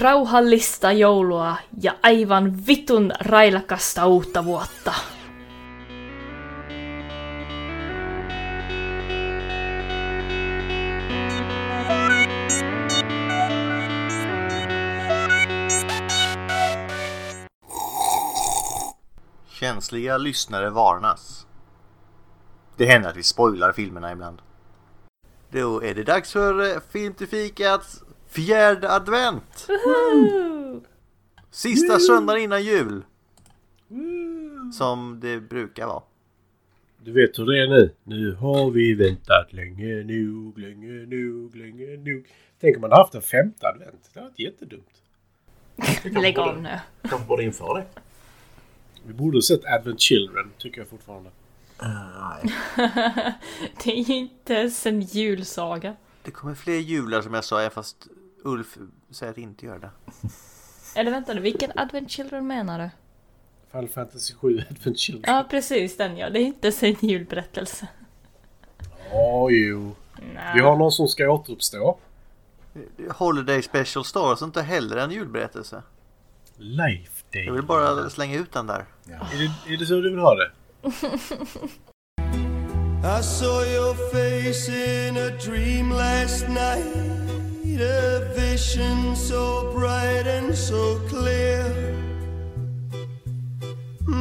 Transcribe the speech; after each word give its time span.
rauhallista 0.00 0.92
joulua 0.92 1.56
ja 1.82 1.92
aivan 2.02 2.66
vitun 2.66 3.12
railakasta 3.20 4.06
uutta 4.06 4.44
vuotta. 4.44 4.94
Känsliga 19.48 20.18
lyssnare 20.18 20.70
varnas. 20.70 21.46
Det 22.76 22.86
händer 22.86 23.10
att 23.10 23.16
vi 23.16 23.22
spoilar 23.22 23.72
filmerna 23.72 24.12
ibland. 24.12 24.42
Då 25.50 25.82
är 25.82 25.94
det 25.94 26.02
dags 26.02 26.32
för 26.32 26.80
Film 26.80 27.14
till 27.14 27.28
fikats 27.28 28.02
fjärde 28.30 28.90
advent! 28.90 29.68
Sista 31.50 31.98
söndagen 31.98 32.42
innan 32.42 32.64
jul! 32.64 33.02
Som 34.72 35.20
det 35.20 35.40
brukar 35.40 35.86
vara. 35.86 36.02
Du 37.04 37.12
vet 37.12 37.38
hur 37.38 37.46
det 37.46 37.62
är 37.62 37.68
nu. 37.68 37.94
Nu 38.04 38.34
har 38.34 38.70
vi 38.70 38.94
väntat 38.94 39.52
länge 39.52 40.04
nog, 40.04 40.58
länge 40.58 40.92
nog, 40.92 41.56
länge 41.56 41.96
nog. 41.96 42.26
Tänk 42.60 42.76
om 42.76 42.80
man 42.80 42.92
haft 42.92 43.14
en 43.14 43.22
femte 43.22 43.68
advent. 43.68 44.10
Det 44.14 44.20
hade 44.20 44.30
varit 44.30 44.38
jättedumt. 44.38 45.02
Lägg 46.04 46.38
av 46.38 46.62
nu. 46.62 46.78
Kanske 47.02 47.28
borde 47.28 47.42
införa 47.42 47.78
det. 47.78 47.86
Vi 49.06 49.12
borde 49.12 49.36
ha 49.36 49.42
sett 49.42 49.64
Advent 49.64 50.00
Children, 50.00 50.50
tycker 50.58 50.80
jag 50.80 50.88
fortfarande. 50.88 51.30
Nej. 51.82 52.54
Det 53.84 53.90
är 53.90 54.04
ju 54.04 54.14
inte 54.14 54.54
ens 54.54 54.86
en 54.86 55.00
julsaga. 55.00 55.96
Det 56.22 56.30
kommer 56.30 56.54
fler 56.54 56.78
jular 56.78 57.22
som 57.22 57.34
jag 57.34 57.44
sa, 57.44 57.70
fast 57.70 58.08
Ulf 58.44 58.78
säger 59.10 59.32
att 59.32 59.38
inte 59.38 59.66
gör 59.66 59.78
det. 59.78 59.90
Eller 61.00 61.10
vänta 61.10 61.34
nu, 61.34 61.40
vilken 61.40 61.72
Advent 61.76 62.10
Children 62.10 62.46
menar 62.46 62.78
du? 62.78 62.90
Final 63.70 63.88
Fantasy 63.88 64.34
7 64.34 64.64
Advent 64.70 64.98
Children. 64.98 65.34
Ja, 65.34 65.46
precis 65.50 65.96
den 65.96 66.16
ja. 66.16 66.30
Det 66.30 66.40
är 66.40 66.44
inte 66.44 66.72
en 66.80 66.96
julberättelse. 67.00 67.88
Åh 69.12 69.52
jo. 69.52 69.94
Nej. 70.34 70.52
Vi 70.54 70.60
har 70.60 70.76
någon 70.76 70.92
som 70.92 71.08
ska 71.08 71.30
återuppstå. 71.30 71.98
Holiday 73.10 73.62
Special 73.62 74.04
Stars 74.04 74.42
är 74.42 74.46
inte 74.46 74.62
heller 74.62 74.96
en 74.96 75.10
julberättelse. 75.10 75.82
Life 76.56 77.24
Day. 77.32 77.44
Jag 77.44 77.52
vill 77.52 77.62
bara 77.62 78.10
slänga 78.10 78.38
ut 78.38 78.52
den 78.52 78.66
där. 78.66 78.84
Är 79.06 79.38
det, 79.38 79.74
är 79.74 79.78
det 79.78 79.86
så 79.86 79.94
du 79.94 80.10
vill 80.10 80.18
ha 80.18 80.34
det? 80.34 80.50
I 83.02 83.22
saw 83.22 83.64
your 83.64 83.94
face 83.94 84.68
in 84.68 85.16
a 85.16 85.30
dream 85.44 85.90
last 85.90 86.48
night, 86.48 87.19
a 87.82 88.20
vision 88.34 89.16
so 89.16 89.72
bright 89.72 90.26
and 90.26 90.54
so 90.58 90.98
clear. 91.08 91.64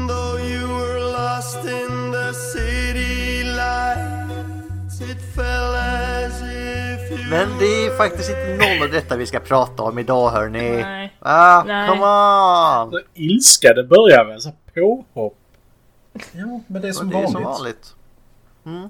Though 0.08 0.38
you 0.38 0.68
were 0.68 1.00
lost 1.00 1.58
in 1.66 2.12
the 2.12 2.34
city 2.34 3.44
lights, 3.44 5.02
it 5.02 5.22
felt 5.36 5.76
as 5.76 6.42
if 6.42 7.12
you 7.12 7.30
Men 7.30 7.48
det 7.60 7.86
är 7.86 7.98
faktiskt 7.98 8.30
inte 8.30 8.58
någon 8.58 8.84
av 8.84 8.92
detta 8.92 9.18
vi 9.18 9.26
ska 9.26 9.40
prata 9.40 9.84
om 9.84 10.00
idag 10.00 10.30
hörni. 10.30 10.72
Nej. 10.82 11.14
Ah, 11.20 11.64
Nej. 11.64 11.90
come 11.90 12.02
on! 12.06 12.92
Så 12.92 13.00
ilska 13.14 13.74
det 13.74 13.84
börjar 13.84 14.26
med. 14.26 14.42
Så 14.42 14.52
påhopp. 14.74 15.38
Ja, 16.32 16.60
men 16.68 16.82
det 16.82 16.88
är 16.88 16.94
som 16.94 17.10
det 17.10 17.18
är 17.18 17.22
vanligt. 17.22 17.34
som 17.34 17.44
vanligt. 17.44 17.96
Mm. 18.66 18.90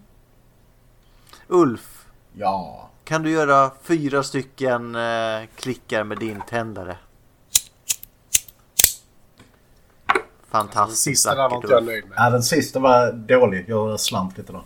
Ulf, 1.47 2.05
Ja. 2.33 2.88
Kan 3.09 3.23
du 3.23 3.31
göra 3.31 3.71
fyra 3.81 4.23
stycken 4.23 4.95
eh, 4.95 5.47
klickar 5.55 6.03
med 6.03 6.17
din 6.17 6.41
tändare? 6.49 6.97
Den 10.07 10.21
Fantastiskt 10.49 11.03
sista 11.03 11.35
där 11.35 11.37
var 11.37 11.49
vackert 11.49 11.81
inte 11.81 11.93
jag 11.93 12.03
ja, 12.15 12.29
den 12.29 12.43
sista 12.43 12.79
var 12.79 13.11
dålig. 13.11 13.65
Jag 13.67 13.99
slant 13.99 14.37
lite 14.37 14.53
då. 14.53 14.63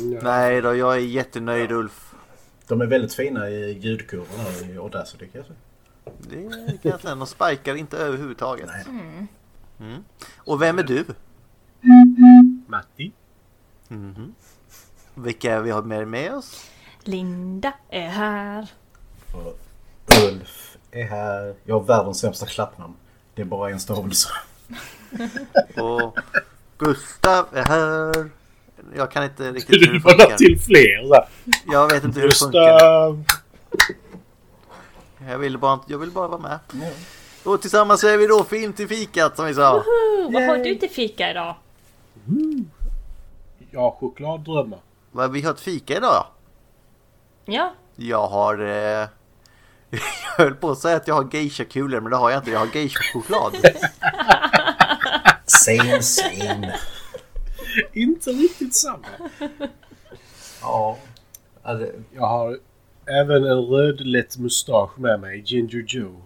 Mm, 0.00 0.18
Nej 0.22 0.60
då, 0.60 0.74
jag 0.74 0.94
är 0.94 1.00
jättenöjd 1.00 1.72
Ulf. 1.72 2.14
De 2.66 2.80
är 2.80 2.86
väldigt 2.86 3.14
fina 3.14 3.50
i 3.50 3.78
ljudkurvorna 3.78 4.72
i 4.72 4.78
Audacity 4.78 5.26
kan 5.28 5.40
jag 5.40 5.46
säga. 5.46 5.58
Det 6.30 6.82
kan 6.82 6.90
jag 6.90 7.00
säga. 7.00 7.14
De 7.14 7.26
spikar 7.26 7.74
inte 7.74 7.96
överhuvudtaget. 7.96 8.66
Nej. 8.66 9.26
Mm. 9.80 10.04
Och 10.36 10.62
vem 10.62 10.78
är 10.78 10.82
du? 10.82 11.04
Matti. 12.66 13.12
Mhm. 13.88 14.34
Vilka 15.14 15.54
är 15.54 15.60
vi 15.60 15.70
har 15.70 15.82
med, 15.82 16.08
med 16.08 16.34
oss? 16.34 16.70
Linda 17.04 17.72
är 17.90 18.08
här. 18.08 18.66
Och 19.32 19.58
Ulf 20.24 20.76
är 20.90 21.04
här. 21.04 21.54
Jag 21.64 21.74
har 21.80 21.86
världens 21.86 22.18
sämsta 22.20 22.46
klappnamn. 22.46 22.94
Det 23.34 23.42
är 23.42 23.46
bara 23.46 23.70
en 23.70 23.80
stavelse. 23.80 24.28
Och 25.82 26.18
Gustav 26.78 27.46
är 27.52 27.64
här. 27.64 28.30
Jag 28.96 29.10
kan 29.10 29.24
inte 29.24 29.52
riktigt 29.52 29.74
hur 29.82 29.86
Du 29.86 29.92
det 29.92 30.00
får 30.00 30.10
la 30.10 30.18
funkar. 30.18 30.36
till 30.36 30.60
fler. 30.60 31.24
Jag 31.72 31.88
vet 31.92 32.04
inte 32.04 32.20
hur 32.20 32.28
det 32.28 32.34
funkar. 32.34 33.24
Jag 35.28 35.38
vill 35.38 35.58
bara, 35.58 35.80
jag 35.86 35.98
vill 35.98 36.10
bara 36.10 36.28
vara 36.28 36.40
med. 36.40 36.58
Och 37.44 37.60
tillsammans 37.60 38.04
är 38.04 38.16
vi 38.16 38.26
då 38.26 38.44
Film 38.44 38.72
till 38.72 38.88
fikat 38.88 39.36
som 39.36 39.46
vi 39.46 39.54
sa. 39.54 39.76
Oh, 39.78 40.32
vad 40.32 40.42
har 40.42 40.56
du 40.58 40.74
till 40.74 40.90
fika 40.90 41.30
idag? 41.30 41.54
Jag 43.70 43.80
har 43.80 43.90
chokladdrömmar. 43.90 44.78
Vad, 45.10 45.32
Vi 45.32 45.42
har 45.42 45.50
ett 45.52 45.60
fika 45.60 45.96
idag. 45.96 46.26
Ja, 47.48 47.74
Jag 47.96 48.28
har... 48.28 48.58
Eh, 48.58 48.66
jag 49.90 50.44
höll 50.44 50.54
på 50.54 50.70
att 50.70 50.78
säga 50.78 50.96
att 50.96 51.08
jag 51.08 51.14
har 51.14 51.28
geisha-kulor 51.32 52.00
men 52.00 52.10
det 52.10 52.16
har 52.16 52.30
jag 52.30 52.40
inte. 52.40 52.50
Jag 52.50 52.58
har 52.58 52.66
geisha-choklad. 52.66 53.56
Same 55.46 56.02
same. 56.02 56.74
Inte 57.92 58.30
riktigt 58.30 58.74
samma. 58.74 59.06
Ja. 60.62 60.96
Det- 61.64 61.92
Jag 62.14 62.26
har 62.26 62.58
även 63.20 63.44
en 63.44 63.58
rödlätt 63.60 64.36
mustasch 64.38 64.98
med 64.98 65.20
mig, 65.20 65.42
Ginger 65.46 65.84
Joe. 65.88 66.22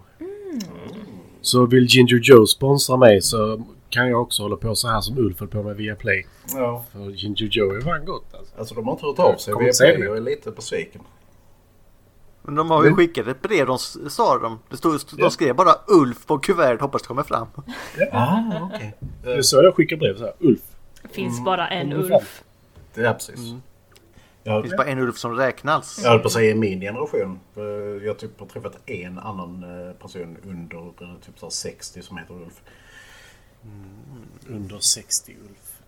Så 1.41 1.65
vill 1.65 1.85
Ginger 1.85 2.19
Joe 2.23 2.45
sponsra 2.47 2.97
mig 2.97 3.21
så 3.21 3.63
kan 3.93 4.09
jag 4.09 4.21
också 4.21 4.43
hålla 4.43 4.55
på 4.55 4.75
så 4.75 4.87
här 4.87 5.01
som 5.01 5.17
Ulf 5.17 5.39
höll 5.39 5.49
på 5.49 5.63
med 5.63 5.75
via 5.75 5.95
Play. 5.95 6.25
ja. 6.53 6.85
För 6.91 6.99
Ginger 7.09 7.45
Joe 7.45 7.75
är 7.75 7.81
fan 7.81 8.05
gott 8.05 8.33
alltså. 8.35 8.57
Alltså 8.59 8.75
de 8.75 8.85
har 8.85 8.93
inte 8.93 9.05
hört 9.05 9.19
av 9.19 9.35
sig. 9.37 9.53
Kommer 9.53 9.63
Vi 9.63 9.69
är 9.69 9.73
säga 9.73 9.93
på. 9.95 9.99
det. 10.01 10.05
Jag 10.07 10.17
är 10.17 10.21
lite 10.21 10.51
besviken. 10.51 11.01
Men 12.41 12.55
de 12.55 12.69
har 12.71 12.85
ju 12.85 12.93
skickat 12.95 13.27
ett 13.27 13.41
brev. 13.41 13.65
De 13.67 13.77
sa 14.09 14.37
de. 14.37 14.59
Det 14.69 14.77
stod, 14.77 14.99
de 15.17 15.31
skrev 15.31 15.55
bara 15.55 15.75
Ulf 15.87 16.25
på 16.25 16.37
kuvertet. 16.39 16.81
Hoppas 16.81 17.01
det 17.01 17.07
kommer 17.07 17.23
fram. 17.23 17.47
Ah, 18.11 18.39
okej. 18.61 18.93
Det 19.23 19.33
är 19.33 19.41
så 19.41 19.63
jag 19.63 19.75
skickar 19.75 19.97
brev 19.97 20.17
så 20.17 20.23
här. 20.23 20.33
Ulf. 20.39 20.61
finns 21.11 21.43
bara 21.45 21.67
en. 21.67 21.93
Ulf. 21.93 22.43
Det 22.93 23.01
är 23.05 23.13
precis. 23.13 23.35
Det 24.43 24.49
Jag, 24.49 24.63
finns 24.63 24.77
bara 24.77 24.87
en 24.87 24.99
Ulf 24.99 25.17
som 25.17 25.35
räknas. 25.35 25.99
jag 26.03 26.09
höll 26.09 26.19
på 26.19 26.25
att 26.27 26.31
säga 26.33 26.51
i 26.51 26.55
min 26.55 26.81
generation. 26.81 27.39
Jag 28.05 28.19
typ 28.19 28.39
har 28.39 28.47
träffat 28.47 28.77
en 28.89 29.19
annan 29.19 29.63
eh, 29.87 29.93
person 29.93 30.37
under 30.43 30.77
eh, 30.77 31.15
typ 31.25 31.39
så 31.39 31.45
här 31.45 31.51
60 31.51 32.01
som 32.01 32.17
heter 32.17 32.33
Ulf. 32.33 32.61
Under 34.49 34.79
60 34.79 35.35
Ulf. 35.49 35.81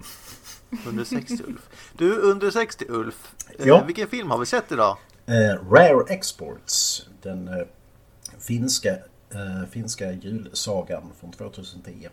Under 0.88 1.04
60 1.04 1.44
Ulf. 1.48 1.70
Du, 1.94 2.20
under 2.20 2.52
60 2.52 2.86
Ulf. 2.90 3.34
Eh, 3.60 3.68
Ja. 3.68 3.84
Vilken 3.84 4.08
film 4.08 4.32
har 4.32 4.38
vi 4.38 4.46
sett 4.46 4.72
idag? 4.72 4.98
Eh, 5.26 5.70
Rare 5.72 6.04
Exports. 6.14 7.08
Den 7.22 7.48
eh, 7.48 7.68
finska, 8.40 8.90
eh, 9.30 9.70
finska 9.72 10.12
julsagan 10.12 11.12
från 11.20 11.32
2010. 11.32 12.08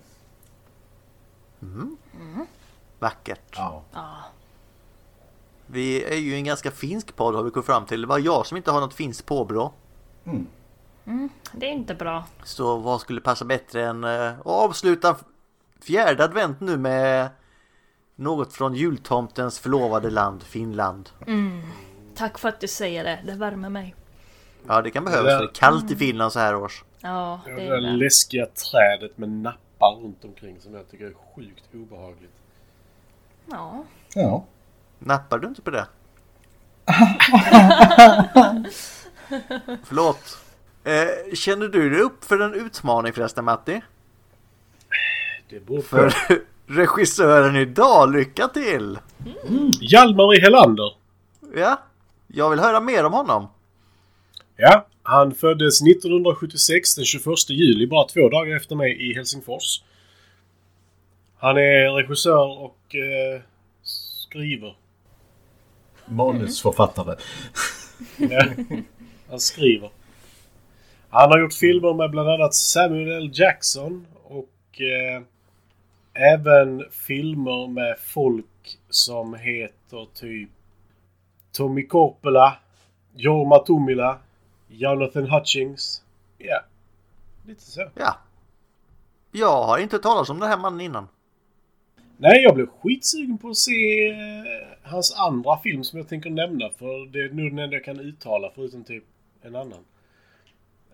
Vackert. 2.98 3.54
Ja. 3.56 3.82
Vi 5.66 6.04
är 6.04 6.16
ju 6.16 6.34
en 6.34 6.44
ganska 6.44 6.70
finsk 6.70 7.16
podd 7.16 7.34
har 7.34 7.42
vi 7.42 7.50
kommit 7.50 7.66
fram 7.66 7.86
till. 7.86 8.00
Det 8.00 8.06
var 8.06 8.18
jag 8.18 8.46
som 8.46 8.56
inte 8.56 8.70
har 8.70 8.80
något 8.80 8.94
finskt 8.94 9.26
påbrå. 9.26 9.72
Det 11.52 11.66
är 11.66 11.70
inte 11.72 11.94
bra. 11.94 12.24
Så 12.44 12.76
vad 12.76 13.00
skulle 13.00 13.20
passa 13.20 13.44
bättre 13.44 13.86
än 13.86 14.04
eh, 14.04 14.38
att 14.38 14.46
avsluta 14.46 15.16
fjärde 15.84 16.24
advent 16.24 16.60
nu 16.60 16.76
med 16.76 17.28
något 18.16 18.52
från 18.52 18.74
jultomtens 18.74 19.58
förlovade 19.58 20.10
land, 20.10 20.42
Finland. 20.42 21.10
Tack 22.14 22.38
för 22.38 22.48
att 22.48 22.60
du 22.60 22.68
säger 22.68 23.04
det. 23.04 23.20
Det 23.26 23.32
värmer 23.32 23.68
mig. 23.68 23.94
Ja, 24.66 24.82
det 24.82 24.90
kan 24.90 25.04
behövas. 25.04 25.24
Det 25.24 25.44
är 25.44 25.54
kallt 25.54 25.90
i 25.90 25.96
Finland 25.96 26.32
så 26.32 26.38
här 26.38 26.54
års. 26.56 26.84
Ja, 27.00 27.40
Det 27.44 27.50
det 27.52 27.56
där 27.64 27.72
är 27.72 27.80
det. 27.80 27.90
läskiga 27.96 28.46
trädet 28.46 29.18
med 29.18 29.28
nappar 29.28 30.00
runt 30.02 30.24
omkring 30.24 30.60
som 30.60 30.74
jag 30.74 30.90
tycker 30.90 31.04
är 31.06 31.14
sjukt 31.34 31.64
obehagligt. 31.74 32.32
Ja. 33.50 33.84
ja. 34.14 34.44
Nappar 34.98 35.38
du 35.38 35.48
inte 35.48 35.62
på 35.62 35.70
det? 35.70 35.86
Förlåt. 39.84 40.38
Eh, 40.84 41.34
känner 41.34 41.68
du 41.68 41.90
dig 41.90 42.00
upp 42.00 42.24
för 42.24 42.38
en 42.40 42.54
utmaning 42.54 43.12
förresten 43.12 43.44
Matti? 43.44 43.80
Det 45.52 45.66
beror 45.66 45.76
på. 45.76 45.82
För 45.82 46.12
regissören 46.66 47.56
idag, 47.56 48.12
lycka 48.12 48.48
till! 48.48 48.98
Hjalmar 49.80 50.38
i 50.38 50.40
Helander. 50.40 50.92
Ja, 51.54 51.82
jag 52.26 52.50
vill 52.50 52.60
höra 52.60 52.80
mer 52.80 53.04
om 53.04 53.12
honom. 53.12 53.48
Ja, 54.56 54.86
Han 55.02 55.34
föddes 55.34 55.82
1976 55.82 56.94
den 56.94 57.04
21 57.04 57.24
juli, 57.48 57.86
bara 57.86 58.08
två 58.08 58.28
dagar 58.28 58.56
efter 58.56 58.76
mig 58.76 59.10
i 59.10 59.14
Helsingfors. 59.14 59.82
Han 61.38 61.56
är 61.56 61.96
regissör 61.96 62.60
och 62.60 62.94
eh, 62.94 63.40
skriver. 63.82 64.76
Manusförfattare. 66.06 67.16
Ja, 68.16 68.44
han 69.30 69.40
skriver. 69.40 69.90
Han 71.10 71.30
har 71.30 71.40
gjort 71.40 71.54
filmer 71.54 71.94
med 71.94 72.10
bland 72.10 72.28
annat 72.28 72.54
Samuel 72.54 73.08
L. 73.08 73.30
Jackson 73.34 74.06
och 74.24 74.80
eh, 74.80 75.22
även 76.14 76.84
filmer 76.90 77.68
med 77.68 77.96
folk 77.98 78.78
som 78.88 79.34
heter 79.34 80.06
typ 80.14 80.50
Tommy 81.52 81.86
Korpela, 81.86 82.58
Jorma 83.14 83.58
Tomila, 83.58 84.18
Jonathan 84.68 85.30
Hutchings. 85.30 86.02
Ja, 86.38 86.60
lite 87.46 87.62
så. 87.62 87.88
Ja. 87.94 88.18
Jag 89.32 89.62
har 89.64 89.78
inte 89.78 89.98
talat 89.98 90.30
om 90.30 90.40
den 90.40 90.48
här 90.48 90.58
mannen 90.58 90.80
innan. 90.80 91.08
Nej, 92.16 92.42
jag 92.42 92.54
blev 92.54 92.66
skitsugen 92.66 93.38
på 93.38 93.48
att 93.48 93.56
se 93.56 94.08
eh, 94.08 94.16
hans 94.82 95.14
andra 95.16 95.58
film 95.58 95.84
som 95.84 95.98
jag 95.98 96.08
tänker 96.08 96.30
nämna 96.30 96.70
för 96.70 97.12
det 97.12 97.20
är 97.20 97.28
nog 97.28 97.50
den 97.50 97.58
enda 97.58 97.76
jag 97.76 97.84
kan 97.84 98.00
uttala 98.00 98.50
förutom 98.54 98.84
typ 98.84 99.04
en 99.42 99.56
annan. 99.56 99.84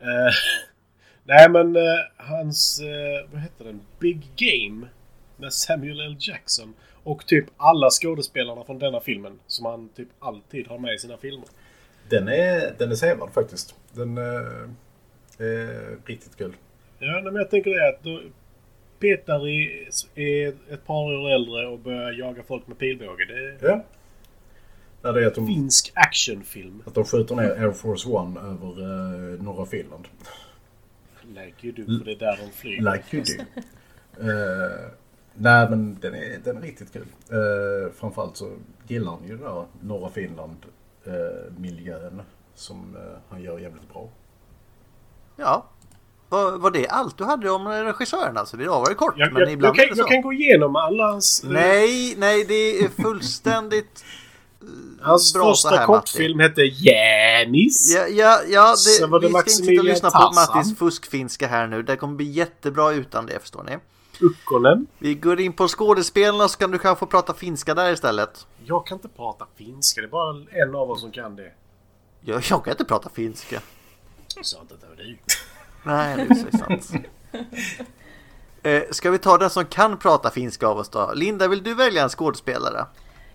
Eh, 0.01 0.33
nej 1.25 1.51
men 1.51 1.77
eh, 1.77 1.83
hans, 2.17 2.81
eh, 2.81 3.31
vad 3.33 3.41
heter 3.41 3.65
den? 3.65 3.81
Big 3.99 4.27
Game 4.37 4.87
med 5.39 5.53
Samuel 5.53 6.01
L. 6.01 6.17
Jackson 6.21 6.75
och 7.03 7.27
typ 7.27 7.45
alla 7.57 7.91
skådespelarna 7.91 8.65
från 8.65 8.79
denna 8.79 9.01
filmen 9.01 9.39
som 9.47 9.67
han 9.67 9.89
typ 9.89 10.09
alltid 10.19 10.67
har 10.69 10.79
med 10.79 10.95
i 10.95 10.99
sina 10.99 11.17
filmer. 11.17 11.49
Den 12.09 12.29
är, 12.29 12.75
den 12.79 12.91
är 12.91 12.95
sevärd 12.95 13.33
faktiskt. 13.33 13.75
Den 13.93 14.19
eh, 14.19 14.25
är 15.39 16.07
riktigt 16.07 16.37
kul. 16.37 16.57
Ja, 16.99 17.21
men 17.25 17.35
jag 17.35 17.51
tänker 17.51 17.71
det 17.71 17.89
att 17.89 18.03
då, 18.03 18.21
Peter 18.99 19.49
är, 19.49 19.89
är 20.15 20.49
ett 20.49 20.87
par 20.87 21.15
år 21.15 21.31
äldre 21.31 21.67
och 21.67 21.79
börjar 21.79 22.13
jaga 22.13 22.43
folk 22.43 22.67
med 22.67 22.79
pilbåge. 22.79 23.25
Det 23.25 23.67
är 23.67 23.71
Ja. 23.71 23.85
Ja, 25.03 25.13
det 25.13 25.23
är 25.23 25.27
att 25.27 25.35
de, 25.35 25.47
finsk 25.47 25.93
actionfilm. 25.95 26.83
att 26.87 26.95
de 26.95 27.05
skjuter 27.05 27.35
ner 27.35 27.51
Air 27.51 27.73
Force 27.73 28.09
One 28.09 28.41
över 28.41 28.83
eh, 28.83 29.43
norra 29.43 29.67
Finland. 29.67 30.09
Like 31.29 31.67
you 31.67 31.73
do, 31.73 31.99
för 31.99 32.05
det 32.05 32.13
är 32.13 32.17
där 32.17 32.39
de 32.45 32.53
flyger. 32.53 32.93
Like 32.93 33.17
you 33.17 33.25
do. 33.25 33.61
Eh, 34.21 34.91
nej 35.35 35.71
men 35.71 35.99
den 36.01 36.15
är, 36.15 36.39
den 36.45 36.57
är 36.57 36.61
riktigt 36.61 36.93
kul. 36.93 37.07
Uh, 37.33 37.93
framförallt 37.93 38.37
så 38.37 38.51
gillar 38.87 39.13
han 39.13 39.21
ju 39.29 39.37
den 39.37 39.45
där 39.45 39.65
norra 39.81 40.11
Finland 40.11 40.57
eh, 41.05 41.53
miljön 41.57 42.23
som 42.55 42.97
eh, 42.97 43.19
han 43.31 43.43
gör 43.43 43.59
jävligt 43.59 43.93
bra. 43.93 44.09
Ja. 45.37 45.67
Var, 46.29 46.59
var 46.59 46.71
det 46.71 46.89
allt 46.89 47.19
du 47.19 47.25
hade 47.25 47.51
om 47.51 47.69
regissören 47.69 48.37
alltså? 48.37 48.57
Det 48.57 48.69
var 48.69 48.89
det 48.89 48.95
kort, 48.95 49.15
Jag, 49.17 49.33
men 49.33 49.43
jag, 49.43 49.53
ibland 49.53 49.77
jag, 49.77 49.85
är 49.85 49.89
kan, 49.89 49.97
det 49.97 49.97
så. 49.97 50.01
jag 50.01 50.09
kan 50.09 50.23
gå 50.23 50.33
igenom 50.33 50.77
alla 50.77 51.11
hans... 51.11 51.43
Nej, 51.45 52.15
nej, 52.19 52.45
det 52.45 52.79
är 52.79 52.89
fullständigt 53.03 54.05
Hans 55.01 55.35
bra 55.35 55.51
första 55.51 55.77
här, 55.77 55.87
kortfilm 55.87 56.41
hette 56.41 56.63
Janis. 56.63 57.95
Ja, 57.95 58.07
ja, 58.07 58.41
ja 58.49 58.75
det, 59.01 59.07
var 59.07 59.21
det 59.21 59.27
vi 59.27 59.33
ska 59.33 59.39
inte 59.39 59.51
sitta 59.51 59.81
och 59.81 59.85
lyssna 59.85 60.11
på. 60.11 60.33
Mattis 60.35 60.79
fuskfinska 60.79 61.47
här 61.47 61.67
nu. 61.67 61.83
Det 61.83 61.97
kommer 61.97 62.15
bli 62.15 62.31
jättebra 62.31 62.93
utan 62.93 63.27
det, 63.27 63.41
förstår 63.41 63.65
ni. 63.65 63.77
Ukkonen. 64.21 64.87
Vi 64.99 65.15
går 65.15 65.41
in 65.41 65.53
på 65.53 65.69
skådespelarna 65.69 66.49
så 66.49 66.59
kan 66.59 66.71
du 66.71 66.79
kanske 66.79 67.01
få 67.01 67.07
prata 67.07 67.35
finska 67.35 67.75
där 67.75 67.93
istället. 67.93 68.47
Jag 68.65 68.87
kan 68.87 68.97
inte 68.99 69.09
prata 69.09 69.47
finska. 69.57 70.01
Det 70.01 70.07
är 70.07 70.11
bara 70.11 70.45
en 70.51 70.75
av 70.75 70.91
oss 70.91 71.01
som 71.01 71.13
kan 71.13 71.37
det. 71.37 71.53
Jag, 72.21 72.43
jag 72.51 72.65
kan 72.65 72.71
inte 72.71 72.85
prata 72.85 73.11
finska. 73.11 73.61
Jag 74.37 74.47
sa 74.47 74.61
inte 74.61 74.75
att 74.75 74.81
det 74.81 74.87
var 74.87 74.97
du. 74.97 75.19
Nej, 75.83 76.17
det 76.17 76.23
är 76.23 76.51
så 76.51 76.59
sant. 76.59 76.93
Eh, 78.63 78.83
ska 78.91 79.11
vi 79.11 79.19
ta 79.19 79.39
den 79.39 79.51
som 79.51 79.65
kan 79.65 79.99
prata 79.99 80.31
finska 80.31 80.67
av 80.67 80.79
oss 80.79 80.89
då? 80.89 81.13
Linda, 81.15 81.49
vill 81.49 81.63
du 81.63 81.75
välja 81.75 82.03
en 82.03 82.09
skådespelare? 82.09 82.87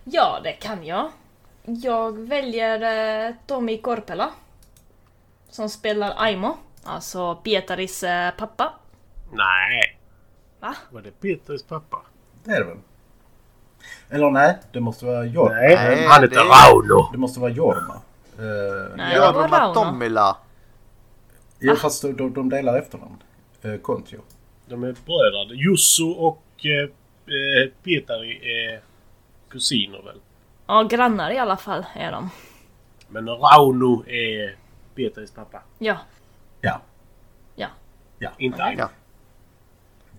Ja, 0.04 0.40
det 0.44 0.52
kan 0.52 0.86
jag. 0.86 1.10
Jag 1.62 2.18
väljer 2.18 2.80
eh, 3.28 3.34
Tommy 3.46 3.80
Korpela. 3.80 4.30
Som 5.50 5.68
spelar 5.68 6.14
Aimo. 6.16 6.56
Alltså 6.84 7.34
Pietaris 7.34 8.02
eh, 8.02 8.30
pappa. 8.30 8.72
Nej. 9.32 9.98
Va? 10.64 10.74
Var 10.90 11.02
det 11.02 11.10
Peters 11.20 11.62
pappa? 11.62 11.98
Det 12.44 12.50
är 12.50 12.58
det 12.60 12.64
väl? 12.66 12.76
Eller 14.10 14.30
nej, 14.30 14.58
det 14.72 14.80
måste 14.80 15.04
vara 15.04 15.24
Jorma. 15.24 15.54
Nej, 15.54 15.74
Nej, 15.74 16.06
han 16.06 16.22
heter 16.22 16.36
det- 16.36 16.42
Rauno. 16.42 17.08
Det 17.12 17.18
måste 17.18 17.40
vara 17.40 17.50
Jorma. 17.50 17.94
Uh, 18.38 18.96
Nej, 18.96 19.16
Jorma 19.16 19.48
Rauno. 19.48 19.74
Tommila. 19.74 20.36
ja, 21.58 21.76
fast 21.76 22.02
de, 22.02 22.34
de 22.34 22.48
delar 22.48 22.78
efternamn. 22.78 23.22
Uh, 23.64 23.76
Kontio. 23.76 24.20
De 24.66 24.84
är 24.84 24.92
bröder. 25.06 25.54
Jussu 25.54 26.04
och 26.04 26.42
eh, 26.64 26.82
eh, 27.34 27.70
Pietari 27.82 28.40
är 28.70 28.80
kusiner 29.50 30.02
väl? 30.02 30.20
Ja, 30.66 30.82
grannar 30.82 31.30
i 31.30 31.38
alla 31.38 31.56
fall 31.56 31.86
är 31.94 32.12
de. 32.12 32.30
Men 33.08 33.28
Rauno 33.28 34.04
är 34.06 34.56
Peters 34.94 35.30
pappa. 35.30 35.62
Ja, 35.78 35.96
Ja. 36.60 36.80
ja. 37.56 37.68
Ja. 38.18 38.30
Inte 38.38 38.62
Aino. 38.64 38.80
Ja. 38.80 38.88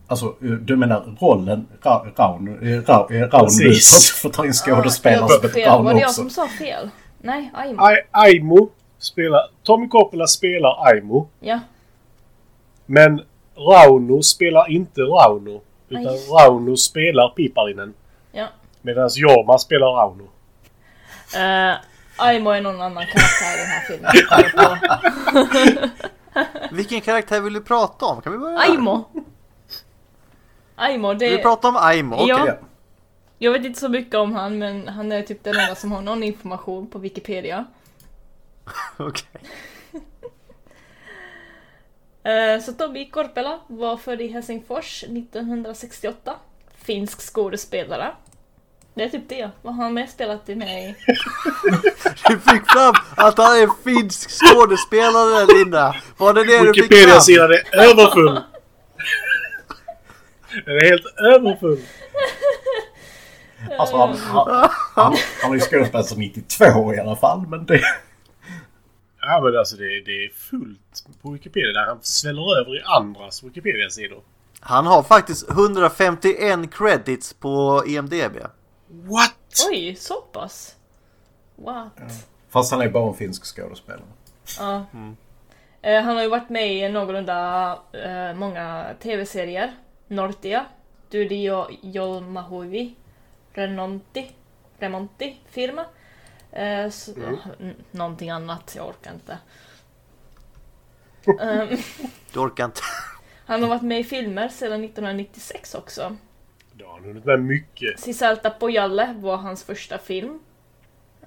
Alltså, 0.08 0.26
eh, 0.26 0.50
du 0.50 0.76
menar 0.76 1.16
rollen 1.20 1.68
Ra- 1.82 2.12
Raun, 2.18 2.48
eh, 2.48 2.82
Ra- 2.82 3.14
eh, 3.14 3.30
Raun 3.30 3.50
för 4.22 4.30
att 4.30 4.34
ta 4.34 4.46
in 4.46 4.54
skådespelare 4.54 5.30
som 5.30 5.50
fel. 5.50 5.70
Raun 5.70 5.86
Var 5.86 5.94
det 5.94 6.00
jag 6.00 6.08
också. 6.10 6.22
som 6.22 6.30
sa 6.30 6.48
fel? 6.48 6.90
Nej, 7.20 7.52
Aimo. 7.54 7.82
Ai- 7.82 8.04
Aimo 8.12 8.70
spelar... 8.98 9.42
Tommy 9.64 9.88
Korpela 9.88 10.28
spelar 10.28 10.86
Aimo. 10.88 11.28
Ja. 11.40 11.60
Men 12.86 13.22
Rauno 13.56 14.22
spelar 14.24 14.72
inte 14.72 15.02
Rauno. 15.02 15.62
Utan 15.90 16.04
Nej. 16.04 16.28
Rauno 16.30 16.78
spelar 16.78 17.30
Piparinen. 17.30 17.94
Ja. 18.32 18.48
Medan 18.82 19.10
Jorma 19.16 19.58
spelar 19.58 19.88
Rauno. 19.88 20.24
Uh, 20.24 21.76
Aimo 22.18 22.50
är 22.50 22.62
någon 22.62 22.82
annan 22.82 23.06
karaktär 23.06 23.56
i 23.56 23.58
den 23.62 23.68
här 23.68 23.82
filmen. 23.88 24.12
Vilken 26.72 27.02
karaktär 27.02 27.42
vill 27.42 27.54
du 27.54 27.62
prata 27.62 28.06
om? 28.06 28.22
Kan 28.22 28.34
vi 28.34 28.40
börja? 28.40 28.60
Aimo! 28.60 29.06
Aimo, 30.76 31.14
det... 31.14 31.38
prata 31.38 31.68
om 31.68 31.76
Aimo? 31.78 32.16
Okej. 32.16 32.28
Ja. 32.28 32.48
Ja. 32.48 32.54
Jag 33.38 33.52
vet 33.52 33.66
inte 33.66 33.80
så 33.80 33.90
mycket 33.90 34.16
om 34.16 34.36
han 34.36 34.58
men 34.58 34.88
han 34.88 35.12
är 35.12 35.22
typ 35.22 35.44
den 35.44 35.56
enda 35.60 35.76
som 35.76 35.92
har 35.92 36.02
någon 36.02 36.24
information 36.24 36.88
på 36.88 37.00
Wikipedia. 37.00 37.66
Okej. 38.98 39.42
Eh, 42.24 42.62
Så 42.62 42.74
Tommy 42.74 43.10
Korpela 43.10 43.60
var 43.68 43.98
född 43.98 44.22
i 44.22 44.28
Helsingfors 44.28 45.04
1968. 45.04 46.36
Finsk 46.86 47.22
skådespelare. 47.22 48.12
Det 48.94 49.04
är 49.04 49.10
typ 49.10 49.30
det. 49.30 49.50
Vad 49.62 49.76
har 49.76 49.84
han 49.84 49.94
med 49.94 50.10
spelat 50.10 50.50
i 50.50 50.54
i? 50.54 50.96
Du 52.28 52.40
fick 52.40 52.72
fram 52.72 52.96
att 53.18 53.38
han 53.38 53.58
är 53.58 53.84
finsk 53.84 54.30
skådespelare 54.30 55.46
Linda. 55.58 55.96
Var 56.18 56.34
det 56.34 56.44
det 56.44 56.64
du 56.64 56.74
fick 56.74 56.84
fram? 56.84 56.90
Wikipedia-sidan 56.90 57.52
är 57.52 57.90
överfull! 57.90 58.42
Den 60.66 60.76
är 60.76 60.90
helt 60.90 61.06
överfull! 61.20 61.80
Alltså 63.80 63.98
han, 63.98 64.18
han, 64.18 64.48
han, 64.50 64.70
han 64.96 65.50
har 65.50 65.54
ju 65.54 65.60
skådespelat 65.60 66.06
som 66.06 66.20
92 66.20 66.94
i 66.94 67.00
alla 67.00 67.16
fall, 67.16 67.48
men 67.48 67.66
det... 67.66 67.82
Ja 69.22 69.42
men 69.44 69.58
alltså 69.60 69.76
det, 69.76 69.84
det 70.06 70.26
är 70.26 70.30
fullt 70.30 71.06
på 71.22 71.32
Wikipedia 71.32 71.72
där 71.74 71.86
han 71.86 72.00
sväller 72.02 72.60
över 72.62 72.78
i 72.78 72.82
andras 72.82 73.44
Wikipedia-sidor. 73.44 74.22
Han 74.60 74.86
har 74.88 75.04
faktiskt 75.04 75.50
151 75.50 76.74
credits 76.74 77.34
på 77.34 77.84
IMDB. 77.88 78.38
What? 78.88 79.66
Oj, 79.70 79.96
så 79.96 80.22
pass? 80.22 80.76
What? 81.56 81.92
Fast 82.50 82.72
han 82.72 82.82
är 82.82 82.90
bara 82.90 83.08
en 83.10 83.14
finsk 83.18 83.46
skådespelare. 83.46 84.02
Ja. 84.60 84.86
Eh, 85.82 86.04
Han 86.04 86.16
har 86.16 86.24
ju 86.24 86.30
varit 86.30 86.50
med 86.50 86.74
i 86.74 86.90
någorlunda 86.90 87.72
eh, 87.94 88.34
många 88.36 88.86
tv-serier. 89.04 89.74
Nortia, 90.08 90.66
Studio 91.08 91.68
Jolmahuvi, 91.82 92.96
Renonti, 93.54 94.32
Remonti 94.80 95.38
firma. 95.50 95.86
Eh, 96.52 96.86
s- 96.86 97.10
n- 97.60 97.76
någonting 97.92 98.30
annat, 98.30 98.74
jag 98.76 98.88
orkar 98.88 99.14
inte. 99.14 99.38
Ehm, 101.42 101.78
Du 102.34 102.40
orkar 102.40 102.66
inte. 102.66 102.82
han 103.46 103.62
har 103.62 103.70
varit 103.70 103.82
med 103.82 104.00
i 104.00 104.04
filmer 104.04 104.50
sedan 104.50 104.84
1996 104.84 105.76
också. 105.76 106.18
Då 106.74 106.86
har 106.86 106.94
han 106.94 107.04
hunnit 107.04 107.26
med 107.26 107.40
mycket. 107.40 108.00
Sisalta 108.00 108.50
Pojalle 108.50 109.14
var 109.20 109.38
hans 109.38 109.64
första 109.64 109.98
film. 109.98 110.40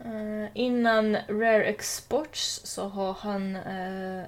Eh, 0.04 0.48
innan 0.54 1.16
Rare 1.28 1.64
Exports 1.64 2.60
så 2.64 2.88
har 2.88 3.12
han 3.14 3.56
eh, 3.56 4.24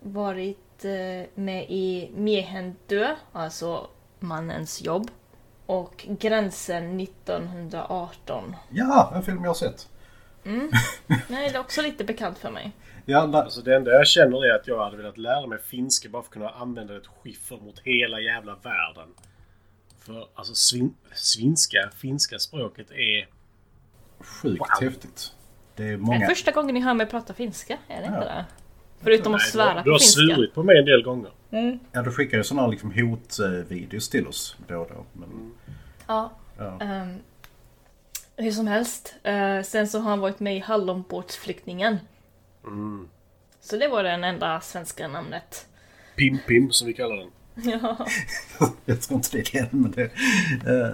varit 0.00 0.69
eh, 0.84 1.26
med 1.34 1.66
i 1.68 2.10
Miehen 2.14 2.76
dö, 2.86 3.16
alltså 3.32 3.88
Mannens 4.20 4.82
jobb. 4.82 5.10
Och 5.66 6.06
Gränsen 6.08 7.00
1918. 7.00 8.56
Ja, 8.70 9.12
en 9.14 9.22
film 9.22 9.42
jag 9.44 9.50
har 9.50 9.54
sett. 9.54 9.88
Nej, 11.28 11.50
det 11.50 11.54
är 11.54 11.58
också 11.58 11.82
lite 11.82 12.04
bekant 12.04 12.38
för 12.38 12.50
mig. 12.50 12.72
Ja, 13.04 13.18
Alltså 13.42 13.60
det 13.60 13.76
enda 13.76 13.90
jag 13.90 14.06
känner 14.06 14.44
är 14.44 14.54
att 14.54 14.66
jag 14.66 14.84
hade 14.84 14.96
velat 14.96 15.18
lära 15.18 15.46
mig 15.46 15.58
finska 15.58 16.08
bara 16.08 16.22
för 16.22 16.28
att 16.28 16.32
kunna 16.32 16.48
använda 16.50 16.96
ett 16.96 17.06
skiffer 17.06 17.56
mot 17.56 17.78
hela 17.84 18.20
jävla 18.20 18.54
världen. 18.54 19.08
För 19.98 20.28
alltså 20.34 20.54
svin, 20.54 20.94
svinska, 21.14 21.90
finska 21.96 22.38
språket 22.38 22.90
är... 22.90 23.28
sjukt 24.20 24.60
Wow. 24.60 24.88
häftigt. 24.88 25.32
Det 25.76 25.82
är 25.82 25.86
Det 25.86 25.92
är 25.92 25.96
många... 25.96 26.26
första 26.28 26.50
gången 26.50 26.74
ni 26.74 26.80
hör 26.80 26.94
mig 26.94 27.06
prata 27.06 27.34
finska, 27.34 27.78
är 27.88 28.00
det 28.00 28.06
inte 28.06 28.18
Ja. 28.18 28.24
det? 28.24 28.44
Förutom 29.02 29.34
att 29.34 29.42
svära 29.42 29.74
du, 29.74 29.78
på 29.78 29.84
du 29.84 29.90
har 29.90 29.98
finska. 29.98 30.20
svurit 30.34 30.54
på 30.54 30.62
mig 30.62 30.78
en 30.78 30.84
del 30.84 31.02
gånger. 31.02 31.30
Ja, 31.92 32.02
du 32.02 32.10
skickar 32.12 32.38
ju 32.38 32.44
sådana 32.44 32.66
liksom 32.68 32.92
hotvideos 32.92 34.08
till 34.08 34.26
oss 34.26 34.56
då 34.66 34.76
och 34.80 34.88
då. 34.88 35.04
Men, 35.12 35.52
Ja. 36.06 36.32
ja. 36.58 36.80
ehm, 36.80 37.16
hur 38.36 38.50
som 38.52 38.66
helst. 38.66 39.14
eh, 39.22 39.62
sen 39.62 39.88
så 39.88 39.98
har 40.00 40.10
han 40.10 40.20
varit 40.20 40.40
med 40.40 40.56
i 40.56 40.58
Hallonbåtsflyktingen. 40.58 41.96
Mm. 42.64 43.08
Så 43.60 43.76
det 43.76 43.88
var 43.88 44.02
den 44.02 44.24
enda 44.24 44.60
svenska 44.60 45.08
namnet. 45.08 45.66
Pim 46.16 46.38
Pim 46.46 46.70
som 46.72 46.86
vi 46.86 46.94
kallar 46.94 47.16
den. 47.16 47.30
Ja. 47.80 48.06
Jag 48.84 49.00
tror 49.02 49.16
inte 49.16 49.28
det 49.36 49.54
är 49.54 49.60
den, 49.70 49.80
men 49.82 49.90
det... 49.90 50.02
eh, 50.02 50.90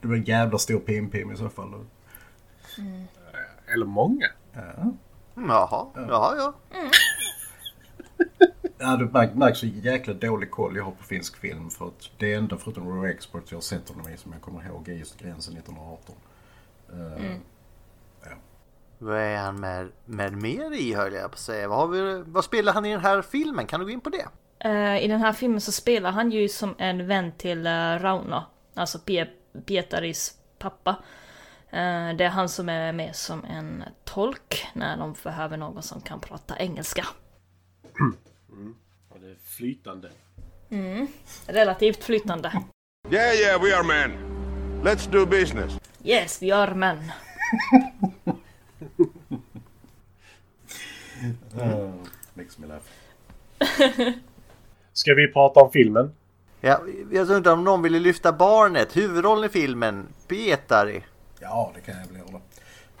det 0.00 0.08
var 0.08 0.14
en 0.16 0.24
jävla 0.24 0.58
stor 0.58 0.78
pim-pim 0.80 1.32
i 1.32 1.36
så 1.36 1.48
fall. 1.48 1.74
Eller 3.74 3.86
många. 3.86 4.26
Ja. 4.52 4.92
Jaha, 5.34 5.86
jaha 5.94 6.36
ja. 6.36 6.54
Ja, 8.78 8.96
du 8.98 9.04
märker 9.38 9.54
så 9.54 9.66
jäkla 9.66 10.14
dålig 10.14 10.50
koll 10.50 10.76
jag 10.76 10.84
har 10.84 10.92
på 10.92 11.04
finsk 11.04 11.36
film. 11.36 11.70
För 11.70 11.86
att 11.86 12.10
det 12.18 12.34
enda 12.34 12.56
förutom 12.56 12.88
Raw 12.88 13.10
Export 13.10 13.42
jag 13.50 13.56
har 13.56 13.62
sett 13.62 13.88
honom 13.88 14.08
i 14.12 14.16
som 14.16 14.32
jag 14.32 14.42
kommer 14.42 14.66
ihåg 14.66 14.88
är 14.88 14.92
just 14.92 15.18
Gränsen 15.18 15.56
1918. 15.56 16.14
Eh, 16.92 17.36
Vad 18.98 19.18
är 19.18 19.36
han 19.38 19.60
med, 19.60 19.88
med 20.04 20.32
mer 20.32 20.72
i 20.74 20.94
höll 20.94 21.12
jag 21.12 21.30
på 21.30 21.34
att 21.34 21.38
säga. 21.38 21.68
Vad, 21.68 21.78
har 21.78 21.86
vi, 21.88 22.22
vad 22.26 22.44
spelar 22.44 22.72
han 22.72 22.84
i 22.84 22.90
den 22.92 23.00
här 23.00 23.22
filmen? 23.22 23.66
Kan 23.66 23.80
du 23.80 23.86
gå 23.86 23.92
in 23.92 24.00
på 24.00 24.10
det? 24.10 24.26
Eh, 24.58 25.04
I 25.04 25.08
den 25.08 25.20
här 25.20 25.32
filmen 25.32 25.60
så 25.60 25.72
spelar 25.72 26.10
han 26.12 26.30
ju 26.30 26.48
som 26.48 26.74
en 26.78 27.06
vän 27.06 27.32
till 27.32 27.66
uh, 27.66 27.98
Rauno. 27.98 28.42
Alltså 28.74 28.98
Pie- 28.98 29.30
Pietaris 29.66 30.34
pappa. 30.58 30.96
Eh, 31.74 32.16
det 32.16 32.24
är 32.24 32.28
han 32.28 32.48
som 32.48 32.68
är 32.68 32.92
med 32.92 33.16
som 33.16 33.44
en 33.44 33.84
tolk 34.04 34.66
när 34.72 34.96
de 34.96 35.14
behöver 35.22 35.56
någon 35.56 35.82
som 35.82 36.00
kan 36.00 36.20
prata 36.20 36.58
engelska. 36.58 37.06
Och 39.08 39.20
det 39.20 39.30
är 39.30 39.36
flytande. 39.44 40.10
Relativt 41.46 42.04
flytande. 42.04 42.62
Yeah, 43.10 43.34
yeah, 43.34 43.62
we 43.62 43.76
are 43.76 43.82
men. 43.82 44.12
Let's 44.82 45.10
do 45.10 45.26
business. 45.26 45.80
Yes, 46.04 46.42
vi 46.42 46.50
är 46.50 46.74
män. 46.74 46.98
uh, 51.54 51.94
makes 52.34 52.58
me 52.58 52.66
laugh. 52.66 52.84
Ska 54.92 55.14
vi 55.14 55.32
prata 55.32 55.60
om 55.60 55.70
filmen? 55.72 56.14
Ja, 56.60 56.80
jag 57.12 57.30
undrar 57.30 57.52
om 57.52 57.64
någon 57.64 57.82
ville 57.82 57.98
lyfta 57.98 58.32
barnet, 58.32 58.96
huvudrollen 58.96 59.44
i 59.44 59.48
filmen, 59.48 60.06
Pietari. 60.28 61.02
Ja, 61.44 61.72
det 61.74 61.80
kan 61.80 61.98
jag 61.98 62.06
väl 62.06 62.16
göra. 62.16 62.40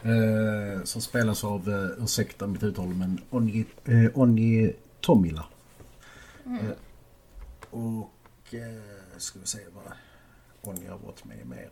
Eh, 0.02 0.84
som 0.84 1.00
spelas 1.00 1.44
av, 1.44 1.68
uh, 1.68 2.04
ursäkta 2.04 2.46
mitt 2.46 2.62
uttal, 2.62 2.88
men 2.88 3.20
Onji, 3.30 3.64
uh, 3.88 4.10
Onji 4.14 4.76
Tomila. 5.00 5.46
Eh, 6.46 6.70
och 7.70 8.10
uh, 8.54 9.18
ska 9.18 9.38
vi 9.38 9.46
se 9.46 9.58
vad 9.74 9.92
Onji 10.74 10.86
har 10.88 10.98
varit 10.98 11.24
med 11.24 11.46
mer. 11.46 11.70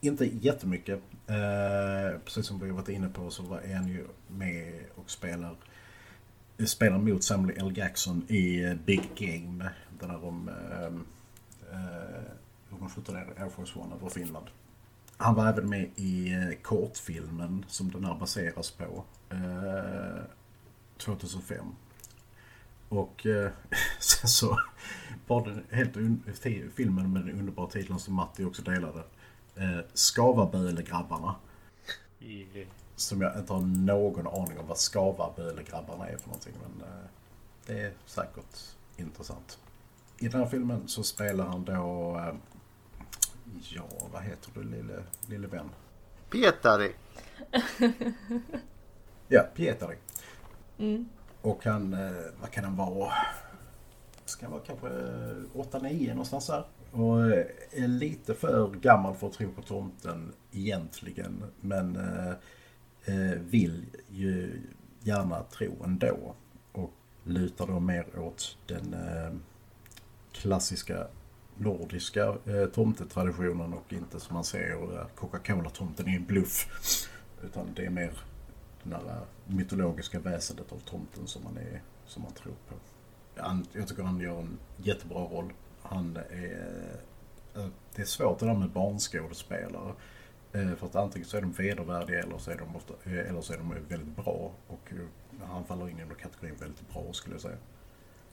Inte 0.00 0.24
jättemycket. 0.24 0.98
Uh, 1.30 2.18
precis 2.24 2.46
som 2.46 2.58
vi 2.58 2.68
har 2.68 2.76
varit 2.76 2.88
inne 2.88 3.08
på 3.08 3.30
så 3.30 3.42
var 3.42 3.62
han 3.74 3.88
ju 3.88 4.06
med 4.28 4.74
och 4.94 5.10
spelar 5.10 5.56
spelar 6.66 6.98
mot 6.98 7.24
Samuel 7.24 7.58
L. 7.58 7.72
Jackson 7.76 8.26
i 8.28 8.64
eh, 8.64 8.74
Big 8.74 9.02
Game. 9.16 9.70
Den 10.00 10.08
där 10.08 10.24
om 10.24 10.48
uh, 10.48 10.98
hur 12.70 12.78
man 12.78 12.90
skjuter 12.90 13.12
ner 13.12 13.26
Air 13.36 13.48
Force 13.48 13.78
One 13.78 13.94
över 13.94 14.08
Finland. 14.08 14.46
Han 15.20 15.34
var 15.34 15.48
även 15.48 15.70
med 15.70 15.90
i 15.96 16.32
eh, 16.32 16.62
kortfilmen 16.62 17.64
som 17.68 17.90
den 17.90 18.04
här 18.04 18.14
baseras 18.14 18.70
på. 18.70 19.04
Eh, 19.30 20.22
2005. 20.98 21.64
Och 22.88 23.26
eh, 23.26 23.50
sen 24.00 24.28
så 24.28 24.60
var 25.26 25.44
den 25.44 25.64
helt 25.70 25.92
filmen 26.74 27.12
med 27.12 27.22
den 27.22 27.38
underbara 27.38 27.70
titeln 27.70 27.98
som 27.98 28.14
Matti 28.14 28.44
också 28.44 28.62
delade. 28.62 29.02
Eh, 29.56 29.78
Skavabölegrabbarna. 29.94 31.34
I, 32.20 32.66
Som 32.96 33.20
jag 33.20 33.38
inte 33.38 33.52
har 33.52 33.60
någon 33.60 34.26
aning 34.26 34.58
om 34.58 34.66
vad 34.66 34.78
Skavabölegrabbarna 34.78 36.08
är 36.08 36.16
för 36.16 36.28
någonting. 36.28 36.54
Men 36.62 36.88
eh, 36.88 37.04
det 37.66 37.80
är 37.80 37.92
säkert 38.06 38.58
intressant. 38.96 39.58
I 40.18 40.28
den 40.28 40.40
här 40.40 40.48
filmen 40.48 40.88
så 40.88 41.02
spelar 41.02 41.46
han 41.46 41.64
då... 41.64 42.16
Eh, 42.18 42.34
ja, 43.74 43.88
vad 44.12 44.22
heter 44.22 44.50
du 44.54 44.62
lille, 44.62 45.02
lille 45.26 45.46
vän? 45.46 45.70
Pietari. 46.30 46.92
Ja, 49.30 49.42
Pietari. 49.54 49.96
Och 51.40 51.64
han, 51.64 51.94
eh, 51.94 52.10
vad 52.40 52.50
kan 52.50 52.64
han 52.64 52.76
vara? 52.76 53.12
Ska 54.24 54.46
han 54.46 54.52
vara 54.52 54.62
kanske 54.66 54.86
eh, 54.86 55.36
8-9 55.54 56.08
någonstans 56.08 56.46
där. 56.46 56.64
Och 56.92 57.20
eh, 57.30 57.46
är 57.70 57.88
lite 57.88 58.34
för 58.34 58.70
gammal 58.70 59.14
för 59.14 59.26
att 59.26 59.32
tro 59.32 59.52
på 59.52 59.62
tomten 59.62 60.32
egentligen. 60.52 61.44
Men 61.60 61.96
eh, 61.96 62.32
eh, 63.14 63.38
vill 63.38 63.84
ju 64.08 64.60
gärna 65.00 65.42
tro 65.42 65.84
ändå. 65.84 66.34
Och 66.72 66.92
lutar 67.24 67.66
då 67.66 67.80
mer 67.80 68.18
åt 68.18 68.56
den 68.66 68.94
eh, 68.94 69.32
klassiska 70.32 71.06
nordiska 71.58 72.24
eh, 72.46 72.66
tomtetraditionen 72.74 73.72
och 73.72 73.92
inte 73.92 74.20
som 74.20 74.34
man 74.34 74.44
ser 74.44 74.72
eh, 75.00 75.06
Coca-Cola-tomten 75.14 76.08
är 76.08 76.16
en 76.16 76.24
bluff. 76.24 76.68
Utan 77.44 77.66
det 77.76 77.86
är 77.86 77.90
mer 77.90 78.12
det 78.82 78.90
där 78.90 79.20
mytologiska 79.46 80.18
väsendet 80.20 80.72
av 80.72 80.78
tomten 80.78 81.26
som 81.26 81.44
man, 81.44 81.56
är, 81.56 81.82
som 82.06 82.22
man 82.22 82.32
tror 82.32 82.54
på. 82.68 82.74
Han, 83.42 83.66
jag 83.72 83.88
tycker 83.88 84.02
han 84.02 84.20
gör 84.20 84.38
en 84.40 84.58
jättebra 84.76 85.18
roll. 85.18 85.52
Han 85.82 86.16
är... 86.16 86.98
eh, 87.54 87.66
Det 87.94 88.02
är 88.02 88.06
svårt 88.06 88.38
det 88.38 88.46
där 88.46 88.54
med 88.54 88.70
barnskådespelare. 88.70 89.92
Eh, 90.52 90.74
För 90.74 90.86
att 90.86 90.96
antingen 90.96 91.28
så 91.28 91.36
är 91.36 91.40
de 91.40 91.52
vedervärdiga 91.52 92.18
eller 92.22 92.38
så 92.38 92.50
är 92.50 92.56
de, 92.58 92.76
ofta, 92.76 92.94
eh, 93.04 93.28
eller 93.28 93.40
så 93.40 93.52
är 93.52 93.58
de 93.58 93.74
väldigt 93.88 94.16
bra. 94.16 94.52
Och 94.66 94.92
eh, 94.92 95.44
han 95.48 95.64
faller 95.64 95.88
in 95.88 96.00
under 96.00 96.14
kategorin 96.14 96.56
väldigt 96.60 96.92
bra 96.92 97.12
skulle 97.12 97.34
jag 97.34 97.42
säga 97.42 97.56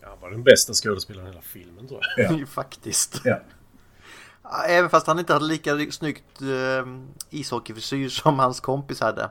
ja, 0.06 0.12
han 0.12 0.20
var 0.20 0.32
den 0.32 0.44
bästa 0.44 0.74
skådespelaren 0.74 1.28
i 1.28 1.30
hela 1.30 1.42
filmen 1.42 1.88
tror 1.88 2.02
jag. 2.18 2.40
Ja. 2.42 2.46
Faktiskt. 2.48 3.22
Ja. 3.24 3.40
Även 4.68 4.90
fast 4.90 5.08
han 5.08 5.20
inte 5.20 5.34
hade 5.34 5.46
lika 5.46 5.92
snyggt 5.92 6.42
uh, 6.42 6.48
ishockeyfrisyr 7.30 8.10
som 8.10 8.40
hans 8.40 8.60
kompis 8.60 9.02
hade. 9.02 9.30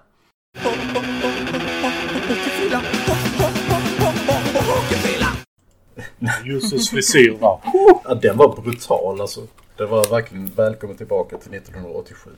Justus 6.45 6.91
frisyr 6.91 7.39
var... 7.41 7.61
ja, 8.05 8.15
den 8.15 8.37
var 8.37 8.63
brutal 8.63 9.21
alltså. 9.21 9.47
Det 9.77 9.87
var 9.87 10.11
verkligen 10.11 10.47
välkommen 10.47 10.97
tillbaka 10.97 11.39
till 11.39 11.55
1987. 11.55 12.31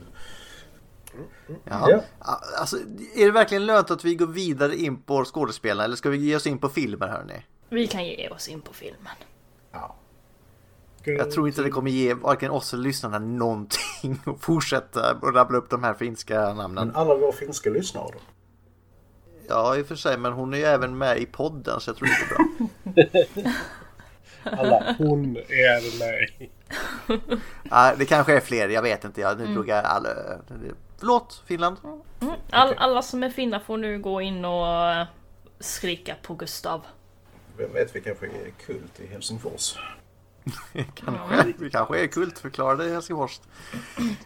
Ja. 1.63 1.91
Ja. 1.91 2.01
Alltså, 2.59 2.77
är 3.15 3.25
det 3.25 3.31
verkligen 3.31 3.65
lönt 3.65 3.91
att 3.91 4.05
vi 4.05 4.15
går 4.15 4.27
vidare 4.27 4.75
in 4.75 5.01
på 5.01 5.25
skådespelarna 5.25 5.83
eller 5.83 5.95
ska 5.95 6.09
vi 6.09 6.17
ge 6.17 6.35
oss 6.35 6.47
in 6.47 6.59
på 6.59 6.69
filmer 6.69 7.07
hörni? 7.07 7.43
Vi 7.69 7.87
kan 7.87 8.05
ge 8.05 8.29
oss 8.29 8.47
in 8.47 8.61
på 8.61 8.73
filmen. 8.73 9.15
Ja. 9.71 9.95
Jag 11.03 11.31
tror 11.31 11.47
inte 11.47 11.61
det 11.61 11.69
kommer 11.69 11.91
ge 11.91 12.13
varken 12.13 12.51
oss 12.51 12.73
eller 12.73 12.83
lyssnarna 12.83 13.19
någonting 13.19 14.21
att 14.25 14.41
fortsätta 14.41 15.13
och 15.21 15.35
rabbla 15.35 15.57
upp 15.57 15.69
de 15.69 15.83
här 15.83 15.93
finska 15.93 16.53
namnen. 16.53 16.87
Men 16.87 16.95
alla 16.95 17.15
våra 17.15 17.31
finska 17.31 17.69
lyssnare 17.69 18.07
då? 18.13 18.19
Ja, 19.47 19.77
i 19.77 19.81
och 19.81 19.87
för 19.87 19.95
sig, 19.95 20.17
men 20.17 20.33
hon 20.33 20.53
är 20.53 20.57
ju 20.57 20.63
även 20.63 20.97
med 20.97 21.17
i 21.17 21.25
podden 21.25 21.79
så 21.79 21.89
jag 21.89 21.97
tror 21.97 22.07
det 22.07 22.95
är 22.95 23.27
bra. 23.33 23.51
Alla 24.43 24.95
hon 24.97 25.37
är 25.37 25.99
med. 25.99 26.49
Ja, 27.69 27.93
det 27.97 28.05
kanske 28.05 28.35
är 28.35 28.39
fler, 28.39 28.69
jag 28.69 28.81
vet 28.81 29.03
inte. 29.05 29.21
Jag, 29.21 29.39
nu 29.39 29.53
drog 29.53 29.67
jag 29.67 29.85
alla... 29.85 30.09
Förlåt, 30.97 31.43
Finland. 31.45 31.77
All, 32.49 32.73
alla 32.77 33.01
som 33.01 33.23
är 33.23 33.29
finna 33.29 33.59
får 33.59 33.77
nu 33.77 33.99
gå 33.99 34.21
in 34.21 34.45
och 34.45 35.05
skrika 35.59 36.15
på 36.21 36.33
Gustav. 36.33 36.81
Vem 37.57 37.73
vet, 37.73 37.95
vi 37.95 38.01
kanske 38.01 38.25
är 38.25 38.51
kult 38.65 38.99
i 38.99 39.07
Helsingfors. 39.07 39.75
Kanske, 40.95 41.53
det 41.59 41.69
kanske 41.69 42.03
är 42.03 42.07
kultförklarade 42.07 42.85
i 42.85 42.91
Helsingfors. 42.93 43.39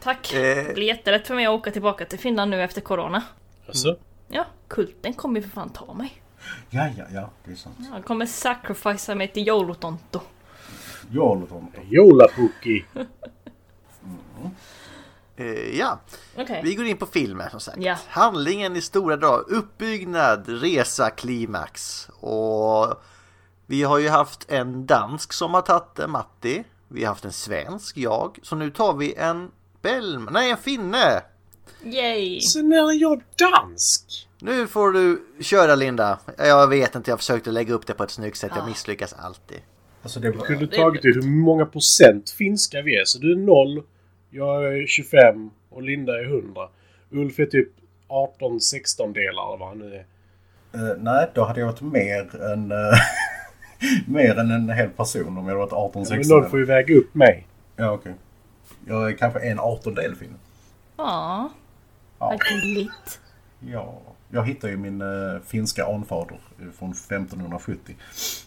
Tack! 0.03 0.33
Eh. 0.33 0.39
Det 0.67 0.73
blir 0.73 0.87
jättelätt 0.87 1.27
för 1.27 1.35
mig 1.35 1.45
att 1.45 1.51
åka 1.51 1.71
tillbaka 1.71 2.05
till 2.05 2.19
Finland 2.19 2.51
nu 2.51 2.63
efter 2.63 2.81
Corona. 2.81 3.23
Alltså, 3.67 3.97
Ja, 4.27 4.45
kulten 4.67 5.13
kommer 5.13 5.39
ju 5.39 5.47
för 5.47 5.49
fan 5.53 5.69
ta 5.69 5.93
mig. 5.93 6.21
Ja, 6.69 6.89
ja, 6.97 7.03
ja, 7.13 7.29
det 7.45 7.51
är 7.51 7.55
sant. 7.55 7.75
Han 7.91 8.03
kommer 8.03 8.25
sacrificea 8.25 9.15
mig 9.15 9.27
till 9.27 9.47
Joulutonto. 9.47 10.21
Joulutomta. 11.11 11.81
Joulapukki. 11.89 12.85
Eh, 15.35 15.77
ja, 15.79 15.99
Okej. 16.37 16.61
vi 16.63 16.75
går 16.75 16.85
in 16.85 16.97
på 16.97 17.05
filmen 17.05 17.49
som 17.49 17.59
sagt. 17.59 17.77
Ja. 17.81 17.97
Handlingen 18.07 18.75
i 18.75 18.81
stora 18.81 19.17
drag, 19.17 19.49
uppbyggnad, 19.49 20.43
resa, 20.47 21.09
klimax. 21.09 22.07
Och 22.19 23.03
vi 23.71 23.83
har 23.83 23.99
ju 23.99 24.09
haft 24.09 24.51
en 24.51 24.85
dansk 24.85 25.33
som 25.33 25.53
har 25.53 25.61
tagit 25.61 25.95
det, 25.95 26.07
Matti. 26.07 26.63
Vi 26.87 27.03
har 27.03 27.07
haft 27.07 27.25
en 27.25 27.31
svensk, 27.31 27.97
jag. 27.97 28.39
Så 28.43 28.55
nu 28.55 28.69
tar 28.69 28.93
vi 28.93 29.13
en 29.13 29.51
Belm, 29.81 30.29
nej 30.31 30.51
en 30.51 30.57
finne. 30.57 31.21
Yay! 31.83 32.41
Sen 32.41 32.71
är 32.71 33.01
jag 33.01 33.23
dansk! 33.35 34.27
Nu 34.39 34.67
får 34.67 34.91
du 34.91 35.25
köra 35.39 35.75
Linda. 35.75 36.19
Jag 36.37 36.67
vet 36.67 36.95
inte, 36.95 37.11
jag 37.11 37.19
försökte 37.19 37.51
lägga 37.51 37.73
upp 37.73 37.87
det 37.87 37.93
på 37.93 38.03
ett 38.03 38.11
snyggt 38.11 38.37
sätt. 38.37 38.51
Jag 38.55 38.67
misslyckas 38.67 39.13
alltid. 39.13 39.59
Alltså 40.01 40.19
det 40.19 40.31
var... 40.31 40.45
kunde 40.45 40.67
tagit 40.67 41.05
hur 41.05 41.21
många 41.21 41.65
procent 41.65 42.29
finska 42.29 42.81
vi 42.81 42.95
är. 42.95 43.05
Så 43.05 43.19
du 43.19 43.31
är 43.31 43.35
0, 43.35 43.83
jag 44.29 44.77
är 44.77 44.87
25 44.87 45.49
och 45.69 45.81
Linda 45.81 46.19
är 46.19 46.23
100. 46.23 46.61
Ulf 47.11 47.39
är 47.39 47.45
typ 47.45 47.69
18-16 48.07 49.13
delar 49.13 49.57
vad 49.57 49.67
han 49.67 49.77
nu 49.79 49.95
är. 49.95 50.05
Eh, 50.73 50.97
nej, 50.97 51.31
då 51.35 51.43
hade 51.43 51.59
jag 51.59 51.67
varit 51.67 51.81
mer 51.81 52.41
än... 52.53 52.71
eh, 52.71 52.77
mer 54.07 54.37
än 54.39 54.51
en 54.51 54.69
hel 54.69 54.89
person 54.89 55.27
om 55.27 55.35
jag 55.37 55.43
hade 55.43 55.55
varit 55.55 55.73
18 55.73 55.99
Men 55.99 56.05
16 56.05 56.39
någon 56.39 56.49
får 56.49 56.59
ju 56.59 56.65
väga 56.65 56.95
upp 56.95 57.15
mig. 57.15 57.47
Ja, 57.75 57.91
okej. 57.91 58.13
Jag 58.87 59.07
är 59.11 59.17
kanske 59.17 59.39
en 59.39 59.59
artondel 59.59 60.15
finne. 60.15 60.33
Ja, 60.97 61.49
Ja. 62.19 62.27
vad 62.27 62.39
gulligt. 62.39 63.19
ja. 63.59 64.01
Jag 64.33 64.47
hittade 64.47 64.73
ju 64.73 64.77
min 64.77 65.01
uh, 65.01 65.41
finska 65.47 65.85
anfader 65.85 66.37
från 66.79 66.91
1570. 66.91 67.95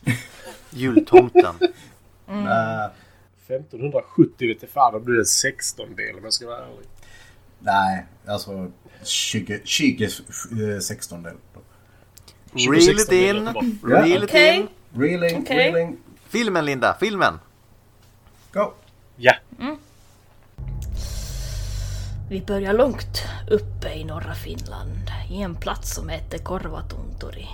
Jultomten. 0.71 1.55
Nej, 2.27 2.89
1570 3.47 4.49
vet 4.49 4.63
jag 4.63 4.71
fan, 4.71 4.93
då 4.93 5.01
blir 5.01 5.15
det 5.15 5.21
en 5.21 5.25
16 5.27 5.97
del 5.97 6.17
om 6.19 6.25
jag 6.25 6.33
ska 6.33 6.47
vara 6.47 6.59
ärlig. 6.59 6.87
nej, 7.59 8.05
alltså 8.27 8.71
20, 9.03 9.61
20 9.65 10.05
eh, 10.05 10.79
16 10.81 11.23
del. 11.23 11.35
Reel 12.53 12.77
it 12.77 12.85
16 12.85 13.15
del 13.17 13.37
in. 13.37 13.79
Reel 13.85 14.25
it 14.25 14.35
in. 14.35 14.69
Reeling, 14.97 15.43
Okej. 15.43 15.57
reeling, 15.57 15.97
Filmen 16.29 16.65
Linda, 16.65 16.97
filmen. 17.01 17.39
go! 18.53 18.73
Ja. 19.17 19.35
Vi 22.31 22.41
börjar 22.41 22.73
långt 22.73 23.23
uppe 23.51 23.95
i 23.95 24.05
norra 24.05 24.35
Finland, 24.35 25.11
i 25.31 25.43
en 25.43 25.55
plats 25.55 25.95
som 25.95 26.09
heter 26.09 26.39
Korvatunturi. 26.39 27.49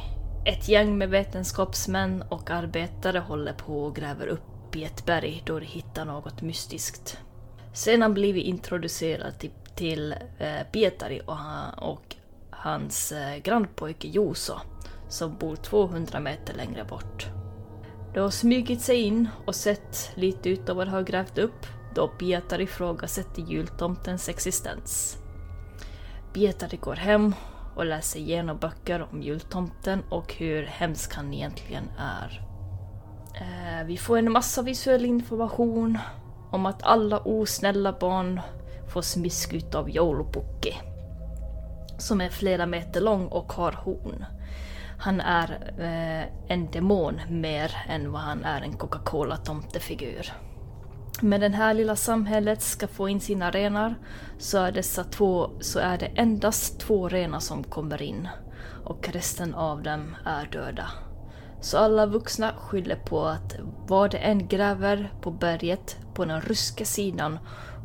Ett 0.47 0.68
gäng 0.68 0.99
med 0.99 1.09
vetenskapsmän 1.11 2.23
och 2.28 2.50
arbetare 2.50 3.18
håller 3.18 3.52
på 3.52 3.85
och 3.85 3.97
gräver 3.97 4.26
upp 4.26 4.76
i 4.76 4.85
ett 4.85 5.06
berg 5.06 5.42
då 5.47 5.59
de 5.59 5.66
hittar 5.66 6.04
något 6.04 6.42
mystiskt. 6.42 7.18
Sedan 7.73 8.14
blir 8.14 8.32
vi 8.32 8.40
introducerade 8.40 9.32
till, 9.32 9.50
till 9.75 10.14
eh, 10.38 10.62
Pietari 10.73 11.20
och, 11.26 11.37
han, 11.37 11.75
och 11.75 12.16
hans 12.50 13.12
eh, 13.12 13.37
grannpojke 13.37 14.09
Juso, 14.09 14.61
som 15.11 15.37
bor 15.37 15.57
200 15.57 16.21
meter 16.21 16.55
längre 16.55 16.85
bort. 16.85 17.26
De 18.14 18.21
har 18.21 18.31
smugit 18.31 18.81
sig 18.81 18.97
in 19.02 19.29
och 19.47 19.55
sett 19.55 20.11
lite 20.14 20.49
utav 20.49 20.76
vad 20.76 20.87
de 20.87 20.90
har 20.90 21.02
grävt 21.02 21.38
upp 21.38 21.67
då 21.95 22.09
Pietari 22.09 22.62
ifrågasätter 22.62 23.43
jultomtens 23.43 24.29
existens. 24.29 25.17
Pietari 26.33 26.76
går 26.76 26.97
hem 26.97 27.35
och 27.76 27.87
läser 27.87 28.21
igenom 28.21 28.59
böcker 28.59 29.07
om 29.12 29.23
jultomten 29.23 30.02
och 30.09 30.35
hur 30.35 30.62
hemsk 30.62 31.14
han 31.14 31.35
egentligen 31.35 31.90
är. 31.99 32.47
Eh, 33.35 33.87
vi 33.87 33.97
får 33.97 34.19
en 34.19 34.33
massa 34.33 34.62
visuell 34.62 35.05
information 35.05 35.99
om 36.50 36.67
att 36.67 36.83
alla 36.83 37.19
osnälla 37.19 37.93
barn 37.93 38.40
får 38.93 39.02
smisk 39.02 39.52
utav 39.52 39.90
Joulupukki. 39.90 40.75
Som 41.99 42.21
är 42.21 42.29
flera 42.29 42.67
meter 42.67 43.00
lång 43.00 43.26
och 43.26 43.52
har 43.52 43.73
horn. 43.73 44.25
Han 45.00 45.21
är 45.21 45.73
eh, 45.78 46.52
en 46.52 46.71
demon 46.71 47.21
mer 47.28 47.76
än 47.88 48.12
vad 48.12 48.21
han 48.21 48.45
är 48.45 48.61
en 48.61 48.73
Coca-Cola-tomtefigur. 48.73 50.33
Men 51.23 51.40
det 51.40 51.49
här 51.49 51.75
lilla 51.75 51.96
samhället 51.96 52.62
ska 52.62 52.87
få 52.88 53.09
in 53.09 53.20
sina 53.20 53.51
renar 53.51 53.94
så 54.38 54.59
är, 54.59 54.72
dessa 54.72 55.05
två, 55.05 55.51
så 55.61 55.79
är 55.79 55.98
det 55.98 56.07
endast 56.07 56.81
två 56.81 57.09
renar 57.09 57.40
som 57.40 57.64
kommer 57.64 58.03
in 58.03 58.29
och 58.85 59.09
resten 59.09 59.55
av 59.55 59.83
dem 59.83 60.16
är 60.24 60.46
döda. 60.46 60.87
Så 61.61 61.79
alla 61.79 62.07
vuxna 62.07 62.53
skyller 62.57 62.96
på 62.96 63.24
att 63.24 63.57
vad 63.87 64.11
det 64.11 64.18
än 64.18 64.48
gräver 64.48 65.12
på 65.20 65.31
berget 65.31 65.96
på 66.14 66.24
den 66.24 66.40
ryska 66.40 66.85
sidan 66.85 67.38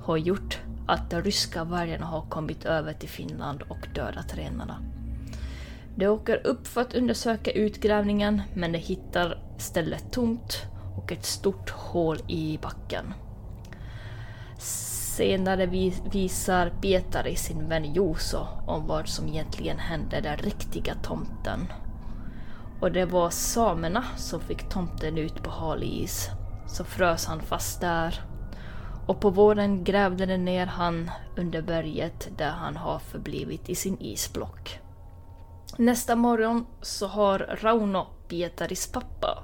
har 0.03 0.17
gjort 0.17 0.59
att 0.87 1.09
de 1.09 1.21
ryska 1.21 1.63
vargarna 1.63 2.05
har 2.05 2.21
kommit 2.21 2.65
över 2.65 2.93
till 2.93 3.09
Finland 3.09 3.61
och 3.61 3.87
dödat 3.95 4.37
renarna. 4.37 4.81
De 5.95 6.07
åker 6.07 6.47
upp 6.47 6.67
för 6.67 6.81
att 6.81 6.95
undersöka 6.95 7.51
utgrävningen 7.51 8.41
men 8.53 8.71
de 8.71 8.77
hittar 8.77 9.37
stället 9.57 10.11
tomt 10.11 10.61
och 10.97 11.11
ett 11.11 11.25
stort 11.25 11.69
hål 11.69 12.17
i 12.27 12.59
backen. 12.61 13.13
Senare 14.57 15.65
visar 16.11 16.69
Pietari 16.81 17.35
sin 17.35 17.69
vän 17.69 17.93
Juso 17.93 18.47
om 18.67 18.87
vad 18.87 19.07
som 19.07 19.27
egentligen 19.27 19.79
hände 19.79 20.21
den 20.21 20.37
riktiga 20.37 20.95
tomten. 20.95 21.67
Och 22.79 22.91
det 22.91 23.05
var 23.05 23.29
samerna 23.29 24.03
som 24.17 24.39
fick 24.39 24.69
tomten 24.69 25.17
ut 25.17 25.43
på 25.43 25.49
hal 25.49 25.83
is. 25.83 26.29
Så 26.67 26.83
frös 26.83 27.25
han 27.25 27.39
fast 27.39 27.81
där. 27.81 28.21
Och 29.07 29.19
på 29.19 29.29
våren 29.29 29.83
grävde 29.83 30.25
de 30.25 30.37
ner 30.37 30.65
han 30.65 31.11
under 31.37 31.61
berget 31.61 32.29
där 32.37 32.49
han 32.51 32.77
har 32.77 32.99
förblivit 32.99 33.69
i 33.69 33.75
sin 33.75 33.97
isblock. 33.99 34.79
Nästa 35.77 36.15
morgon 36.15 36.65
så 36.81 37.07
har 37.07 37.39
Rauno, 37.39 38.07
Pietaris 38.27 38.91
pappa, 38.91 39.43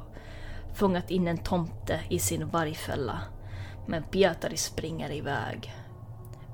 fångat 0.76 1.12
in 1.12 1.28
en 1.28 1.38
tomte 1.38 2.00
i 2.10 2.20
sin 2.20 2.50
vargfälla. 2.50 3.20
Men 3.88 4.04
Pietari 4.04 4.58
springer 4.58 5.12
iväg. 5.12 5.76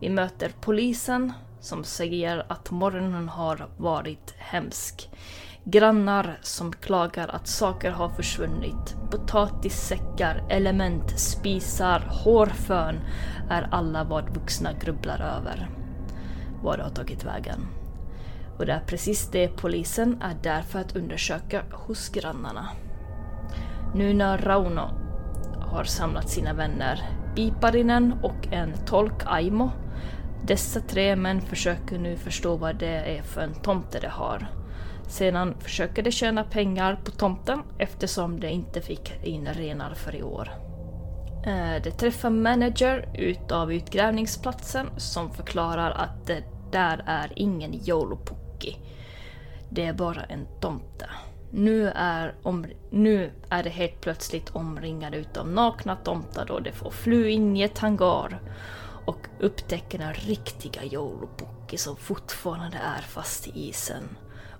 Vi 0.01 0.09
möter 0.09 0.51
polisen 0.61 1.33
som 1.59 1.83
säger 1.83 2.45
att 2.49 2.71
morgonen 2.71 3.29
har 3.29 3.69
varit 3.77 4.35
hemsk. 4.37 5.09
Grannar 5.63 6.39
som 6.41 6.73
klagar 6.73 7.27
att 7.27 7.47
saker 7.47 7.91
har 7.91 8.09
försvunnit. 8.09 8.95
Potatissäckar, 9.11 10.45
element, 10.49 11.19
spisar, 11.19 11.99
hårfön 11.99 12.99
är 13.49 13.67
alla 13.71 14.03
vad 14.03 14.35
vuxna 14.35 14.73
grubblar 14.73 15.19
över. 15.19 15.69
Vad 16.63 16.79
det 16.79 16.83
har 16.83 16.91
tagit 16.91 17.23
vägen. 17.23 17.76
Och 18.57 18.65
det 18.65 18.73
är 18.73 18.79
precis 18.79 19.29
det 19.31 19.47
polisen 19.47 20.21
är 20.21 20.35
där 20.43 20.61
för 20.61 20.79
att 20.79 20.95
undersöka 20.95 21.63
hos 21.71 22.09
grannarna. 22.09 22.69
Nu 23.95 24.13
när 24.13 24.37
Rauno 24.37 24.89
har 25.59 25.83
samlat 25.83 26.29
sina 26.29 26.53
vänner, 26.53 27.01
Piparinen 27.35 28.13
och 28.23 28.47
en 28.51 28.73
tolk 28.85 29.23
Aimo. 29.25 29.71
Dessa 30.43 30.79
tre 30.79 31.15
män 31.15 31.41
försöker 31.41 31.99
nu 31.99 32.17
förstå 32.17 32.55
vad 32.55 32.75
det 32.75 33.17
är 33.17 33.21
för 33.21 33.41
en 33.41 33.53
tomte 33.53 33.99
de 33.99 34.07
har. 34.07 34.47
Sedan 35.07 35.55
försöker 35.59 36.03
de 36.03 36.11
tjäna 36.11 36.43
pengar 36.43 36.99
på 37.05 37.11
tomten 37.11 37.61
eftersom 37.77 38.39
de 38.39 38.47
inte 38.47 38.81
fick 38.81 39.25
in 39.25 39.47
renar 39.47 39.93
för 39.93 40.15
i 40.15 40.23
år. 40.23 40.49
Eh, 41.45 41.81
de 41.83 41.91
träffar 41.91 42.29
manager 42.29 43.09
utav 43.13 43.73
utgrävningsplatsen 43.73 44.89
som 44.97 45.31
förklarar 45.31 45.91
att 45.91 46.27
det 46.27 46.43
där 46.71 47.03
är 47.05 47.31
ingen 47.35 47.73
Joulupukki. 48.57 48.77
Det 49.69 49.85
är 49.85 49.93
bara 49.93 50.23
en 50.23 50.47
tomte. 50.59 51.09
Nu 51.51 51.89
är, 51.95 52.35
om, 52.43 52.65
nu 52.89 53.31
är 53.49 53.63
det 53.63 53.69
helt 53.69 54.01
plötsligt 54.01 54.55
omringade 54.55 55.17
utav 55.17 55.47
nakna 55.47 55.95
tomtar 55.95 56.45
då 56.45 56.59
de 56.59 56.71
får 56.71 56.91
fly 56.91 57.29
in 57.29 57.57
i 57.57 57.61
ett 57.61 57.77
hangar 57.77 58.39
och 59.05 59.27
upptäcker 59.39 59.99
den 59.99 60.13
riktiga 60.13 60.83
Joulupukki 60.83 61.77
som 61.77 61.95
fortfarande 61.95 62.77
är 62.77 63.01
fast 63.01 63.47
i 63.47 63.69
isen. 63.69 64.03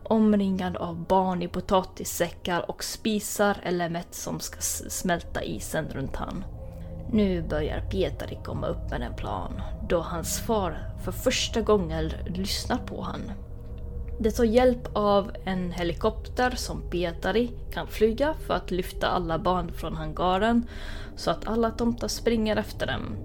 Omringad 0.03 0.77
av 0.77 1.05
barn 1.05 1.41
i 1.41 1.47
potatissäckar 1.47 2.69
och 2.69 2.83
spisar 2.83 3.57
eller 3.63 3.89
mätt 3.89 4.15
som 4.15 4.39
ska 4.39 4.61
smälta 4.89 5.43
isen 5.43 5.85
runt 5.89 6.15
han. 6.15 6.45
Nu 7.11 7.41
börjar 7.41 7.81
Pietari 7.89 8.39
komma 8.45 8.67
upp 8.67 8.89
med 8.89 9.01
en 9.01 9.15
plan, 9.15 9.61
då 9.89 9.99
hans 9.99 10.39
far 10.39 10.89
för 11.03 11.11
första 11.11 11.61
gången 11.61 12.11
lyssnar 12.25 12.77
på 12.77 13.01
han. 13.01 13.31
Det 14.19 14.31
tar 14.31 14.43
hjälp 14.43 14.89
av 14.93 15.31
en 15.45 15.71
helikopter 15.71 16.51
som 16.51 16.81
Pietari 16.89 17.51
kan 17.71 17.87
flyga 17.87 18.33
för 18.33 18.53
att 18.53 18.71
lyfta 18.71 19.07
alla 19.07 19.39
barn 19.39 19.71
från 19.73 19.95
hangaren 19.95 20.67
så 21.15 21.31
att 21.31 21.47
alla 21.47 21.71
tomtar 21.71 22.07
springer 22.07 22.55
efter 22.55 22.87
dem. 22.87 23.15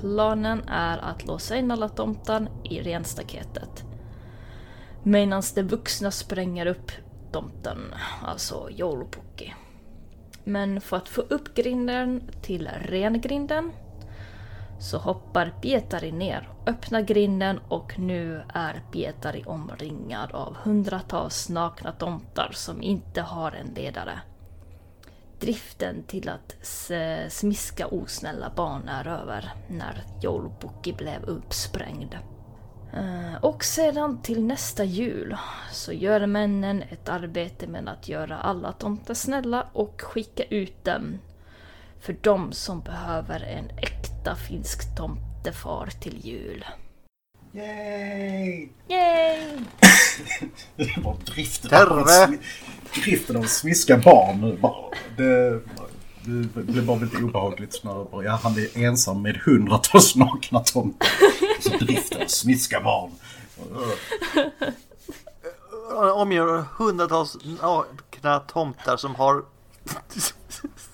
Planen 0.00 0.62
är 0.68 0.98
att 0.98 1.26
låsa 1.26 1.56
in 1.56 1.70
alla 1.70 1.88
tomtar 1.88 2.48
i 2.64 2.80
renstaketet. 2.80 3.84
Medan 5.02 5.42
de 5.54 5.62
vuxna 5.62 6.10
spränger 6.10 6.66
upp 6.66 6.92
tomten, 7.32 7.78
alltså 8.22 8.68
Joulupukki. 8.70 9.54
Men 10.44 10.80
för 10.80 10.96
att 10.96 11.08
få 11.08 11.20
upp 11.20 11.54
grinden 11.54 12.22
till 12.42 12.68
rengrinden 12.80 13.72
så 14.78 14.98
hoppar 14.98 15.52
Pietari 15.60 16.12
ner, 16.12 16.48
öppnar 16.66 17.00
grinden 17.00 17.60
och 17.68 17.98
nu 17.98 18.42
är 18.54 18.82
Pietari 18.92 19.44
omringad 19.46 20.32
av 20.32 20.56
hundratals 20.56 21.48
nakna 21.48 21.92
tomtar 21.92 22.50
som 22.52 22.82
inte 22.82 23.20
har 23.20 23.52
en 23.52 23.74
ledare. 23.74 24.20
Driften 25.40 26.02
till 26.02 26.28
att 26.28 26.56
smiska 27.28 27.86
osnälla 27.86 28.52
barn 28.56 28.88
är 28.88 29.06
över 29.06 29.52
när 29.68 30.02
Joulpukki 30.22 30.92
blev 30.92 31.24
uppsprängd. 31.24 32.18
Eh, 32.92 33.34
och 33.40 33.64
sedan 33.64 34.22
till 34.22 34.44
nästa 34.44 34.84
jul 34.84 35.36
så 35.72 35.92
gör 35.92 36.26
männen 36.26 36.82
ett 36.82 37.08
arbete 37.08 37.66
med 37.66 37.88
att 37.88 38.08
göra 38.08 38.38
alla 38.38 38.72
tomtar 38.72 39.14
snälla 39.14 39.66
och 39.72 40.00
skicka 40.00 40.42
ut 40.42 40.84
dem 40.84 41.18
för 42.00 42.16
de 42.20 42.52
som 42.52 42.80
behöver 42.80 43.40
en 43.40 43.70
äkta 43.78 44.07
finsk 44.36 44.96
tomtefar 44.96 45.86
till 46.00 46.26
jul. 46.26 46.64
Yay! 47.52 48.68
Yay! 48.88 49.58
Det 50.76 50.96
var 51.04 51.16
driften 51.24 51.70
Terve! 51.70 52.24
av, 52.24 52.36
driften 53.04 53.36
av 53.36 53.42
smiska 53.42 53.96
barn 53.96 54.40
nu. 54.40 54.56
Bara, 54.56 54.84
det, 55.16 55.60
det 56.24 56.62
blev 56.62 56.86
bara 56.86 56.98
lite 56.98 57.16
obehagligt 57.16 57.74
snarare. 57.74 58.06
Bara, 58.10 58.24
Ja, 58.24 58.40
han 58.42 58.52
är 58.52 58.78
ensam 58.84 59.22
med 59.22 59.36
hundratals 59.36 60.16
nakna 60.16 60.60
tomtar. 60.60 61.08
Så 61.60 61.84
driften 61.84 62.22
att 62.22 62.30
smiska 62.30 62.80
barn. 62.80 63.10
Omger 66.14 66.64
hundratals 66.76 67.36
nakna 67.44 68.38
tomtar 68.38 68.96
som 68.96 69.14
har 69.14 69.42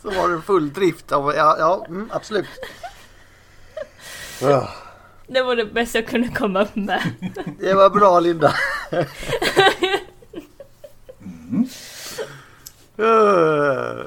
som 0.02 0.16
har 0.16 0.30
en 0.30 0.42
full 0.42 0.72
drift 0.72 1.12
av, 1.12 1.32
ja, 1.36 1.56
ja 1.58 1.84
mm, 1.88 2.08
absolut. 2.12 2.46
Det 5.26 5.42
var 5.42 5.56
det 5.56 5.64
bästa 5.66 5.98
jag 5.98 6.08
kunde 6.08 6.28
komma 6.28 6.62
upp 6.62 6.76
med. 6.76 7.02
Det 7.60 7.74
var 7.74 7.90
bra 7.90 8.20
Linda. 8.20 8.54
Eh, 12.96 13.04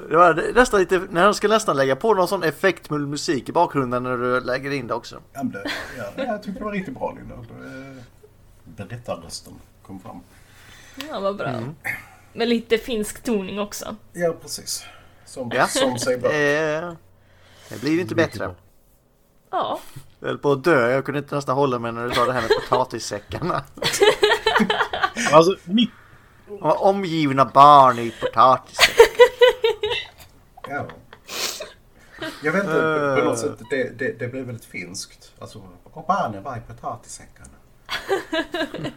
Det 0.10 0.18
var 0.18 0.54
nästan 0.56 0.80
lite, 0.80 1.02
när 1.10 1.24
jag 1.24 1.36
ska 1.36 1.48
nästan 1.48 1.78
lägga 1.78 1.96
på 1.96 2.13
någon 2.13 2.28
sån 2.28 2.44
effektfull 2.44 3.08
musik 3.08 3.50
i 3.50 3.52
bakgrunden 3.52 4.04
när 4.04 4.18
du 4.18 4.40
lägger 4.40 4.72
in 4.72 4.88
det 4.88 4.94
också. 4.94 5.22
Ja, 5.34 5.44
det, 5.44 5.63
ja, 5.98 6.24
jag 6.26 6.44
tyckte 6.44 6.60
det 6.60 6.66
var 6.66 6.72
riktigt 6.72 6.94
bra 7.00 7.16
Linda. 7.20 7.36
Det- 7.36 8.04
Berättarrösten 8.84 9.54
kom 9.82 10.00
fram. 10.00 10.20
Ja, 11.10 11.20
vad 11.20 11.38
bra. 11.38 11.60
Med 12.34 12.48
lite 12.50 12.78
finsk 12.78 13.24
toning 13.24 13.60
också. 13.60 13.96
Ja, 14.13 14.34
precis. 14.42 14.86
Som, 15.26 15.52
Ja. 15.56 15.68
som 15.68 15.98
sig 16.00 16.18
bör. 16.18 16.30
Eh, 16.30 16.94
Det 17.70 17.82
blir 17.82 18.00
inte 18.02 18.16
bättre. 18.16 18.56
Ja, 19.58 19.80
Jag 20.20 20.28
höll 20.28 20.38
på 20.38 20.52
att 20.52 20.63
dö, 20.63 20.91
jag 20.91 21.06
kunde 21.06 21.20
inte 21.20 21.36
nästan 21.36 21.56
hålla 21.56 21.80
mig 21.80 21.91
när 21.91 22.08
du 22.08 22.15
sa 22.15 22.26
det 22.26 22.34
här 22.34 22.41
med 22.41 22.50
potatissäckarna. 22.70 23.63
Alltså, 25.34 25.56
mitt... 25.65 25.89
De 26.48 26.60
var 26.60 26.84
omgivna 26.84 27.46
barn 27.46 28.00
i 28.00 28.13
potatissäckar. 28.22 29.04
Ja. 30.70 30.86
Jag 32.43 32.52
vet 32.52 32.63
inte, 32.63 33.15
på 33.20 33.26
något 33.30 33.39
sätt, 33.39 33.60
det, 33.70 34.00
det, 34.00 34.20
det 34.20 34.28
blev 34.28 34.46
väldigt 34.46 34.65
finskt. 34.65 35.34
Alltså, 35.39 35.62
och 35.84 36.06
barnen 36.08 36.43
var 36.43 36.58
i 36.58 36.62
potatissäckarna. 36.67 37.50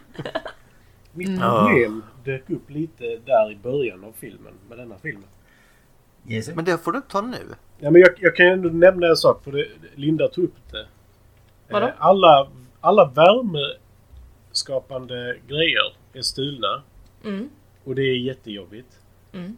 Mitt 1.13 1.39
Ja. 1.39 1.65
problem 1.65 2.03
dök 2.23 2.49
upp 2.49 2.69
lite 2.69 3.03
där 3.25 3.51
i 3.51 3.55
början 3.55 4.03
av 4.03 4.13
filmen, 4.19 4.53
med 4.69 4.77
denna 4.77 4.95
filmen. 5.01 5.27
Yes. 6.27 6.47
Men 6.55 6.65
det 6.65 6.77
får 6.77 6.91
du 6.91 7.01
ta 7.01 7.21
nu. 7.21 7.55
Ja, 7.83 7.91
men 7.91 8.01
jag, 8.01 8.09
jag 8.19 8.35
kan 8.35 8.45
ju 8.45 8.51
ändå 8.51 8.69
nämna 8.69 9.07
en 9.07 9.15
sak, 9.15 9.43
för 9.43 9.51
det, 9.51 9.67
Linda 9.95 10.27
tog 10.27 10.43
upp 10.43 10.71
det. 10.71 10.85
Vadå? 11.69 11.85
Eh, 11.87 11.93
Alla, 11.97 12.47
alla 12.81 13.11
värmeskapande 13.15 15.35
grejer 15.47 15.93
är 16.13 16.21
stulna. 16.21 16.81
Mm. 17.25 17.49
Och 17.83 17.95
det 17.95 18.01
är 18.01 18.17
jättejobbigt. 18.17 18.87
Mm. 19.33 19.57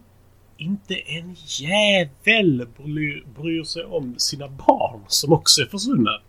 Inte 0.56 0.94
en 0.94 1.36
jävel 1.46 2.66
bryr, 2.76 3.24
bryr 3.40 3.64
sig 3.64 3.84
om 3.84 4.14
sina 4.18 4.48
barn 4.48 5.00
som 5.08 5.32
också 5.32 5.62
är 5.62 5.66
försvunna. 5.66 6.20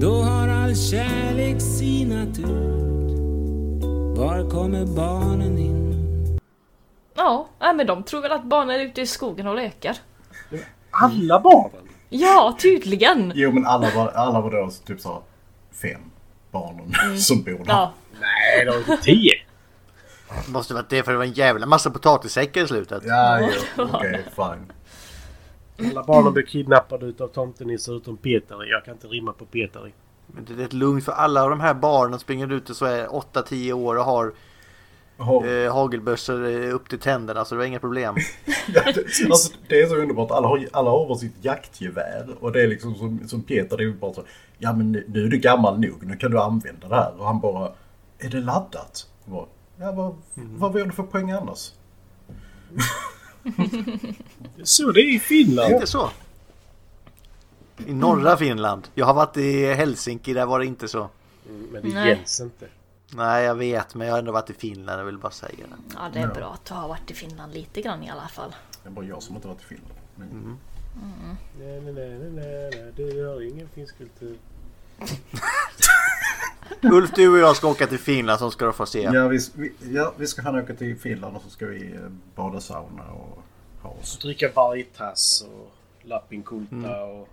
Då 0.00 0.12
har 0.12 0.48
all 0.48 0.76
kärlek 0.76 1.60
sinat 1.60 2.38
ut. 2.38 2.46
Var 4.18 4.50
kommer 4.50 4.86
barnen 4.96 5.58
in? 5.58 5.75
Ja 7.16 7.48
nej, 7.58 7.74
men 7.74 7.86
de 7.86 8.02
tror 8.02 8.20
väl 8.20 8.32
att 8.32 8.44
barnen 8.44 8.80
är 8.80 8.84
ute 8.84 9.00
i 9.00 9.06
skogen 9.06 9.46
och 9.46 9.56
leker. 9.56 9.98
Alla 10.90 11.40
barnen! 11.40 11.88
Ja, 12.08 12.56
tydligen! 12.60 13.32
Jo, 13.34 13.52
men 13.52 13.66
alla 13.66 13.90
var, 13.94 14.08
alla 14.08 14.40
var 14.40 14.50
då 14.50 14.70
typ 14.86 15.00
så 15.00 15.22
fem 15.82 16.00
barnen 16.50 17.18
som 17.18 17.42
bor 17.42 17.52
där. 17.52 17.64
Ja, 17.66 17.92
Nej, 18.20 18.64
de 18.64 18.70
är 18.70 18.78
inte 18.78 18.96
tio. 18.96 19.32
Det 20.46 20.52
måste 20.52 20.74
varit 20.74 20.88
det 20.88 21.02
för 21.02 21.12
det 21.12 21.18
var 21.18 21.24
en 21.24 21.32
jävla 21.32 21.66
massa 21.66 21.90
potatissäckar 21.90 22.64
i 22.64 22.68
slutet. 22.68 23.02
Ja, 23.06 23.40
jo, 23.40 23.84
okej, 23.84 24.24
fine. 24.36 24.72
Alla 25.90 26.02
barnen 26.02 26.32
blev 26.32 26.46
kidnappade 26.46 27.06
utav 27.06 27.28
tomtenissar 27.28 27.92
utom 27.92 28.16
Petari. 28.16 28.70
Jag 28.70 28.84
kan 28.84 28.94
inte 28.94 29.06
rimma 29.06 29.32
på 29.32 29.44
Petari. 29.44 29.92
Men 30.26 30.44
det 30.44 30.62
är 30.62 30.66
ett 30.66 30.72
lugnt 30.72 31.04
för 31.04 31.12
alla 31.12 31.48
de 31.48 31.60
här 31.60 31.74
barnen 31.74 32.18
springer 32.18 32.52
ut 32.52 32.70
och 32.70 32.76
så 32.76 32.84
är 32.84 33.06
8-10 33.06 33.72
år 33.72 33.96
och 33.96 34.04
har. 34.04 34.32
Eh, 35.18 35.72
hagelbössor 35.72 36.46
eh, 36.48 36.74
upp 36.74 36.88
till 36.88 36.98
tänderna 36.98 37.44
så 37.44 37.54
det 37.54 37.58
var 37.58 37.64
inga 37.64 37.80
problem. 37.80 38.14
Ja, 38.74 38.82
det, 38.94 39.30
alltså, 39.30 39.52
det 39.68 39.82
är 39.82 39.86
så 39.88 39.96
underbart. 39.96 40.30
Alla 40.30 40.48
har, 40.48 40.66
alla 40.72 40.90
har 40.90 41.08
varsitt 41.08 41.34
jaktgevär. 41.40 42.36
Och 42.40 42.52
det 42.52 42.62
är 42.62 42.68
liksom 42.68 42.94
som, 42.94 43.28
som 43.28 43.42
Peter, 43.42 43.76
det 43.76 43.84
är 43.84 43.92
bara 43.92 44.12
så. 44.14 44.22
Ja 44.58 44.72
men 44.72 44.92
nu, 44.92 45.04
nu 45.08 45.24
är 45.24 45.28
du 45.28 45.38
gammal 45.38 45.80
nog, 45.80 46.06
nu 46.06 46.16
kan 46.16 46.30
du 46.30 46.40
använda 46.40 46.88
det 46.88 46.94
här. 46.94 47.20
Och 47.20 47.26
han 47.26 47.40
bara, 47.40 47.72
är 48.18 48.28
det 48.28 48.40
laddat? 48.40 49.06
Bara, 49.24 49.46
ja 49.76 49.92
vad, 49.92 50.16
vad 50.34 50.72
vill 50.72 50.84
du 50.84 50.92
för 50.92 51.02
poäng 51.02 51.30
annars? 51.30 51.72
Så 54.62 54.90
det 54.92 55.00
är 55.00 55.14
i 55.14 55.18
Finland. 55.18 55.72
Inte 55.74 55.86
så. 55.86 56.10
I 57.86 57.92
norra 57.92 58.36
Finland. 58.36 58.88
Jag 58.94 59.06
har 59.06 59.14
varit 59.14 59.36
i 59.36 59.74
Helsinki, 59.74 60.34
där 60.34 60.46
var 60.46 60.58
det 60.58 60.66
inte 60.66 60.88
så. 60.88 60.98
Mm, 61.48 61.66
Men 61.72 61.82
det 61.82 61.94
Nej. 61.94 62.08
gälls 62.08 62.40
inte. 62.40 62.66
Nej, 63.14 63.44
jag 63.44 63.54
vet, 63.54 63.94
men 63.94 64.06
jag 64.06 64.14
har 64.14 64.18
ändå 64.18 64.32
varit 64.32 64.50
i 64.50 64.54
Finland, 64.54 65.00
jag 65.00 65.04
vill 65.06 65.18
bara 65.18 65.32
säga 65.32 65.54
det. 65.58 65.94
ja 65.94 66.10
det 66.12 66.18
är 66.18 66.28
bra 66.28 66.52
att 66.52 66.64
du 66.64 66.74
har 66.74 66.88
varit 66.88 67.10
i 67.10 67.14
Finland 67.14 67.54
lite 67.54 67.82
grann 67.82 68.02
i 68.02 68.10
alla 68.10 68.28
fall. 68.28 68.54
Det 68.82 68.88
är 68.88 68.92
bara 68.92 69.04
jag 69.04 69.22
som 69.22 69.36
inte 69.36 69.48
varit 69.48 69.60
i 69.60 69.64
Finland. 69.64 69.94
Men, 70.14 70.58
Nej, 71.58 71.80
nej, 71.80 71.92
nej, 71.92 72.18
nej, 72.18 72.30
nej, 72.30 72.70
nej. 72.74 72.92
Du 72.96 73.26
har 73.26 73.40
ingen 73.40 73.68
finsk 73.68 73.98
kultur. 73.98 74.38
Ulf, 76.82 77.10
du 77.14 77.28
och 77.28 77.38
jag 77.38 77.56
ska 77.56 77.68
åka 77.68 77.86
till 77.86 77.98
Finland 77.98 78.38
så 78.38 78.50
ska 78.50 78.66
du 78.66 78.72
få 78.72 78.86
se. 78.86 79.02
ja, 79.02 79.28
vi, 79.28 79.38
vi, 79.54 79.72
ja, 79.94 80.14
vi 80.16 80.26
ska 80.26 80.42
fan 80.42 80.58
åka 80.58 80.74
till 80.74 80.96
Finland 80.98 81.36
och 81.36 81.42
så 81.42 81.50
ska 81.50 81.66
vi 81.66 81.94
eh, 81.94 82.00
bada 82.34 82.60
sauna 82.60 83.02
och 83.10 83.42
ha 83.82 83.90
oss. 83.90 84.18
Dricka 84.18 84.50
vargtass 84.54 85.44
och 85.52 85.72
lappinkulta 86.02 87.04
och 87.04 87.28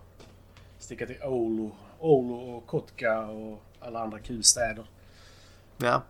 sticka 0.78 1.06
till 1.06 1.22
Oulu. 1.22 1.70
Oulu 1.98 2.34
och 2.34 2.66
Kotka 2.66 3.20
och 3.20 3.62
alla 3.80 4.02
andra 4.02 4.18
kul 4.18 4.44
städer. 4.44 4.84
Ja. 5.76 6.02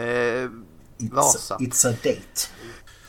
Eh, 0.00 0.50
Vasa. 0.96 1.56
It's, 1.56 1.68
it's 1.68 1.88
a 1.88 1.94
date. 2.02 2.48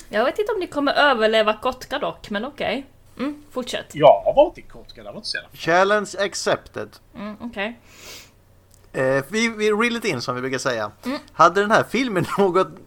Jag 0.10 0.26
vet 0.26 0.40
inte 0.40 0.52
om 0.52 0.60
ni 0.60 0.68
kommer 0.68 0.94
överleva 0.94 1.54
Kotka 1.54 2.00
dock, 2.00 2.30
men 2.30 2.46
okej. 2.46 2.86
Mm, 3.20 3.44
fortsätt. 3.52 3.86
Jag 3.94 4.22
har 4.26 4.34
varit 4.34 4.58
i 4.58 4.62
Kotka, 4.62 5.04
det 5.04 5.10
var 5.10 5.18
inte 5.18 5.28
så 5.28 5.38
Challenge 5.54 6.10
accepted. 6.20 6.90
Mm, 7.16 7.36
okej. 7.42 7.80
Eh, 8.94 9.24
vi, 9.30 9.48
vi 9.50 9.72
reel 9.72 9.96
it 9.98 10.06
in 10.06 10.22
som 10.22 10.36
vi 10.36 10.42
brukar 10.42 10.58
säga. 10.58 10.92
Hade 11.34 11.62
den 11.62 11.72
här 11.72 11.84
filmen 11.90 12.26
någon 12.38 12.78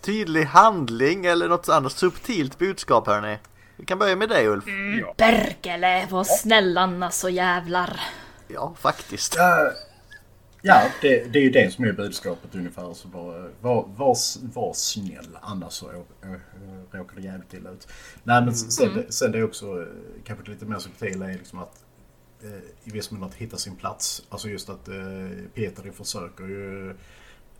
tydlig 0.00 0.44
handling 0.44 1.26
eller 1.26 1.48
något 1.48 1.68
annat 1.68 1.92
subtilt 1.92 2.58
budskap 2.58 3.06
hörni? 3.06 3.38
Vi 3.76 3.86
kan 3.86 3.98
börja 3.98 4.16
med 4.16 4.28
dig 4.28 4.48
Ulf. 4.48 4.64
Ja. 5.00 5.14
Perkele, 5.16 6.06
vad 6.10 6.26
snällarna 6.26 7.10
så 7.10 7.28
jävlar. 7.28 8.00
Ja, 8.48 8.74
faktiskt. 8.80 9.34
Ja, 9.36 9.72
ja 10.62 10.90
det, 11.02 11.32
det 11.32 11.38
är 11.38 11.42
ju 11.42 11.50
det 11.50 11.72
som 11.72 11.84
är 11.84 11.92
budskapet 11.92 12.54
ungefär. 12.54 12.94
Så 12.94 13.08
bara, 13.08 13.48
var, 13.60 13.88
var, 13.96 14.16
var 14.54 14.72
snäll, 14.74 15.38
annars 15.42 15.72
så 15.72 16.04
råkar 16.92 17.16
det 17.16 17.22
jävligt 17.22 17.54
illa 17.54 17.70
ut. 17.70 17.88
Nej, 18.24 18.44
men 18.44 18.54
sen, 18.54 19.04
sen 19.08 19.32
det 19.32 19.38
är 19.38 19.44
också 19.44 19.82
eh, 19.82 19.86
kanske 20.24 20.50
lite 20.50 20.66
mer 20.66 20.78
subtila 20.78 21.30
är 21.30 21.34
liksom 21.34 21.58
att 21.58 21.84
eh, 22.42 22.50
i 22.84 22.90
viss 22.90 23.10
mån 23.10 23.24
att 23.24 23.34
hitta 23.34 23.56
sin 23.56 23.76
plats. 23.76 24.22
Alltså 24.28 24.48
just 24.48 24.68
att 24.68 24.88
eh, 24.88 24.94
Peter 25.54 25.90
försöker 25.90 26.44
ju 26.44 26.90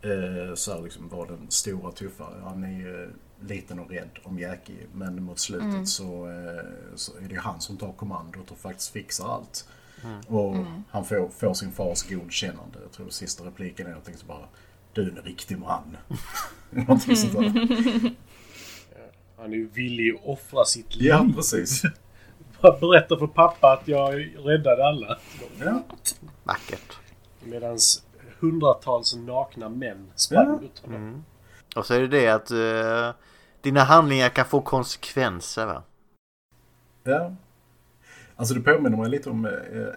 eh, 0.01 0.55
så 0.55 0.73
här 0.73 0.81
liksom 0.81 1.09
vara 1.09 1.29
den 1.29 1.51
stora 1.51 1.91
tuffa. 1.91 2.27
Han 2.43 2.63
är 2.63 2.79
ju 2.79 3.13
liten 3.47 3.79
och 3.79 3.89
rädd 3.89 4.19
om 4.23 4.39
Jackie 4.39 4.87
men 4.93 5.23
mot 5.23 5.39
slutet 5.39 5.87
så, 5.87 6.27
eh, 6.29 6.95
så 6.95 7.17
är 7.17 7.21
det 7.21 7.33
ju 7.33 7.39
han 7.39 7.61
som 7.61 7.77
tar 7.77 7.93
kommandot 7.93 8.51
och 8.51 8.57
faktiskt 8.57 8.91
fixar 8.91 9.25
allt. 9.25 9.67
Och 10.27 10.55
han 10.91 11.05
får, 11.05 11.29
får 11.29 11.53
sin 11.53 11.71
fars 11.71 12.09
godkännande. 12.09 12.79
Jag 12.81 12.91
tror 12.91 13.09
sista 13.09 13.43
repliken 13.45 13.85
är 13.85 13.89
någonting 13.89 14.17
som 14.17 14.27
bara 14.27 14.47
Du 14.93 15.01
är 15.01 15.09
en 15.09 15.23
riktig 15.23 15.57
man. 15.57 15.97
någonting 16.69 17.15
sånt 17.15 17.33
där. 17.33 18.15
Han 19.37 19.53
är 19.53 19.57
ju 19.57 19.69
villig 19.69 20.15
att 20.15 20.21
offra 20.25 20.65
sitt 20.65 20.95
liv. 20.95 21.07
Ja, 21.07 21.27
precis. 21.35 21.81
berättar 22.61 23.17
för 23.17 23.27
pappa 23.27 23.71
att 23.73 23.87
jag 23.87 24.13
räddade 24.45 24.85
alla. 24.87 25.17
Ja. 25.59 25.83
Vackert. 26.43 26.97
Medan 27.43 27.77
hundratals 28.39 29.15
nakna 29.15 29.69
män 29.69 30.11
sprang 30.15 30.45
Ja. 30.45 30.51
mot 30.61 30.79
honom. 30.79 31.25
Och 31.75 31.85
så 31.85 31.93
är 31.93 31.99
det 32.01 32.07
det 32.07 32.27
att 32.29 32.51
eh, 32.51 33.21
dina 33.61 33.83
handlingar 33.83 34.29
kan 34.29 34.45
få 34.45 34.61
konsekvenser 34.61 35.65
va? 35.65 35.83
Ja. 37.03 37.35
Alltså 38.35 38.53
det 38.53 38.61
påminner 38.61 38.97
mig 38.97 39.09
lite 39.09 39.29
om 39.29 39.45
eh, 39.45 39.51
eh, 39.51 39.93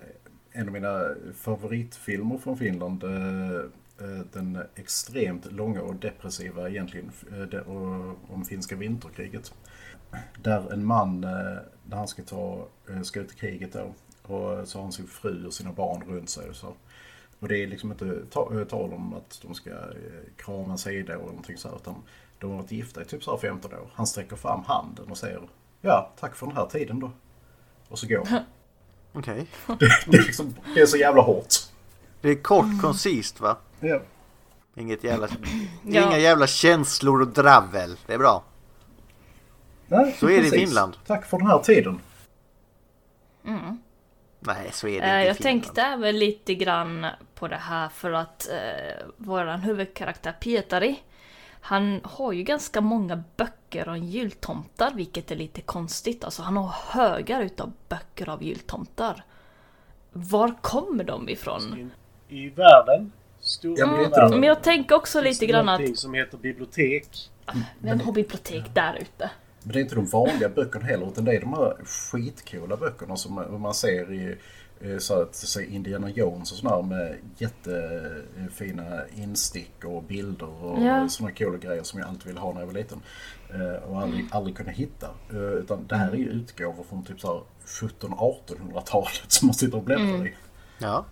en 0.52 0.66
av 0.66 0.72
mina 0.72 1.14
favoritfilmer 1.34 2.38
från 2.38 2.58
Finland. 2.58 3.04
Eh, 3.04 3.56
eh 3.98 4.20
den 4.32 4.58
extremt 4.74 5.52
långa 5.52 5.82
och 5.82 5.94
depressiva 5.94 6.68
egentligen 6.68 7.10
eh, 7.32 7.38
det, 7.38 7.60
och, 7.60 8.16
om 8.28 8.44
finska 8.44 8.76
vinterkriget. 8.76 9.54
Där 10.42 10.72
en 10.72 10.84
man, 10.84 11.24
eh, 11.24 11.58
när 11.84 11.96
han 11.96 12.08
ska, 12.08 12.22
ta, 12.22 12.68
eh, 12.90 13.02
ska 13.02 13.20
ut 13.20 13.32
i 13.32 13.36
kriget 13.36 13.72
då, 13.72 13.94
och 14.22 14.68
så 14.68 14.78
har 14.78 14.82
han 14.82 14.92
sin 14.92 15.06
fru 15.06 15.46
och 15.46 15.54
sina 15.54 15.72
barn 15.72 16.02
runt 16.06 16.30
sig 16.30 16.48
och 16.48 16.56
så. 16.56 16.74
Och 17.38 17.48
det 17.48 17.62
är 17.62 17.66
liksom 17.66 17.92
inte 17.92 18.26
ta, 18.30 18.60
eh, 18.60 18.64
tal 18.64 18.92
om 18.92 19.14
att 19.14 19.42
de 19.42 19.54
ska 19.54 19.70
eh, 19.70 19.76
krama 20.36 20.76
sig 20.76 21.02
då 21.02 21.12
eller 21.12 21.24
någonting 21.24 21.56
så 21.56 21.68
här, 21.68 21.76
utan 21.76 21.94
de 22.38 22.50
har 22.50 22.56
varit 22.56 22.72
gifta 22.72 23.02
i 23.02 23.04
typ 23.04 23.24
så 23.24 23.30
här 23.30 23.38
15 23.38 23.72
år. 23.72 23.90
Han 23.92 24.06
sträcker 24.06 24.36
fram 24.36 24.62
handen 24.66 25.10
och 25.10 25.18
säger 25.18 25.40
Ja, 25.80 26.12
tack 26.20 26.36
för 26.36 26.46
den 26.46 26.56
här 26.56 26.66
tiden 26.66 27.00
då. 27.00 27.10
Och 27.88 27.98
så 27.98 28.06
går. 28.06 28.28
Okej. 29.12 29.46
det, 29.66 29.76
det, 30.06 30.16
är 30.18 30.22
liksom, 30.22 30.54
det 30.74 30.80
är 30.80 30.86
så 30.86 30.96
jävla 30.96 31.22
hårt. 31.22 31.54
Det 32.20 32.28
är 32.28 32.42
kort, 32.42 32.82
koncist 32.82 33.40
va? 33.40 33.56
Ja. 33.80 34.00
Inget 34.74 35.04
jävla... 35.04 35.28
Ja. 35.88 36.06
Inga 36.06 36.18
jävla 36.18 36.46
känslor 36.46 37.20
och 37.20 37.28
dravel. 37.28 37.96
Det 38.06 38.14
är 38.14 38.18
bra. 38.18 38.44
Nej, 39.86 40.16
Så 40.20 40.26
är 40.26 40.30
det 40.30 40.36
i 40.36 40.50
precis. 40.50 40.60
Finland. 40.68 40.96
Tack 41.06 41.26
för 41.26 41.38
den 41.38 41.46
här 41.46 41.58
tiden. 41.58 42.00
Nej, 44.40 44.70
så 44.72 44.88
är 44.88 45.00
det 45.00 45.06
Eh, 45.06 45.12
inte 45.14 45.24
i 45.24 45.26
jag 45.26 45.36
Finland. 45.36 45.62
tänkte 45.62 45.82
även 45.82 46.18
lite 46.18 46.54
grann 46.54 47.06
på 47.34 47.48
det 47.48 47.56
här 47.56 47.88
för 47.88 48.12
att 48.12 48.48
eh, 48.50 49.06
våran 49.16 49.60
huvudkaraktär 49.60 50.32
Pietari 50.32 51.00
han 51.66 52.00
har 52.04 52.32
ju 52.32 52.42
ganska 52.42 52.80
många 52.80 53.22
böcker 53.36 53.88
om 53.88 53.98
jultomtar, 53.98 54.92
vilket 54.94 55.30
är 55.30 55.36
lite 55.36 55.60
konstigt. 55.60 56.24
Alltså 56.24 56.42
han 56.42 56.56
har 56.56 56.74
högar 56.86 57.42
utav 57.42 57.72
böcker 57.88 58.28
av 58.28 58.42
jultomtar. 58.42 59.24
Var 60.12 60.54
kommer 60.60 61.04
de 61.04 61.28
ifrån? 61.28 61.90
I, 62.28 62.36
I 62.44 62.48
världen. 62.48 63.12
Stora 63.40 63.90
av 63.90 64.30
de- 64.30 64.40
Men 64.40 64.48
jag 64.48 64.62
tänker 64.62 64.94
också 64.94 65.22
finns 65.22 65.34
lite 65.40 65.46
det 65.46 65.52
grann 65.52 65.68
att 65.68 65.98
som 65.98 66.14
heter 66.14 66.38
bibliotek. 66.38 67.08
vem 67.78 68.00
har 68.00 68.12
bibliotek 68.12 68.74
där 68.74 68.98
ute? 69.00 69.30
Men 69.62 69.72
det 69.72 69.78
är 69.78 69.82
inte 69.82 69.94
de 69.94 70.06
vanliga 70.06 70.48
böckerna 70.48 70.84
heller 70.84 71.06
utan 71.08 71.24
det 71.24 71.36
är 71.36 71.40
de 71.40 71.52
här 71.52 71.76
skitcoola 71.84 72.76
böckerna 72.76 73.16
som 73.16 73.62
man 73.62 73.74
ser 73.74 74.12
i 74.12 74.36
så 74.98 75.22
att 75.22 75.34
säga 75.34 75.68
Indiana 75.70 76.10
Jones 76.10 76.52
och 76.52 76.58
sådär 76.58 76.82
med 76.82 77.16
jättefina 77.38 79.00
instick 79.16 79.84
och 79.84 80.02
bilder 80.02 80.64
och 80.64 80.82
Ja. 80.82 81.08
sådana 81.08 81.34
coola 81.34 81.58
grejer 81.58 81.82
som 81.82 82.00
jag 82.00 82.08
alltid 82.08 82.26
ville 82.26 82.40
ha 82.40 82.52
när 82.52 82.60
jag 82.60 82.66
var 82.66 82.74
liten. 82.74 83.00
Eh, 83.54 83.82
Och 83.90 84.00
aldrig, 84.02 84.26
aldrig 84.30 84.56
kunde 84.56 84.72
hitta. 84.72 85.06
Eh, 85.30 85.36
Utan 85.36 85.86
det 85.86 85.96
här 85.96 86.10
är 86.10 86.16
ju 86.16 86.28
utgåvor 86.28 86.84
från 86.88 87.04
typ 87.04 87.20
så 87.20 87.32
här 87.34 87.42
1700-1800-talet 87.66 89.32
som 89.32 89.46
man 89.46 89.54
sitter 89.54 89.76
och 89.76 89.82
bläddrar 89.84 90.26
i. 90.26 90.34
Ja. 90.78 91.04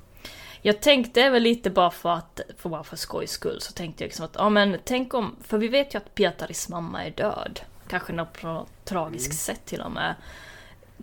Jag 0.62 0.80
tänkte 0.80 1.30
väl 1.30 1.42
lite 1.42 1.70
bara 1.70 1.90
för 1.90 2.10
att, 2.12 2.40
för 2.58 2.68
bara 2.68 2.84
för 2.84 2.96
skojs 2.96 3.30
skull, 3.30 3.60
så 3.60 3.72
tänkte 3.72 4.04
jag 4.04 4.08
liksom 4.08 4.24
att, 4.24 4.34
ja 4.34 4.48
men 4.48 4.76
tänk 4.84 5.14
om, 5.14 5.36
för 5.42 5.58
vi 5.58 5.68
vet 5.68 5.94
ju 5.94 5.98
att 5.98 6.14
Pietaris 6.14 6.68
mamma 6.68 7.04
är 7.04 7.10
död. 7.10 7.60
Kanske 7.88 8.12
något 8.12 8.40
på 8.40 8.46
något 8.46 8.68
tragiskt 8.84 9.40
sätt 9.40 9.60
till 9.64 9.80
och 9.80 9.92
med. 9.92 10.14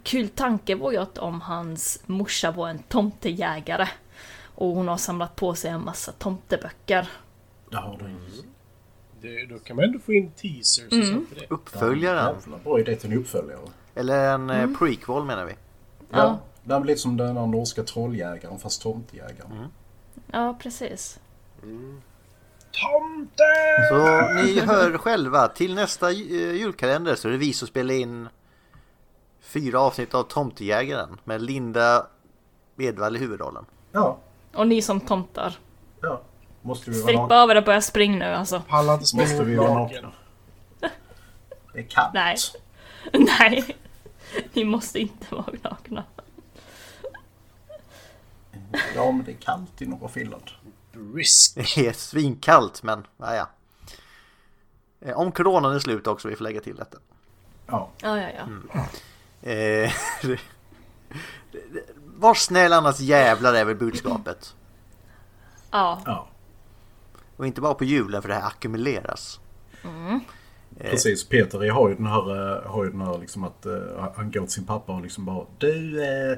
Kul 0.04 0.30
tanke 0.30 0.76
var 0.76 0.92
ju 0.92 0.98
att 0.98 1.18
om 1.18 1.42
hans 1.42 2.00
morsa 2.06 2.52
var 2.52 2.70
en 2.70 2.80
tomtejägare 2.80 3.88
och 4.56 4.68
hon 4.68 4.88
har 4.88 4.98
samlat 4.98 5.36
på 5.36 5.56
sig 5.56 5.72
en 5.72 5.84
massa 5.86 6.12
tomteböcker. 6.12 7.10
Där 7.70 7.78
har 7.78 7.98
du 7.98 8.06
Det, 9.22 9.46
då 9.46 9.60
kan 9.60 9.76
man 9.76 9.86
ändå 9.86 10.00
få 10.00 10.14
in 10.14 10.32
teasers 10.32 10.86
och 10.86 11.06
sånt 11.06 11.30
för 11.30 11.36
det. 11.40 11.46
Uppföljaren. 11.50 12.36
Bra 12.64 12.80
idé 12.80 12.96
till 12.96 13.12
en 13.12 13.18
uppföljare. 13.18 13.60
Eller 13.96 14.34
en 14.34 14.50
Mm. 14.50 14.72
eh, 14.74 14.80
prequel 14.80 15.24
menar 15.24 15.46
vi. 15.46 15.54
Ja. 16.12 16.40
Det 16.64 16.74
är 16.74 16.84
lite 16.84 17.02
som 17.02 17.18
den 17.18 17.38
här 17.38 17.48
norska 17.48 17.84
trolljägaren 17.84 18.60
fast 18.60 18.82
tomtejägaren. 18.82 19.68
Ja, 20.32 20.58
precis. 20.62 21.20
Tomte! 22.72 23.44
Så 23.90 24.22
ni 24.44 24.60
hör 24.60 24.98
själva, 24.98 25.48
till 25.48 25.76
nästa 25.76 26.10
eh, 26.12 26.16
julkalender 26.54 27.16
så 27.16 27.28
är 27.28 27.32
det 27.32 27.38
vi 27.38 27.54
som 27.54 27.68
spelar 27.68 27.94
in 27.94 28.30
fyra 29.54 29.80
avsnitt 29.80 30.14
av 30.14 30.24
Tomtejägaren 30.24 31.18
med 31.24 31.42
Linda 31.42 32.08
Edvall 32.78 33.16
i 33.16 33.20
huvudrollen. 33.20 33.66
Ja. 33.92 34.18
Och 34.54 34.68
ni 34.68 34.82
som 34.82 35.02
tomtar. 35.02 35.58
ja. 36.02 36.22
Måste 36.62 36.92
vi 36.92 37.02
vara 37.02 37.14
Strippa 37.14 37.36
över 37.36 37.56
och 37.58 37.64
börja 37.64 37.82
springa 37.82 38.18
nu 38.18 38.26
alltså. 38.26 38.62
Pallar 38.68 38.94
inte 38.94 39.06
springa 39.06 39.24
Måste 39.28 39.44
vi 39.44 39.56
vara 39.56 39.74
nakna? 39.74 40.12
Det 41.74 41.80
är 41.80 41.84
kallt. 41.84 42.14
Nej. 42.14 42.38
Nej. 43.40 43.78
Ni 44.54 44.66
måste 44.66 45.00
inte 45.00 45.36
vara 45.36 45.54
nakna. 45.62 46.04
Ja, 48.96 49.12
men 49.12 49.24
det 49.26 49.32
är 49.32 49.36
kallt 49.36 49.82
i 49.82 49.86
norra 49.86 50.08
Finland. 50.08 50.44
Brisk. 50.92 51.56
Det 51.76 51.88
är 51.88 51.94
svinkallt 51.94 52.84
men 52.84 53.08
naja. 53.18 53.48
Eh, 55.02 55.18
Om 55.20 55.32
coronan 55.32 55.76
är 55.76 55.80
slut 55.80 56.08
också, 56.08 56.28
vi 56.28 56.36
får 56.36 56.44
lägga 56.44 56.62
till 56.62 56.76
detta. 56.76 56.98
Ja. 57.68 57.90
Ja, 58.02 58.22
ja, 58.22 58.30
ja. 58.38 58.86
Eh, 59.44 59.92
Var 62.18 62.34
snäll 62.34 62.74
annars 62.74 63.00
jävlar 63.00 63.54
är 63.54 63.66
väl 63.66 63.76
budskapet. 63.76 64.56
Ja, 65.72 66.02
ja. 66.06 66.28
Och 67.38 67.48
inte 67.48 67.62
bara 67.62 67.74
på 67.74 67.84
julen 67.84 68.22
för 68.22 68.30
det 68.30 68.36
här 68.36 68.48
ackumuleras. 68.48 69.40
Precis, 70.80 71.30
Peter 71.30 71.70
har 71.70 71.90
ju 71.90 71.96
den 71.96 72.06
här, 72.06 72.56
eh, 72.56 72.72
har 72.72 72.86
ju 72.86 72.92
den 72.92 73.02
här 73.02 73.18
liksom 73.18 73.44
att 73.44 73.66
uh, 73.66 74.10
han 74.16 74.32
går 74.32 74.42
till 74.42 74.50
sin 74.50 74.66
pappa 74.66 74.94
och 74.94 75.02
liksom 75.02 75.26
bara 75.26 75.46
Du, 75.58 76.04
eh, 76.04 76.38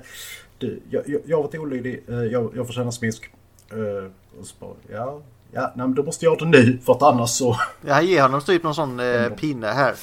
du 0.58 0.82
jag, 0.90 1.38
har 1.38 1.44
varit 1.44 1.56
olydig, 1.56 2.04
eh, 2.08 2.16
jag, 2.16 2.52
jag 2.56 2.68
förtjänar 2.68 2.92
smisk. 2.92 3.30
Eh, 3.72 4.12
och 4.40 4.46
så 4.46 4.56
bara, 4.60 4.72
ja, 4.92 5.22
ja, 5.52 5.62
nej 5.76 5.88
men 5.88 5.94
då 5.94 6.04
måste 6.04 6.26
jag 6.26 6.42
göra 6.42 6.52
det 6.52 6.58
nu 6.64 6.80
för 6.86 6.94
att 6.94 7.02
annars 7.02 7.30
så... 7.30 7.58
Jag 7.82 8.04
ger 8.04 8.22
honom 8.22 8.42
typ 8.42 8.64
någon 8.64 8.76
sån 8.76 9.00
eh, 9.00 9.30
pinne 9.30 9.68
här. 9.68 9.96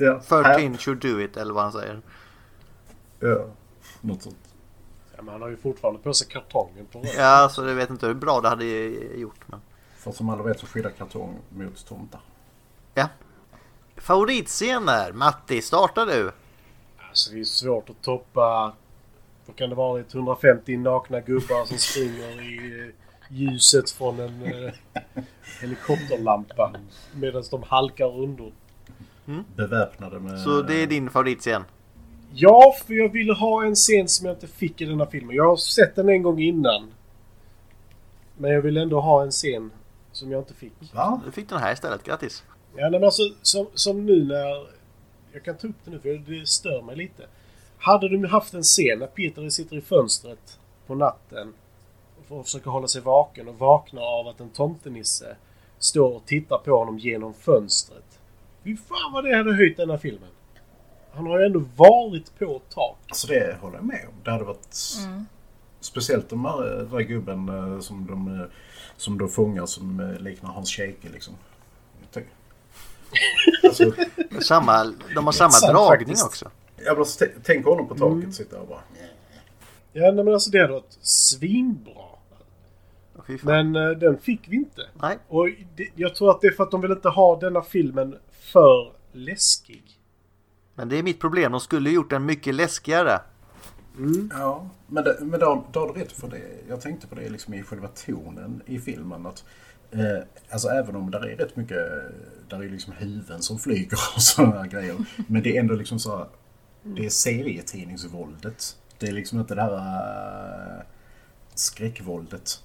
Ja, 0.00 0.20
13 0.28 0.78
should 0.78 0.98
do 0.98 1.20
it 1.20 1.36
eller 1.36 1.54
vad 1.54 1.62
han 1.62 1.72
säger. 1.72 2.00
Ja, 3.20 3.46
något 4.00 4.22
sånt. 4.22 4.54
Ja, 5.16 5.22
men 5.22 5.32
han 5.32 5.42
har 5.42 5.48
ju 5.48 5.56
fortfarande 5.56 6.00
på 6.00 6.14
sig 6.14 6.28
kartongen 6.28 6.86
på 6.92 6.98
röven. 6.98 7.12
Ja, 7.16 7.48
så 7.52 7.66
jag 7.66 7.74
vet 7.74 7.90
inte 7.90 8.06
hur 8.06 8.14
bra 8.14 8.40
det 8.40 8.48
hade 8.48 8.64
gjort. 8.64 9.40
Men... 9.46 9.60
För 9.96 10.12
som 10.12 10.28
alla 10.28 10.42
vet 10.42 10.60
så 10.60 10.66
skyddar 10.66 10.90
kartong 10.90 11.38
mot 11.48 11.86
tomtar. 11.86 12.20
Ja. 12.94 13.08
Favoritscener? 13.96 15.12
Matti, 15.12 15.62
startar 15.62 16.06
du? 16.06 16.32
Alltså 17.08 17.32
det 17.32 17.40
är 17.40 17.44
svårt 17.44 17.90
att 17.90 18.02
toppa... 18.02 18.72
Vad 19.46 19.56
kan 19.56 19.68
det 19.68 19.74
vara? 19.74 20.00
150 20.00 20.76
nakna 20.76 21.20
gubbar 21.20 21.66
som 21.66 21.78
springer 21.78 22.42
i 22.42 22.80
eh, 22.80 22.94
ljuset 23.36 23.90
från 23.90 24.20
en 24.20 24.42
eh, 24.42 24.72
helikopterlampa. 25.60 26.72
Medan 27.12 27.44
de 27.50 27.62
halkar 27.62 28.22
under. 29.30 29.44
Beväpnade 29.56 30.20
med... 30.20 30.40
Så 30.40 30.62
det 30.62 30.82
är 30.82 30.86
din 30.86 31.10
favoritscen? 31.10 31.64
Ja, 32.32 32.74
för 32.86 32.94
jag 32.94 33.08
ville 33.08 33.32
ha 33.32 33.64
en 33.64 33.74
scen 33.74 34.08
som 34.08 34.26
jag 34.26 34.36
inte 34.36 34.46
fick 34.46 34.80
i 34.80 34.84
denna 34.84 35.06
filmen. 35.06 35.36
Jag 35.36 35.48
har 35.48 35.56
sett 35.56 35.96
den 35.96 36.08
en 36.08 36.22
gång 36.22 36.40
innan. 36.40 36.90
Men 38.36 38.50
jag 38.50 38.62
vill 38.62 38.76
ändå 38.76 39.00
ha 39.00 39.22
en 39.22 39.30
scen 39.30 39.70
som 40.12 40.30
jag 40.30 40.40
inte 40.40 40.54
fick. 40.54 40.72
Va? 40.94 41.20
Du 41.24 41.32
fick 41.32 41.48
den 41.48 41.58
här 41.58 41.72
istället, 41.72 42.04
grattis! 42.04 42.44
Ja, 42.76 42.90
men 42.90 43.04
alltså 43.04 43.22
som, 43.42 43.66
som 43.74 44.06
nu 44.06 44.24
när... 44.24 44.80
Jag 45.32 45.44
kan 45.44 45.56
ta 45.56 45.66
upp 45.66 45.76
det 45.84 45.90
nu 45.90 45.98
för 45.98 46.08
det 46.08 46.48
stör 46.48 46.82
mig 46.82 46.96
lite. 46.96 47.26
Hade 47.78 48.08
du 48.08 48.26
haft 48.26 48.54
en 48.54 48.62
scen 48.62 48.98
när 48.98 49.06
Peter 49.06 49.50
sitter 49.50 49.76
i 49.76 49.80
fönstret 49.80 50.58
på 50.86 50.94
natten 50.94 51.52
och 52.28 52.44
försöker 52.44 52.70
hålla 52.70 52.88
sig 52.88 53.02
vaken 53.02 53.48
och 53.48 53.58
vaknar 53.58 54.02
av 54.02 54.28
att 54.28 54.40
en 54.40 54.50
tomtenisse 54.50 55.36
står 55.78 56.16
och 56.16 56.26
tittar 56.26 56.58
på 56.58 56.70
honom 56.78 56.98
genom 56.98 57.34
fönstret. 57.34 58.09
Fy 58.64 58.76
fan 58.76 59.12
vad 59.12 59.24
det 59.24 59.36
hade 59.36 59.54
höjt 59.54 59.76
denna 59.76 59.98
filmen. 59.98 60.28
Han 61.12 61.26
har 61.26 61.38
ju 61.40 61.46
ändå 61.46 61.62
varit 61.76 62.38
på 62.38 62.60
tak. 62.74 62.96
Så 63.12 63.26
det 63.26 63.56
håller 63.60 63.76
jag 63.76 63.84
med 63.84 64.04
om. 64.08 64.14
Det 64.24 64.30
hade 64.30 64.44
varit... 64.44 64.76
Speciellt 65.80 66.28
de 66.30 66.44
här, 66.44 66.62
den 66.62 66.90
där 66.90 67.00
gubben 67.00 67.48
eh, 67.48 67.80
som 67.80 68.06
de, 68.06 68.40
eh, 68.40 68.46
som 68.96 69.18
de 69.18 69.28
fångar 69.28 69.66
som 69.66 70.00
eh, 70.00 70.18
liknar 70.22 70.50
Hans 70.50 70.70
Scheike 70.70 71.08
liksom. 71.08 71.34
Jag 72.00 72.12
ty- 72.12 72.28
Alltså, 73.68 73.92
Samma, 74.40 74.92
de 75.14 75.24
har 75.26 75.32
samma 75.32 75.50
Sant 75.50 75.72
dragning 75.72 75.98
faktiskt. 76.06 76.24
också. 76.26 76.50
jag 76.84 76.96
bara 76.96 77.04
t- 77.06 77.26
tänk 77.44 77.66
honom 77.66 77.88
på 77.88 77.94
taket 77.94 78.34
sitta 78.34 78.60
och 78.60 78.68
bara... 78.68 78.80
Ja, 79.92 80.02
nej, 80.12 80.24
men 80.24 80.34
alltså 80.34 80.50
det 80.50 80.60
hade 80.60 80.72
varit 80.72 80.98
svinbra. 81.00 82.02
Men 83.42 83.76
eh, 83.76 83.90
den 83.90 84.18
fick 84.18 84.40
vi 84.48 84.56
inte. 84.56 84.82
Nej, 85.02 85.18
Och 85.28 85.48
det, 85.76 85.88
jag 85.94 86.14
tror 86.14 86.30
att 86.30 86.40
det 86.40 86.46
är 86.46 86.52
för 86.52 86.64
att 86.64 86.70
de 86.70 86.80
vill 86.80 86.90
inte 86.90 87.08
ha 87.08 87.40
denna 87.40 87.62
filmen 87.62 88.16
för 88.30 88.92
läskig. 89.12 89.82
Men 90.74 90.88
det 90.88 90.98
är 90.98 91.02
mitt 91.02 91.20
problem, 91.20 91.52
de 91.52 91.60
skulle 91.60 91.90
gjort 91.90 92.10
den 92.10 92.26
mycket 92.26 92.54
läskigare. 92.54 93.20
Ja, 94.30 94.70
men, 94.86 95.04
det, 95.04 95.16
men 95.20 95.40
då, 95.40 95.64
då 95.72 95.80
har 95.80 95.94
du 95.94 96.00
rätt 96.00 96.12
för 96.12 96.28
det. 96.28 96.42
Jag 96.68 96.80
tänkte 96.80 97.06
på 97.06 97.14
det 97.14 97.28
liksom 97.28 97.54
i 97.54 97.62
själva 97.62 97.88
tonen 97.88 98.62
i 98.66 98.78
filmen. 98.78 99.26
Att, 99.26 99.44
eh, 99.90 100.22
alltså 100.50 100.68
även 100.68 100.96
om 100.96 101.10
där 101.10 101.26
är 101.26 101.36
rätt 101.36 101.56
mycket, 101.56 101.78
där 102.48 102.62
är 102.62 102.68
liksom 102.68 102.92
huvuden 102.92 103.42
som 103.42 103.58
flyger 103.58 103.98
och 104.14 104.22
sådana 104.22 104.66
grejer. 104.66 104.96
Men 105.26 105.42
det 105.42 105.56
är 105.56 105.60
ändå 105.60 105.74
liksom 105.74 105.98
så 105.98 106.26
det 106.82 107.06
är 107.06 107.10
serietidningsvåldet. 107.10 108.76
Det 108.98 109.06
är 109.06 109.12
liksom 109.12 109.40
inte 109.40 109.54
det 109.54 109.62
här 109.62 109.76
äh, 109.76 110.84
skräckvåldet. 111.54 112.62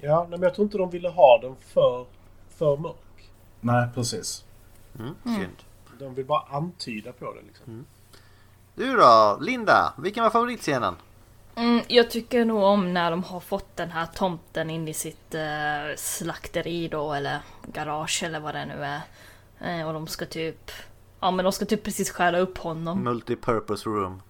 Ja, 0.00 0.20
nej, 0.20 0.38
men 0.38 0.42
jag 0.42 0.54
tror 0.54 0.64
inte 0.64 0.78
de 0.78 0.90
ville 0.90 1.08
ha 1.08 1.38
den 1.42 1.56
för, 1.60 2.06
för 2.48 2.76
mörk. 2.76 3.30
Nej, 3.60 3.88
precis. 3.94 4.44
Mm, 4.98 5.14
synd. 5.24 5.56
De 5.98 6.14
vill 6.14 6.24
bara 6.24 6.42
antyda 6.50 7.12
på 7.12 7.34
det 7.34 7.42
liksom. 7.46 7.86
Du 8.74 8.96
då, 8.96 9.38
Linda? 9.40 9.94
Vilken 9.98 10.22
var 10.22 10.30
favoritscenen? 10.30 10.94
Mm, 11.54 11.80
jag 11.88 12.10
tycker 12.10 12.44
nog 12.44 12.62
om 12.62 12.94
när 12.94 13.10
de 13.10 13.22
har 13.24 13.40
fått 13.40 13.76
den 13.76 13.90
här 13.90 14.06
tomten 14.06 14.70
in 14.70 14.88
i 14.88 14.94
sitt 14.94 15.34
eh, 15.34 15.96
slakteri 15.96 16.88
då 16.88 17.12
eller 17.12 17.38
garage 17.72 18.22
eller 18.22 18.40
vad 18.40 18.54
det 18.54 18.66
nu 18.66 18.84
är. 18.84 19.00
Eh, 19.60 19.86
och 19.86 19.92
de 19.92 20.06
ska 20.06 20.26
typ... 20.26 20.70
Ja 21.20 21.30
men 21.30 21.44
de 21.44 21.52
ska 21.52 21.64
typ 21.64 21.82
precis 21.84 22.10
skära 22.10 22.38
upp 22.38 22.58
honom. 22.58 23.04
Multipurpose 23.04 23.88
room. 23.88 24.22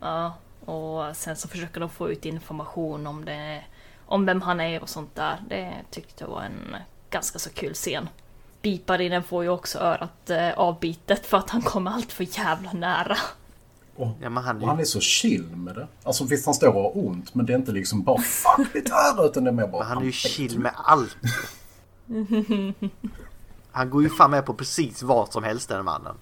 Ja, 0.00 0.34
och 0.64 1.16
sen 1.16 1.36
så 1.36 1.48
försöker 1.48 1.80
de 1.80 1.90
få 1.90 2.10
ut 2.10 2.24
information 2.24 3.06
om 3.06 3.24
det, 3.24 3.64
om 4.06 4.26
vem 4.26 4.40
han 4.42 4.60
är 4.60 4.82
och 4.82 4.88
sånt 4.88 5.14
där. 5.14 5.36
Det 5.48 5.72
tyckte 5.90 6.24
jag 6.24 6.28
var 6.30 6.42
en 6.42 6.76
ganska 7.10 7.38
så 7.38 7.50
kul 7.50 7.74
scen. 7.74 8.08
Biparinen 8.62 9.22
får 9.22 9.42
ju 9.42 9.48
också 9.50 9.78
örat 9.78 10.30
eh, 10.30 10.52
avbitet 10.52 11.26
för 11.26 11.36
att 11.36 11.50
han 11.50 11.62
kommer 11.62 11.90
allt 11.90 12.12
för 12.12 12.38
jävla 12.38 12.72
nära. 12.72 13.16
Och, 13.96 14.08
Ja, 14.22 14.30
men 14.30 14.44
han 14.44 14.56
är 14.58 14.62
och 14.62 14.68
han 14.68 14.80
är 14.80 14.84
så 14.84 15.00
chill 15.00 15.56
med 15.56 15.74
det. 15.74 15.88
Alltså 16.02 16.24
visst 16.24 16.46
han 16.46 16.54
står 16.54 16.68
och 16.68 16.82
har 16.82 17.06
ont 17.06 17.34
men 17.34 17.46
det 17.46 17.52
är 17.52 17.56
inte 17.56 17.72
liksom 17.72 18.02
bara 18.02 18.18
fuck 18.22 18.74
mitt 18.74 18.90
öra 18.90 19.26
utan 19.26 19.44
det 19.44 19.50
är 19.50 19.52
mer 19.54 19.66
bara... 19.66 19.78
Men 19.78 19.88
han 19.88 19.98
är 20.02 20.06
ju 20.06 20.12
chill 20.12 20.58
med 20.58 20.72
allt. 20.76 21.16
Han 23.72 23.90
går 23.90 24.02
ju 24.02 24.08
fan 24.10 24.30
med 24.30 24.46
på 24.46 24.54
precis 24.54 25.02
vad 25.02 25.32
som 25.32 25.44
helst 25.44 25.68
den 25.68 25.84
mannen. 25.84 26.14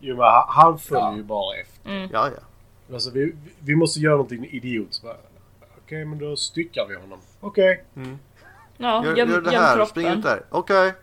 Jo, 0.00 0.16
men 0.16 0.24
han, 0.26 0.44
han 0.48 0.78
följer 0.78 1.04
Ja. 1.06 1.16
ju 1.16 1.22
bara 1.22 1.56
efter. 1.56 2.08
Ja, 2.12 2.28
ja. 2.36 2.94
Alltså, 2.94 3.10
vi, 3.10 3.34
vi 3.58 3.74
måste 3.76 4.00
göra 4.00 4.12
någonting 4.14 4.46
idiot. 4.50 4.86
Så 4.94 5.06
bara, 5.06 5.16
Okej, 5.92 6.04
men 6.04 6.18
då 6.18 6.36
styckar 6.36 6.86
vi 6.86 6.94
honom. 6.94 7.18
Okej. 7.40 7.84
Ja, 8.76 9.04
Gör, 9.04 9.16
göm, 9.16 9.30
gör 9.30 9.40
det 9.40 9.52
göm 9.52 9.62
här, 9.62 9.84
spring 9.84 10.06
ut 10.06 10.12
kroppen. 10.12 10.30
där. 10.30 10.42
Okej. 10.50 10.94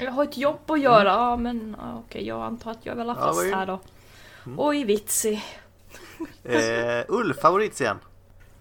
Jag 0.00 0.10
har 0.12 0.24
ett 0.24 0.36
jobb 0.36 0.70
att 0.70 0.80
göra. 0.80 1.08
Ja, 1.08 1.36
men 1.36 1.76
ja, 1.80 2.02
okej, 2.06 2.26
jag 2.26 2.42
antar 2.42 2.70
att 2.70 2.86
jag 2.86 2.94
vill 2.96 3.08
ha 3.08 3.16
Ja, 3.20 3.26
fast 3.26 3.44
här 3.54 3.66
då. 3.66 3.80
Oj, 4.56 4.84
vitsig. 4.84 5.42
Eh, 6.44 7.04
Ulf, 7.08 7.36
favoritscen? 7.40 7.96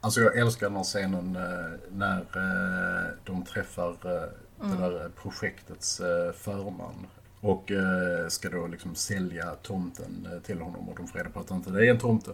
Alltså 0.01 0.21
jag 0.21 0.37
älskar 0.37 0.67
den 0.67 0.75
här 0.75 0.83
scenen 0.83 1.35
eh, 1.35 1.79
när 1.91 2.19
eh, 2.19 3.11
de 3.23 3.45
träffar 3.45 3.89
eh, 3.89 4.67
det 4.69 4.77
där 4.77 5.09
projektets 5.21 5.99
eh, 5.99 6.31
förman. 6.31 7.07
Och 7.41 7.71
eh, 7.71 8.27
ska 8.27 8.49
då 8.49 8.67
liksom 8.67 8.95
sälja 8.95 9.55
tomten 9.55 10.27
eh, 10.33 10.39
till 10.39 10.61
honom 10.61 10.89
och 10.89 10.97
de 10.97 11.07
får 11.07 11.17
reda 11.17 11.29
på 11.29 11.39
att 11.39 11.47
det 11.47 11.53
inte 11.53 11.69
är 11.69 11.89
en 11.89 11.99
tomte. 11.99 12.31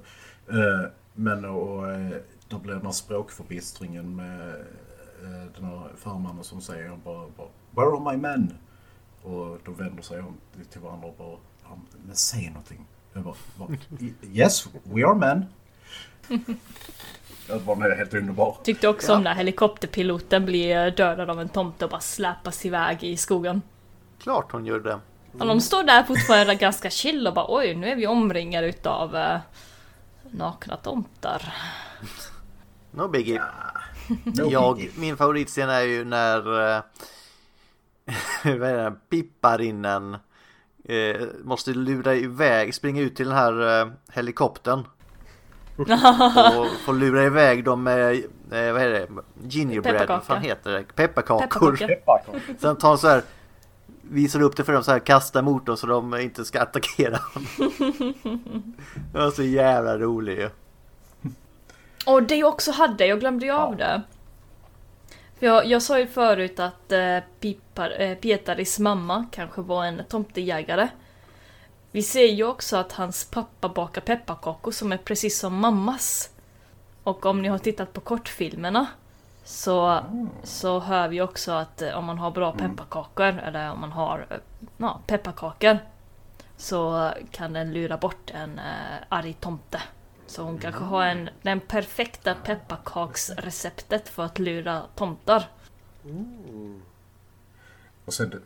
Eh, 0.48 0.90
men 1.14 1.46
och, 1.46 1.86
då 2.50 2.58
blir 2.58 2.74
den 2.74 2.86
här 2.86 2.92
språkförbistringen 2.92 4.16
med 4.16 4.50
eh, 5.24 5.52
den 5.56 5.64
här 5.66 5.90
förmannen 5.98 6.44
som 6.44 6.62
säger 6.62 6.90
bara, 7.04 7.28
bara 7.38 7.48
Where 7.72 7.88
are 7.98 8.12
my 8.12 8.22
men? 8.22 8.58
Och 9.24 9.58
de 9.66 9.76
vänder 9.76 10.04
sig 10.04 10.20
om 10.20 10.38
till 10.72 10.82
varandra 10.82 11.08
och 11.08 11.16
bara 11.18 11.38
"Ja, 11.64 11.78
Men 12.06 12.16
säg 12.16 12.48
någonting. 12.50 12.86
Jag 13.14 13.24
bara, 13.24 13.36
bara, 13.58 13.70
yes, 14.32 14.68
we 14.84 15.06
are 15.08 15.16
men. 15.16 15.46
Det 17.48 17.58
var 17.66 17.96
helt 17.96 18.14
underbar. 18.14 18.58
Tyckte 18.64 18.88
också 18.88 19.16
om 19.16 19.24
när 19.24 19.34
helikopterpiloten 19.36 20.46
blir 20.46 20.92
dödad 20.92 21.30
av 21.30 21.42
en 21.42 21.50
tomte 21.50 21.86
och 21.86 21.92
bara 21.92 22.00
släpas 22.02 22.66
iväg 22.66 23.04
i 23.04 23.18
skogen. 23.18 23.62
Klart 24.20 24.52
hon 24.52 24.66
gör 24.66 24.80
det. 24.80 25.00
Och 25.40 25.46
de 25.48 25.62
står 25.62 25.84
där 25.84 26.04
fortfarande 26.04 26.56
ganska 26.56 26.90
chill 26.90 27.28
och 27.28 27.34
bara 27.34 27.46
oj, 27.50 27.76
nu 27.76 27.90
är 27.90 27.96
vi 27.96 28.08
omringade 28.08 28.68
utav 28.68 29.16
eh, 29.16 29.40
nakna 30.32 30.78
tomtar. 30.78 31.54
No 32.92 33.08
biggie. 33.08 33.42
No 34.24 34.52
Jag, 34.52 34.76
biggie. 34.76 34.92
min 34.98 35.18
favoritscen 35.18 35.70
är 35.70 35.82
ju 35.82 36.06
när 36.06 36.38
eh, 36.76 36.82
vad 38.44 38.70
är 38.70 38.78
det, 38.78 38.96
pipparinnen 39.10 40.18
eh, 40.86 41.28
måste 41.44 41.72
lura 41.72 42.16
iväg, 42.16 42.76
springa 42.76 43.02
ut 43.02 43.16
till 43.16 43.28
den 43.28 43.38
här 43.38 43.82
eh, 43.82 43.88
helikoptern. 44.12 44.88
och 46.58 46.68
få 46.86 46.92
lura 46.92 47.24
iväg 47.24 47.64
dem 47.64 47.84
med, 47.84 48.16
eh, 48.52 48.74
vad 48.74 48.82
är 48.82 48.90
det, 48.90 49.08
gingerbread, 49.44 50.08
vad 50.08 50.24
fan 50.24 50.42
heter 50.42 50.72
det? 50.72 50.84
Pepparkakor. 50.96 51.80
Sen 52.60 52.76
tar 52.76 52.98
så 52.98 53.08
här, 53.08 53.24
visar 54.02 54.42
upp 54.42 54.58
det 54.58 54.64
för 54.64 54.74
dem 54.74 54.84
så 54.84 54.92
här, 54.92 55.00
kastar 55.00 55.42
mot 55.42 55.66
dem 55.66 55.78
så 55.78 55.88
de 55.88 56.16
inte 56.16 56.46
ska 56.46 56.62
attackera 56.62 57.20
dem. 57.34 57.46
Det 59.14 59.20
var 59.20 59.32
så 59.32 59.44
jävla 59.44 59.98
roligt 59.98 60.40
ju. 60.40 60.50
Och 62.06 62.24
det 62.24 62.36
jag 62.36 62.50
också 62.50 62.72
hade, 62.72 63.06
jag 63.06 63.20
glömde 63.20 63.46
ju 63.46 63.52
av 63.52 63.76
det. 63.78 64.02
För 65.40 65.46
jag, 65.46 65.66
jag 65.66 65.82
sa 65.82 66.00
ju 66.00 66.08
förut 66.08 66.60
att 66.60 66.92
eh, 66.92 67.18
Pipar, 67.40 68.02
eh, 68.02 68.16
Pietaris 68.16 68.80
mamma 68.80 69.26
kanske 69.32 69.62
var 69.62 69.86
en 69.86 70.02
tomtejägare. 70.10 70.90
Vi 71.92 72.04
ser 72.04 72.26
ju 72.26 72.44
också 72.44 72.78
att 72.78 72.92
hans 72.92 73.26
pappa 73.26 73.70
bakar 73.70 74.02
pepparkakor 74.02 74.72
som 74.72 74.92
är 74.92 74.98
precis 74.98 75.40
som 75.40 75.56
mammas. 75.56 76.30
Och 77.04 77.26
om 77.26 77.42
ni 77.42 77.48
har 77.48 77.58
tittat 77.58 77.94
på 77.94 78.02
kortfilmerna 78.02 78.88
så, 79.44 80.00
så 80.44 80.80
hör 80.80 81.08
vi 81.08 81.22
också 81.22 81.52
att 81.52 81.82
eh, 81.82 81.98
om 81.98 82.06
man 82.06 82.18
har 82.18 82.32
bra 82.32 82.52
pepparkakor, 82.52 83.40
eller 83.40 83.72
om 83.72 83.82
man 83.82 83.92
har 83.92 84.26
eh, 84.30 84.38
ja, 84.78 85.00
pepparkakor, 85.08 85.80
så 86.58 87.12
kan 87.32 87.54
den 87.54 87.74
lura 87.74 87.98
bort 87.98 88.32
en 88.34 88.60
eh, 88.60 88.98
arg 89.10 89.34
tomte. 89.34 89.82
Så 90.30 90.44
hon 90.44 90.58
kanske 90.58 90.84
har 90.84 91.04
en, 91.06 91.30
den 91.42 91.60
perfekta 91.60 92.36
pepparkaksreceptet 92.36 94.10
för 94.10 94.24
att 94.24 94.40
lura 94.40 94.82
tomtar. 94.96 95.50
Och 98.06 98.14
sen, 98.14 98.42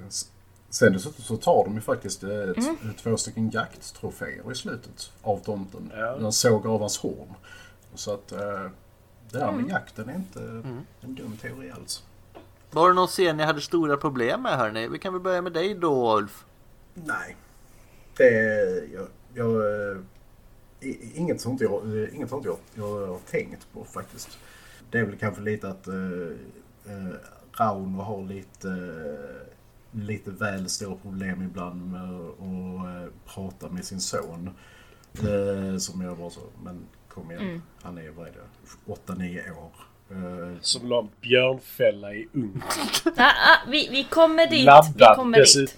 sen 0.69 0.93
dessutom 0.93 1.24
så 1.24 1.38
tar 1.38 1.63
de 1.65 1.76
ju 1.76 1.82
faktiskt 1.82 2.24
eh, 2.24 2.30
t- 2.30 2.36
Mm. 2.82 2.93
två 2.93 3.17
stycken 3.17 3.50
jakttroféer 3.50 4.52
i 4.52 4.56
slutet 4.56 5.12
av 5.22 5.38
tomten. 5.38 5.91
Ja. 5.98 6.15
Den 6.17 6.32
såg 6.32 6.67
av 6.67 6.80
hans 6.80 6.98
horn. 6.98 7.34
Så 7.96 8.13
att 8.13 8.32
eh, 8.32 8.39
det 9.32 9.39
här 9.39 9.50
Mm. 9.50 9.62
med 9.62 9.72
jakten 9.72 10.10
är 10.10 10.15
inte 10.15 10.39
en 11.02 11.15
dum 11.15 11.38
teori 11.41 11.72
alls. 11.72 12.04
Var 12.72 12.88
det 12.89 12.93
någon 12.96 13.08
scen 13.08 13.38
ni 13.38 13.43
hade 13.43 13.62
stora 13.62 13.98
problem 13.98 14.41
med 14.41 14.58
hörni? 14.58 14.88
Vi 14.88 15.00
kan 15.00 15.13
väl 15.13 15.22
börja 15.22 15.41
med 15.41 15.54
dig 15.54 15.76
då 15.76 16.17
Ulf. 16.17 16.46
Nej. 16.93 17.36
Det 18.17 18.24
är... 18.39 18.93
Jag, 18.93 19.08
jag, 19.34 19.50
eh, 19.91 19.98
inget 21.15 21.41
sånt 21.41 21.62
jag, 21.62 21.98
eh, 21.98 22.15
inget 22.15 22.30
sånt 22.30 22.46
jag, 22.46 22.58
jag 22.76 23.08
har 23.08 23.19
tänkt 23.32 23.67
på 23.74 23.84
faktiskt. 23.84 24.38
Det 24.91 25.00
är 25.00 25.04
väl 25.06 25.17
kanske 25.17 25.41
lite 25.41 25.67
att 25.69 25.88
eh, 25.88 25.96
eh, 26.86 27.15
Rauno 27.54 28.02
har 28.02 28.24
lite, 28.24 28.69
eh, 28.69 30.00
lite 30.02 30.32
väl 30.32 30.69
stora 30.69 30.96
problem 30.96 31.41
ibland 31.41 31.91
med 31.91 32.02
att 32.02 33.06
eh, 33.06 33.13
prata 33.26 33.69
med 33.69 33.86
sin 33.86 34.00
son. 34.00 34.50
Eh, 35.13 35.78
som 35.78 36.02
jag 36.02 36.17
bara 36.17 36.30
så, 36.30 36.41
men 36.63 36.80
kom 37.08 37.32
igen. 37.32 37.62
Han 37.82 37.98
är, 37.98 38.10
vad 38.10 38.28
är 38.28 38.32
det, 38.32 39.13
8-9 39.13 39.52
år. 39.52 39.72
Som 40.62 40.88
la 40.89 41.00
en 41.00 41.10
björnfälla 41.22 42.13
i 42.13 42.28
ugn. 42.34 42.63
Ah, 43.17 43.24
ah, 43.24 43.69
vi, 43.69 43.88
vi 43.91 44.04
kommer 44.04 44.48
dit! 44.48 44.60
Vi 44.60 44.63
Laddad 44.63 45.15
kommer 45.15 45.38
dit. 45.38 45.78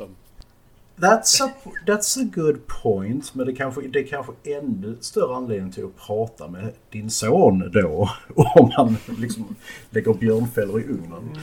That's 0.98 1.44
a, 1.44 1.54
that's 1.88 2.22
a 2.22 2.24
good 2.36 2.68
point. 2.68 3.36
Men 3.36 3.46
det 3.46 3.54
kanske, 3.54 3.82
det 3.82 4.00
är 4.00 4.08
kanske 4.08 4.34
ännu 4.44 4.98
större 5.02 5.36
anledning 5.36 5.72
till 5.72 5.86
att 5.86 5.98
prata 5.98 6.48
med 6.48 6.74
din 6.90 7.10
son 7.10 7.72
då. 7.72 8.10
Om 8.36 8.72
han 8.72 8.98
liksom 9.18 9.56
lägger 9.90 10.14
björnfällor 10.14 10.82
i 10.82 10.84
ugnen. 10.84 11.40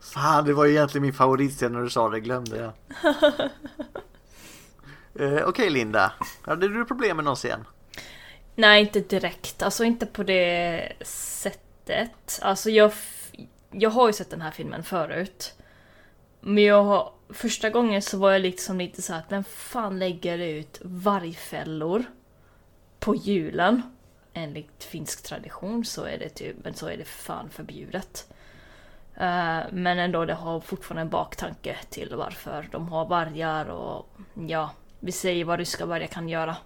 Fan, 0.00 0.44
det 0.44 0.52
var 0.52 0.64
ju 0.64 0.72
egentligen 0.72 1.02
min 1.02 1.12
favoritscen 1.12 1.72
när 1.72 1.82
du 1.82 1.90
sa 1.90 2.08
det, 2.08 2.20
glömde 2.20 2.56
jag. 2.56 2.72
eh, 5.38 5.48
Okej 5.48 5.70
Linda, 5.70 6.12
hade 6.42 6.68
du 6.68 6.84
problem 6.84 7.16
med 7.16 7.24
någon 7.24 7.36
scen? 7.36 7.64
Nej, 8.54 8.80
inte 8.80 9.00
direkt. 9.00 9.62
Alltså 9.62 9.84
inte 9.84 10.06
på 10.06 10.22
det 10.22 10.92
sättet. 11.04 12.38
Alltså 12.42 12.70
jag, 12.70 12.92
jag 13.70 13.90
har 13.90 14.06
ju 14.06 14.12
sett 14.12 14.30
den 14.30 14.40
här 14.40 14.50
filmen 14.50 14.84
förut. 14.84 15.54
Men 16.40 16.64
jag 16.64 16.84
har, 16.84 17.12
första 17.32 17.70
gången 17.70 18.02
så 18.02 18.18
var 18.18 18.32
jag 18.32 18.42
liksom 18.42 18.78
lite 18.78 19.02
så 19.02 19.14
att 19.14 19.32
vem 19.32 19.44
fan 19.44 19.98
lägger 19.98 20.38
ut 20.38 20.80
vargfällor 20.82 22.04
på 22.98 23.16
julen? 23.16 23.82
Enligt 24.32 24.84
finsk 24.84 25.22
tradition 25.22 25.84
så 25.84 26.04
är 26.04 26.18
det 26.18 26.28
typ, 26.28 26.56
men 26.64 26.74
så 26.74 26.86
är 26.86 26.96
det 26.96 27.04
fan 27.04 27.50
förbjudet. 27.50 28.32
Eh, 29.14 29.60
men 29.72 29.98
ändå 29.98 30.24
det 30.24 30.34
har 30.34 30.60
fortfarande 30.60 31.02
en 31.02 31.08
baktanke 31.08 31.76
till 31.90 32.14
varför 32.14 32.68
de 32.72 32.88
har 32.88 33.06
vargar 33.06 33.66
och 33.66 34.06
ja, 34.48 34.70
vi 35.00 35.12
säger 35.12 35.44
vad 35.44 35.58
ryska 35.58 35.86
vargar 35.86 36.06
kan 36.06 36.28
göra. 36.28 36.56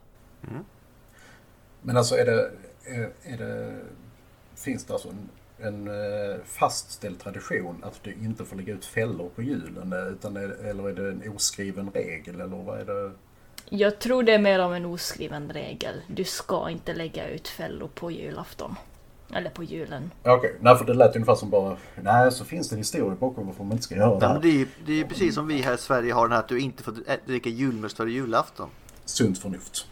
Men 1.83 1.97
alltså 1.97 2.15
är 2.17 2.25
det, 2.25 2.51
är, 2.85 3.13
är 3.23 3.39
det 3.39 3.81
finns 4.55 4.85
det 4.85 4.93
alltså 4.93 5.09
en, 5.09 5.29
en 5.59 5.89
eh, 5.89 6.41
fastställd 6.45 7.19
tradition 7.21 7.77
att 7.83 8.01
du 8.03 8.13
inte 8.13 8.45
får 8.45 8.57
lägga 8.57 8.75
ut 8.75 8.85
fällor 8.85 9.29
på 9.35 9.43
julen? 9.43 9.93
eh, 9.93 10.13
Utan 10.13 10.37
eller 10.37 10.89
är 10.89 10.95
det 10.95 11.09
en 11.11 11.33
oskriven 11.37 11.91
regel 11.95 12.35
eller 12.41 12.57
vad 12.57 12.81
är 12.81 12.85
det? 12.85 13.13
Jag 13.69 13.99
tror 13.99 14.23
det 14.23 14.33
är 14.35 14.39
mer 14.39 14.59
av 14.59 14.75
en 14.75 14.85
oskriven 14.85 15.53
regel. 15.53 16.01
Du 16.07 16.25
ska 16.25 16.71
inte 16.71 16.95
lägga 16.95 17.29
ut 17.29 17.49
fällor 17.49 17.89
på 17.95 18.11
julafton. 18.11 18.75
Eller 19.35 19.51
på 19.51 19.65
julen. 19.65 20.11
Okej, 20.23 20.57
nej 20.61 20.77
för 20.77 20.85
det 20.85 20.95
lät 20.95 21.17
ungefär 21.17 21.35
som 21.35 21.51
bara, 21.51 21.77
nej 22.03 22.33
så 22.33 22.45
finns 22.45 22.69
det 22.69 22.75
en 22.75 22.79
historia 22.79 23.17
bakom 23.21 23.47
varför 23.47 23.65
man 23.65 23.73
inte 23.73 23.85
ska 23.85 23.95
göra 23.97 24.19
det 24.19 24.27
här. 24.27 24.41
det, 24.41 24.61
är, 24.61 24.67
det 24.87 25.01
är 25.01 25.05
precis 25.05 25.35
som 25.35 25.47
vi 25.47 25.63
här 25.63 25.75
i 25.75 25.79
Sverige 25.79 26.13
har 26.13 26.23
den 26.23 26.33
här 26.33 26.39
att 26.39 26.49
du 26.49 26.61
inte 26.61 26.83
får 26.83 26.95
dricka 27.27 27.49
julmust 27.49 27.97
före 27.97 28.11
julafton. 28.11 28.69
Sunt 29.05 29.39
förnuft. 29.39 29.87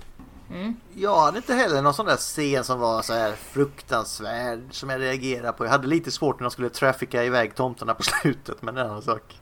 Jag 0.95 1.21
hade 1.21 1.37
inte 1.37 1.55
heller 1.55 1.83
någon 1.83 1.95
sån 1.95 2.07
där 2.07 2.17
scen 2.17 2.65
som 2.65 2.81
var 2.81 3.03
så 3.03 3.13
här 3.13 3.33
fruktansvärd 3.33 4.61
som 4.71 4.91
jag 4.91 5.01
reagerade 5.01 5.53
på. 5.53 5.65
Jag 5.65 5.71
hade 5.71 5.87
lite 5.87 6.11
svårt 6.11 6.41
när 6.41 6.45
de 6.45 6.51
skulle 6.51 6.69
trafficka 6.69 7.25
iväg 7.25 7.55
tomtarna 7.55 7.95
på 7.95 8.03
slutet 8.23 8.63
men 8.63 8.75
det 8.75 8.81
är 8.81 8.85
en 8.85 8.91
annan 8.91 9.03
sak. 9.03 9.41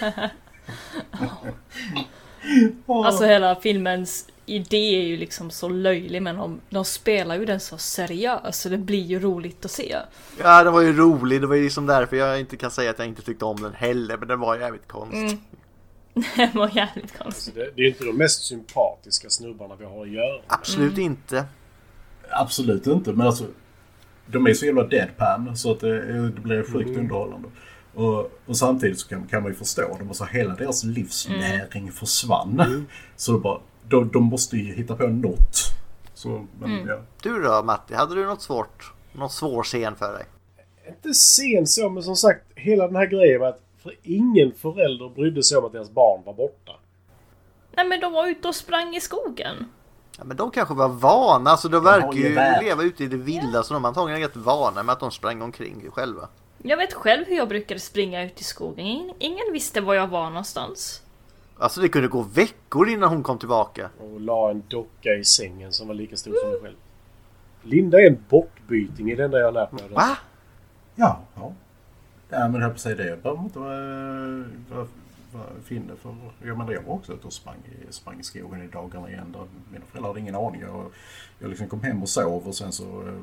Alltså 2.86 3.24
hela 3.24 3.56
filmens 3.56 4.28
idé 4.46 4.96
är 4.96 5.06
ju 5.06 5.16
liksom 5.16 5.50
så 5.50 5.68
löjlig 5.68 6.22
men 6.22 6.36
de, 6.36 6.60
de 6.70 6.84
spelar 6.84 7.36
ju 7.36 7.44
den 7.44 7.60
så 7.60 7.78
seriöst 7.78 8.60
så 8.60 8.68
det 8.68 8.78
blir 8.78 9.02
ju 9.02 9.20
roligt 9.20 9.64
att 9.64 9.70
se. 9.70 9.96
Ja, 10.38 10.64
den 10.64 10.72
var 10.72 10.80
ju 10.80 10.92
rolig. 10.96 11.40
Det 11.40 11.46
var 11.46 11.54
ju 11.56 11.62
liksom 11.62 11.86
därför 11.86 12.16
jag 12.16 12.40
inte 12.40 12.56
kan 12.56 12.70
säga 12.70 12.90
att 12.90 12.98
jag 12.98 13.08
inte 13.08 13.22
tyckte 13.22 13.44
om 13.44 13.62
den 13.62 13.72
heller. 13.74 14.16
Men 14.16 14.28
den 14.28 14.40
var 14.40 14.56
jävligt 14.56 14.88
konstig. 14.88 15.38
Det 16.14 16.50
var 16.54 16.70
jävligt 16.74 17.18
konstigt. 17.18 17.54
Det, 17.54 17.70
det 17.76 17.82
är 17.82 17.88
inte 17.88 18.04
de 18.04 18.16
mest 18.16 18.44
sympatiska 18.44 19.30
snubbarna 19.30 19.76
vi 19.76 19.84
har 19.84 20.02
att 20.02 20.10
göra 20.10 20.32
med. 20.32 20.42
Absolut 20.46 20.98
inte. 20.98 21.44
Absolut 22.30 22.86
inte, 22.86 23.12
men 23.12 23.26
alltså 23.26 23.46
de 24.26 24.46
är 24.46 24.54
så 24.54 24.66
jävla 24.66 24.84
deadpan 24.84 25.56
så 25.56 25.72
att 25.72 25.80
det, 25.80 26.22
det 26.30 26.40
blir 26.40 26.72
sjukt 26.72 26.98
underhållande. 26.98 27.48
Och, 27.94 28.30
och 28.46 28.56
samtidigt 28.56 28.98
så 28.98 29.08
kan, 29.08 29.26
kan 29.26 29.42
man 29.42 29.52
ju 29.52 29.58
förstå 29.58 29.96
dem. 29.98 30.08
Alltså 30.08 30.24
hela 30.24 30.54
deras 30.54 30.84
livsnäring 30.84 31.92
försvann. 31.92 32.86
Så 33.16 33.32
det 33.32 33.38
bara, 33.38 33.60
de, 33.88 34.10
de 34.10 34.24
måste 34.24 34.56
ju 34.56 34.74
hitta 34.74 34.96
på 34.96 35.06
något. 35.06 35.56
Så, 36.14 36.46
men, 36.60 36.86
ja. 36.86 37.00
Du 37.22 37.42
då 37.42 37.62
Matti, 37.62 37.94
hade 37.94 38.14
du 38.14 38.24
något 38.24 38.42
svårt? 38.42 38.92
Någon 39.12 39.30
svår 39.30 39.62
scen 39.62 39.96
för 39.96 40.12
dig? 40.12 40.24
Inte 40.88 41.14
sen 41.14 41.66
så, 41.66 41.88
men 41.88 42.02
som 42.02 42.16
sagt, 42.16 42.44
hela 42.54 42.86
den 42.86 42.96
här 42.96 43.06
grejen 43.06 43.40
med 43.40 43.48
att 43.48 43.60
för 43.82 43.94
ingen 44.02 44.52
förälder 44.52 45.08
brydde 45.08 45.42
sig 45.42 45.58
om 45.58 45.64
att 45.64 45.72
deras 45.72 45.90
barn 45.90 46.22
var 46.24 46.34
borta. 46.34 46.72
Nej 47.76 47.86
men 47.86 48.00
de 48.00 48.12
var 48.12 48.26
ute 48.28 48.48
och 48.48 48.54
sprang 48.54 48.96
i 48.96 49.00
skogen. 49.00 49.66
Ja, 50.18 50.24
men 50.24 50.36
de 50.36 50.50
kanske 50.50 50.74
var 50.74 50.88
vana. 50.88 51.50
Alltså 51.50 51.68
de 51.68 51.76
har 51.76 51.82
verkar 51.82 52.12
ju 52.12 52.34
värld. 52.34 52.64
leva 52.64 52.82
ute 52.82 53.04
i 53.04 53.06
det 53.06 53.16
vilda. 53.16 53.62
Så 53.62 53.74
de 53.74 53.84
är 53.84 53.88
antagligen 53.88 54.20
rätt 54.22 54.36
vana 54.36 54.82
med 54.82 54.92
att 54.92 55.00
de 55.00 55.10
sprang 55.10 55.42
omkring 55.42 55.90
själva. 55.90 56.28
Jag 56.62 56.76
vet 56.76 56.92
själv 56.92 57.26
hur 57.26 57.36
jag 57.36 57.48
brukade 57.48 57.80
springa 57.80 58.22
ut 58.22 58.40
i 58.40 58.44
skogen. 58.44 58.86
Ingen, 59.18 59.52
visste 59.52 59.80
var 59.80 59.94
jag 59.94 60.08
var 60.08 60.30
någonstans. 60.30 61.02
Alltså 61.58 61.80
det 61.80 61.88
kunde 61.88 62.08
gå 62.08 62.22
veckor 62.22 62.88
innan 62.88 63.08
hon 63.08 63.22
kom 63.22 63.38
tillbaka. 63.38 63.90
Och 64.00 64.20
la 64.20 64.50
en 64.50 64.62
docka 64.68 65.14
i 65.14 65.24
sängen 65.24 65.72
som 65.72 65.88
var 65.88 65.94
lika 65.94 66.16
stor 66.16 66.34
som 66.40 66.50
mig 66.50 66.60
själv. 66.62 66.76
Linda 67.62 67.98
är 68.00 68.06
en 68.06 68.24
bortbyting 68.28 69.10
i 69.10 69.14
den 69.14 69.30
där 69.30 69.38
jag 69.38 69.46
har 69.46 69.52
lärt 69.52 69.72
mig. 69.72 69.88
Va? 69.88 70.16
Ja, 70.94 71.20
ja. 71.34 71.52
Ja, 72.32 72.48
men 72.48 72.54
jag 72.54 72.60
höll 72.60 72.70
på 72.70 72.74
att 72.74 72.80
säga 72.80 72.96
det. 72.96 73.06
Jag 73.08 73.18
behöver 73.18 73.42
inte 73.42 73.58
vara, 73.58 74.44
vara, 74.70 74.86
vara 75.32 75.60
finne 75.64 75.96
för... 75.96 76.14
Jag 76.46 76.58
menar, 76.58 76.72
jag 76.72 76.82
var 76.82 76.94
också 76.94 77.12
ute 77.12 77.26
och 77.26 77.32
sprang 77.32 77.56
i, 77.88 77.92
sprang 77.92 78.20
i 78.20 78.22
skogen 78.22 78.62
i 78.62 78.66
dagarna 78.66 79.08
igen. 79.10 79.32
Där 79.32 79.46
mina 79.72 79.84
föräldrar 79.84 80.08
hade 80.10 80.20
ingen 80.20 80.34
aning. 80.34 80.60
Jag, 80.60 80.86
jag 81.38 81.48
liksom 81.48 81.68
kom 81.68 81.82
hem 81.82 82.02
och 82.02 82.08
sov 82.08 82.46
och 82.48 82.54
sen 82.54 82.72
så 82.72 82.84
eh, 82.84 83.14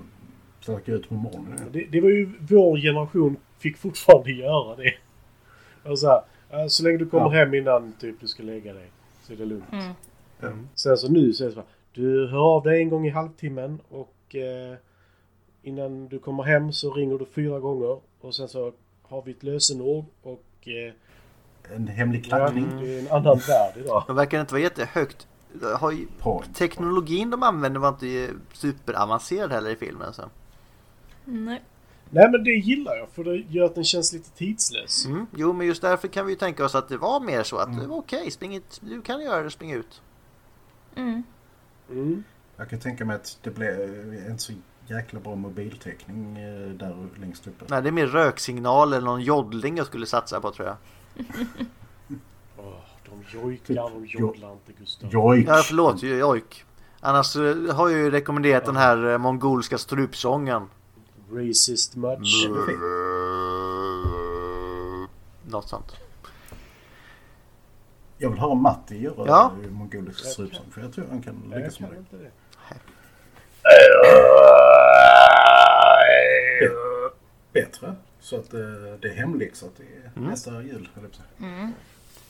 stack 0.60 0.82
jag 0.88 0.96
ut 0.96 1.10
på 1.10 1.16
morgonen. 1.16 1.60
Det, 1.72 1.86
det 1.92 2.02
var 2.02 2.10
ju 2.10 2.30
vår 2.40 2.78
generation 2.78 3.38
fick 3.60 3.78
fortfarande 3.78 4.32
göra 4.32 4.76
det. 4.76 4.94
Och 5.84 6.00
så, 6.00 6.08
här, 6.08 6.22
"Ja, 6.50 6.70
så 6.70 6.84
länge 6.84 6.98
du 6.98 7.10
kommer 7.10 7.26
Ja. 7.36 7.44
hem 7.46 7.54
innan 7.54 7.94
typ 8.00 8.20
du 8.20 8.28
ska 8.28 8.44
lägga 8.44 8.74
dig 8.74 8.92
så 9.24 9.34
är 9.34 9.38
det 9.38 9.46
lugnt. 9.46 9.64
Mm. 9.72 9.92
Mm. 10.42 10.68
Sen 10.76 10.98
så 10.98 11.12
nu 11.12 11.34
så 11.34 11.44
är 11.44 11.48
det 11.48 11.54
så 11.54 11.60
här, 11.60 11.70
du 11.94 12.28
hör 12.28 12.40
av 12.56 12.64
dig 12.64 12.82
en 12.82 12.90
gång 12.90 13.08
i 13.08 13.10
halvtimmen 13.10 13.80
och 13.90 14.36
eh, 14.36 14.76
innan 15.64 16.08
du 16.08 16.20
kommer 16.20 16.44
hem 16.44 16.74
så 16.74 16.94
ringer 16.94 17.18
du 17.18 17.26
fyra 17.26 17.60
gånger 17.60 18.00
och 18.22 18.36
sen 18.36 18.48
så 18.48 18.72
har 19.10 19.22
vi 19.22 19.32
ett 19.32 19.44
lösenord 19.44 20.06
och 20.22 20.68
eh, 20.68 20.94
En 21.76 21.88
hemlig 21.88 22.26
ja, 22.30 22.38
knackning. 22.38 22.80
det 22.82 22.96
är 22.96 23.00
en 23.00 23.08
annan 23.12 23.38
värld 23.48 23.74
idag. 23.78 24.04
De 24.08 24.16
verkar 24.16 24.42
inte 24.42 24.54
vara 24.54 24.62
jättehögt. 24.64 25.28
Har 25.80 25.92
ju, 25.92 26.08
Point. 26.20 26.56
teknologin 26.56 27.30
de 27.30 27.44
använder 27.44 27.80
var 27.80 27.90
inte 27.90 28.30
superavancerad 28.54 29.52
heller 29.52 29.70
i 29.70 29.76
filmen. 29.76 30.14
Så. 30.14 30.24
Nej. 31.26 31.62
Nej 32.10 32.30
men 32.32 32.44
det 32.44 32.52
gillar 32.52 32.96
jag 32.96 33.10
för 33.10 33.24
det 33.24 33.36
gör 33.36 33.66
att 33.66 33.76
den 33.76 33.84
känns 33.84 34.14
lite 34.14 34.30
tidslös. 34.30 35.06
Mm. 35.06 35.26
Jo, 35.36 35.54
men 35.54 35.68
just 35.68 35.82
därför 35.82 36.08
kan 36.08 36.26
vi 36.26 36.32
ju 36.32 36.38
tänka 36.38 36.66
oss 36.66 36.76
att 36.76 36.90
det 36.90 36.98
var 36.98 37.20
mer 37.20 37.44
så 37.44 37.58
att 37.58 37.80
det 37.80 37.88
var 37.88 37.98
okej, 37.98 38.32
spring 38.32 38.56
ut. 38.56 38.80
Du 38.82 39.02
kan 39.02 39.22
göra 39.22 39.44
det, 39.44 39.52
spring 39.52 39.72
ut. 39.72 40.02
Mm. 40.96 41.24
Mm. 41.90 42.24
Jag 42.58 42.70
kan 42.70 42.80
tänka 42.80 43.06
mig 43.06 43.16
att 43.16 43.38
det 43.42 43.52
blev 43.52 43.82
eh, 44.14 44.32
inte 44.32 44.44
så 44.44 44.54
jäkla 44.90 45.20
bra 45.20 45.36
mobiltäckning 45.36 46.38
eh, 46.38 46.70
där 46.70 47.08
längst 47.20 47.48
uppe. 47.48 47.66
Nej, 47.68 47.82
det 47.82 47.90
är 47.90 47.92
mer 47.92 48.08
röksignal 48.08 48.94
eller 48.94 49.06
någon 49.06 49.22
joddling 49.22 49.78
jag 49.78 49.86
skulle 49.86 50.06
satsa 50.06 50.42
på 50.42 50.52
tror 50.52 50.68
jag. 50.68 50.78
Åh, 52.58 52.74
de 53.10 53.38
jojkar, 53.38 53.76
de 53.76 54.06
joddlar 54.06 54.52
inte 54.52 54.74
Gustav. 54.80 55.10
Jojk! 55.14 55.48
Ja, 55.48 55.62
förlåt, 55.66 56.04
jojk. 56.04 56.66
Annars 57.00 57.36
eh, 57.36 57.76
har 57.76 57.90
jag 57.90 58.00
ju 58.00 58.12
rekommenderat 58.12 58.66
den 58.66 58.76
här 58.76 59.12
eh, 59.12 59.18
mongolska 59.18 59.78
strupsången. 59.78 60.64
Racist 61.32 61.96
much. 61.96 62.48
Något 65.48 65.70
sånt. 65.70 65.96
Jag 68.18 68.30
vill 68.30 68.40
höra 68.40 68.56
Matti 68.56 68.98
göra 68.98 69.28
Ja. 69.28 69.52
mongolisk 69.70 70.26
strupsång 70.26 70.66
för 70.72 70.82
jag 70.82 70.94
tror 70.94 71.06
han 71.10 71.22
kan 71.22 71.54
lyckas 71.56 71.80
med 71.80 72.06
det. 72.10 72.32
Bättre. 77.54 77.96
Så 78.20 78.36
att 78.36 78.54
eh, 78.54 78.60
det 79.02 79.08
är 79.08 79.14
hemläxa 79.16 79.66
till 79.78 79.86
Mm. 80.16 80.30
nästa 80.30 80.52
jul. 80.62 80.90
höll 80.96 81.04
jag 81.04 81.16
säga. 81.16 81.72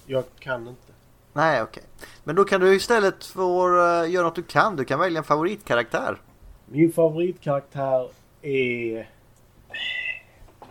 Jag 0.05 0.23
kan 0.39 0.67
inte. 0.67 0.91
Nej, 1.33 1.61
okej. 1.61 1.83
Men 2.23 2.35
då 2.35 2.43
kan 2.43 2.61
du 2.61 2.75
istället 2.75 3.25
få 3.25 3.67
uh, 3.69 4.11
göra 4.11 4.23
något 4.23 4.35
du 4.35 4.43
kan. 4.43 4.75
Du 4.75 4.85
kan 4.85 4.99
välja 4.99 5.17
en 5.17 5.23
favoritkaraktär. 5.23 6.17
Min 6.65 6.91
favoritkaraktär 6.93 8.09
är... 8.41 9.09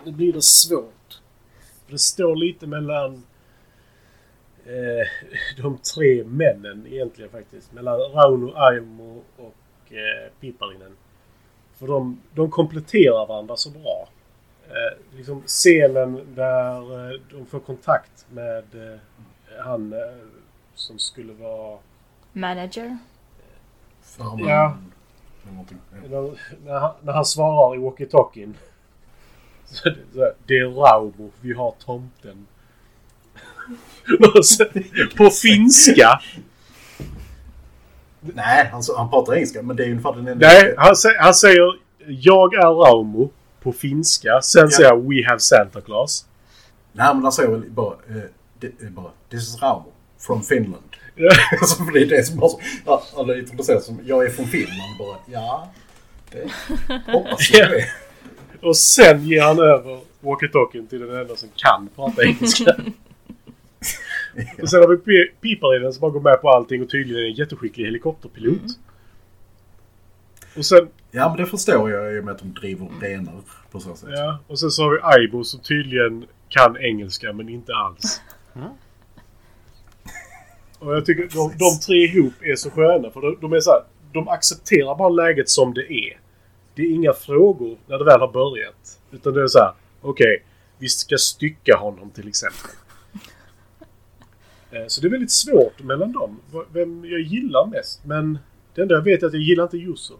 Nu 0.04 0.12
blir 0.12 0.32
det 0.32 0.42
svårt. 0.42 1.20
För 1.84 1.92
det 1.92 1.98
står 1.98 2.36
lite 2.36 2.66
mellan 2.66 3.22
eh, 4.66 5.06
de 5.62 5.78
tre 5.78 6.24
männen 6.24 6.86
egentligen 6.86 7.30
faktiskt. 7.30 7.72
Mellan 7.72 7.98
Rauno, 8.00 8.52
Aimo 8.56 9.22
och 9.36 9.54
eh, 9.92 10.32
Piparinen. 10.40 10.96
För 11.78 11.86
de, 11.86 12.20
de 12.34 12.50
kompletterar 12.50 13.26
varandra 13.26 13.56
så 13.56 13.70
bra. 13.70 14.08
Eh, 14.66 15.16
liksom 15.16 15.42
scenen 15.46 16.34
där 16.34 17.10
eh, 17.10 17.20
de 17.30 17.46
får 17.46 17.60
kontakt 17.60 18.26
med 18.30 18.64
eh, 18.74 18.98
han 19.64 19.92
eh, 19.92 19.98
som 20.74 20.98
skulle 20.98 21.32
vara... 21.32 21.78
Manager. 22.32 22.98
Farman. 24.02 24.48
Ja. 24.48 24.76
När, 26.08 26.30
när, 26.64 26.78
han, 26.80 26.94
när 27.02 27.12
han 27.12 27.24
svarar 27.24 27.76
i 27.76 27.78
walkie-talkien. 27.78 28.54
Det, 29.68 29.74
så 29.74 29.88
här, 29.88 30.34
det 30.46 30.58
är 30.58 30.68
Raumo, 30.68 31.30
vi 31.40 31.52
har 31.52 31.74
tomten. 31.78 32.46
Och 34.18 35.16
på 35.16 35.30
finska. 35.30 36.20
Nej, 38.20 38.68
han, 38.72 38.82
han 38.96 39.10
pratar 39.10 39.34
engelska 39.34 39.62
men 39.62 39.76
det 39.76 39.84
är 39.84 39.90
ungefär 39.90 40.12
den 40.12 40.28
enda... 40.28 40.46
Nej, 40.46 40.74
han, 40.76 40.94
han 41.18 41.34
säger 41.34 41.78
jag 42.06 42.54
är 42.54 42.84
Raumo 42.84 43.30
på 43.62 43.72
finska. 43.72 44.40
Sen 44.42 44.70
säger 44.70 44.90
han 44.90 45.08
We 45.08 45.28
have 45.28 45.40
Santa 45.40 45.80
Claus. 45.80 46.26
Nej 46.92 47.14
men 47.14 47.22
han 47.22 47.32
säger 47.32 47.48
väl 47.48 47.70
bara, 47.70 47.94
är 48.60 48.90
bara 48.90 49.10
This 49.30 49.42
is 49.42 49.62
Raumo 49.62 49.92
from 50.18 50.42
Finland. 50.42 50.82
Ja. 51.14 51.30
alltså, 51.60 51.84
för 51.84 51.92
det 51.92 52.00
är 52.00 52.06
det 52.06 52.24
som 52.24 52.38
bara 52.38 52.50
ja, 52.86 53.02
han 53.16 53.30
är 53.30 53.38
introducerad 53.38 53.82
som 53.82 54.00
jag 54.04 54.24
är 54.24 54.30
från 54.30 54.46
Finland. 54.46 54.98
Bara, 54.98 55.16
ja, 55.26 55.68
det 56.30 56.50
hoppas 57.12 57.50
jag 57.50 57.70
det. 57.70 57.84
Och 58.62 58.76
sen 58.76 59.24
ger 59.24 59.42
han 59.42 59.58
över 59.58 60.00
walkie-talkien 60.20 60.88
till 60.88 61.00
den 61.00 61.20
enda 61.20 61.36
som 61.36 61.48
kan 61.56 61.88
prata 61.96 62.22
engelska. 62.22 62.76
Och 64.62 64.70
sen 64.70 64.80
har 64.80 64.88
vi 64.88 64.96
P- 64.96 65.32
Piparinen 65.40 65.92
som 65.92 66.00
bara 66.00 66.10
går 66.10 66.20
med 66.20 66.40
på 66.40 66.50
allting 66.50 66.82
och 66.82 66.90
tydligen 66.90 67.22
är 67.24 67.28
en 67.28 67.34
jätteskicklig 67.34 67.84
helikopterpilot. 67.84 68.62
Och 70.56 70.66
sen 70.66 70.88
Ja, 71.10 71.28
men 71.28 71.36
det 71.38 71.46
förstår 71.46 71.90
jag 71.90 72.16
i 72.16 72.20
och 72.20 72.24
med 72.24 72.32
att 72.34 72.38
de 72.38 72.52
driver 72.54 72.88
renar 73.00 73.34
på 73.70 73.80
så 73.80 73.94
sätt. 73.94 74.08
Ja, 74.12 74.38
och 74.46 74.58
sen 74.58 74.70
så 74.70 74.82
har 74.82 74.90
vi 74.90 74.98
Aibo 75.02 75.44
som 75.44 75.60
tydligen 75.60 76.26
kan 76.48 76.76
engelska 76.76 77.32
men 77.32 77.48
inte 77.48 77.72
alls. 77.74 78.20
Och 80.78 80.94
jag 80.96 81.06
tycker 81.06 81.22
de, 81.22 81.52
de 81.58 81.78
tre 81.86 81.96
ihop 81.96 82.32
är 82.40 82.56
så 82.56 82.70
sköna 82.70 83.10
för 83.10 83.20
de, 83.20 83.38
de 83.40 83.52
är 83.52 83.60
så 83.60 83.70
här, 83.70 83.82
De 84.12 84.28
accepterar 84.28 84.94
bara 84.96 85.08
läget 85.08 85.48
som 85.48 85.74
det 85.74 85.92
är. 85.92 86.20
Det 86.74 86.82
är 86.82 86.90
inga 86.90 87.12
frågor 87.12 87.78
när 87.86 87.98
det 87.98 88.04
väl 88.04 88.20
har 88.20 88.32
börjat. 88.32 88.98
Utan 89.10 89.34
det 89.34 89.42
är 89.42 89.46
så 89.46 89.58
här. 89.58 89.72
Okej, 90.00 90.42
vi 90.78 90.88
ska 90.88 91.16
stycka 91.18 91.76
honom 91.76 92.10
till 92.10 92.28
exempel. 92.28 92.70
Eh, 94.70 94.86
Så 94.86 95.00
det 95.00 95.06
är 95.08 95.10
väldigt 95.10 95.30
svårt 95.30 95.82
mellan 95.82 96.12
dem. 96.12 96.40
Vem 96.72 97.04
jag 97.04 97.20
gillar 97.20 97.66
mest. 97.66 98.04
Men 98.04 98.38
det 98.74 98.82
enda 98.82 98.94
jag 98.94 99.02
vet 99.02 99.22
är 99.22 99.26
att 99.26 99.32
jag 99.32 99.42
gillar 99.42 99.64
inte 99.64 99.76
Jusso. 99.76 100.14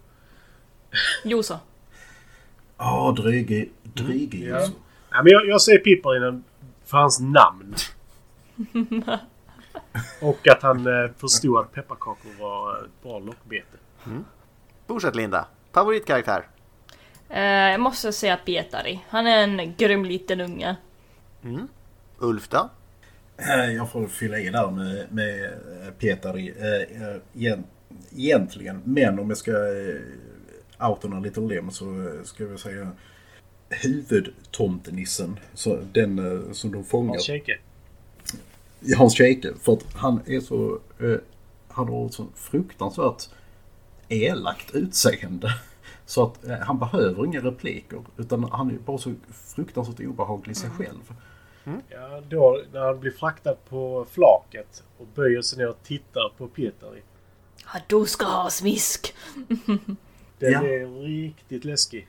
Joso. 1.25 1.55
Ja, 2.77 3.15
dryge, 3.17 3.69
dryge 3.83 4.39
Ja. 4.49 4.61
ja. 4.61 4.69
Ja, 5.11 5.23
men 5.23 5.33
jag, 5.33 5.47
jag 5.49 5.61
säger 5.63 5.79
Pipparinen 5.79 6.45
för 6.85 6.99
hans 6.99 7.21
namn. 7.21 7.75
Och 10.23 10.49
att 10.49 10.63
han 10.63 10.87
eh, 10.87 11.11
förstod 11.17 11.59
att 11.61 11.73
pepparkakor 11.73 12.31
var 12.41 12.77
ett 12.85 13.03
bra 13.03 13.19
lockbete. 13.19 13.77
Fortsätt 14.87 15.17
Linda. 15.17 15.47
Favoritkaraktär? 15.73 16.47
Eh, 17.29 17.43
jag 17.43 17.81
måste 17.81 18.13
säga 18.13 18.37
Pietari. 18.37 19.01
Han 19.09 19.27
är 19.27 19.43
en 19.43 19.75
grym 19.77 20.05
liten 20.05 20.41
unge. 20.41 20.77
Ulf 22.19 22.49
då? 22.49 22.71
Eh, 23.39 23.73
Jag 23.75 23.91
får 23.91 24.07
fylla 24.07 24.39
i 24.39 24.51
där 24.51 24.71
med, 24.71 25.07
med 25.13 25.45
eh, 25.45 25.93
eh, 27.03 27.17
igen- 27.33 27.65
egentligen. 28.17 28.81
Men 28.85 29.19
om 29.19 29.29
jag 29.29 29.39
ska 29.39 29.53
outa 30.81 31.09
liten 31.21 31.49
lem 31.49 31.71
så 31.71 32.13
ska 32.25 32.45
jag 32.45 32.61
säga 32.61 32.91
huvudtomtenissen. 33.69 35.39
Så 35.55 35.79
den 35.93 36.45
som 36.55 36.73
de 36.73 36.85
fångar. 36.85 37.11
Hans 37.13 37.27
Scheike. 37.27 37.59
Hans 38.97 39.15
Scheike. 39.19 39.53
För 39.61 39.73
att 39.73 39.85
han 39.95 40.21
är 40.27 40.41
så... 40.41 40.79
Han 41.69 41.89
har 41.89 42.07
ett 42.07 42.15
så 42.15 42.27
fruktansvärt 42.35 43.29
elakt 44.09 44.75
utseende. 44.75 45.49
Så 46.07 46.23
att 46.23 46.39
han 46.61 46.79
behöver 46.79 47.25
inga 47.27 47.41
repliker. 47.41 48.01
Utan 48.17 48.45
han 48.45 48.71
är 48.71 48.75
bara 48.75 48.99
så 48.99 49.15
fruktansvärt 49.33 50.01
obehaglig 50.01 50.53
i 50.53 50.55
sig 50.55 50.71
själv. 50.71 51.13
Ja, 51.65 52.23
då 52.29 52.63
när 52.73 52.81
han 52.81 53.01
blir 53.01 53.11
fraktad 53.11 53.55
på 53.55 54.07
flaket 54.11 54.83
och 54.99 55.07
böjer 55.15 55.43
sig 55.43 55.59
ner 55.59 55.69
och 55.69 55.83
tittar 55.83 56.33
på 56.39 56.49
Pietari. 56.49 57.03
Ja, 57.75 57.81
du 57.87 58.07
ska 58.07 58.25
ha 58.25 58.51
smisk. 58.51 59.15
Ja. 60.39 60.61
Den 60.61 60.65
är 60.65 61.03
riktigt 61.03 61.65
läskig. 61.65 62.09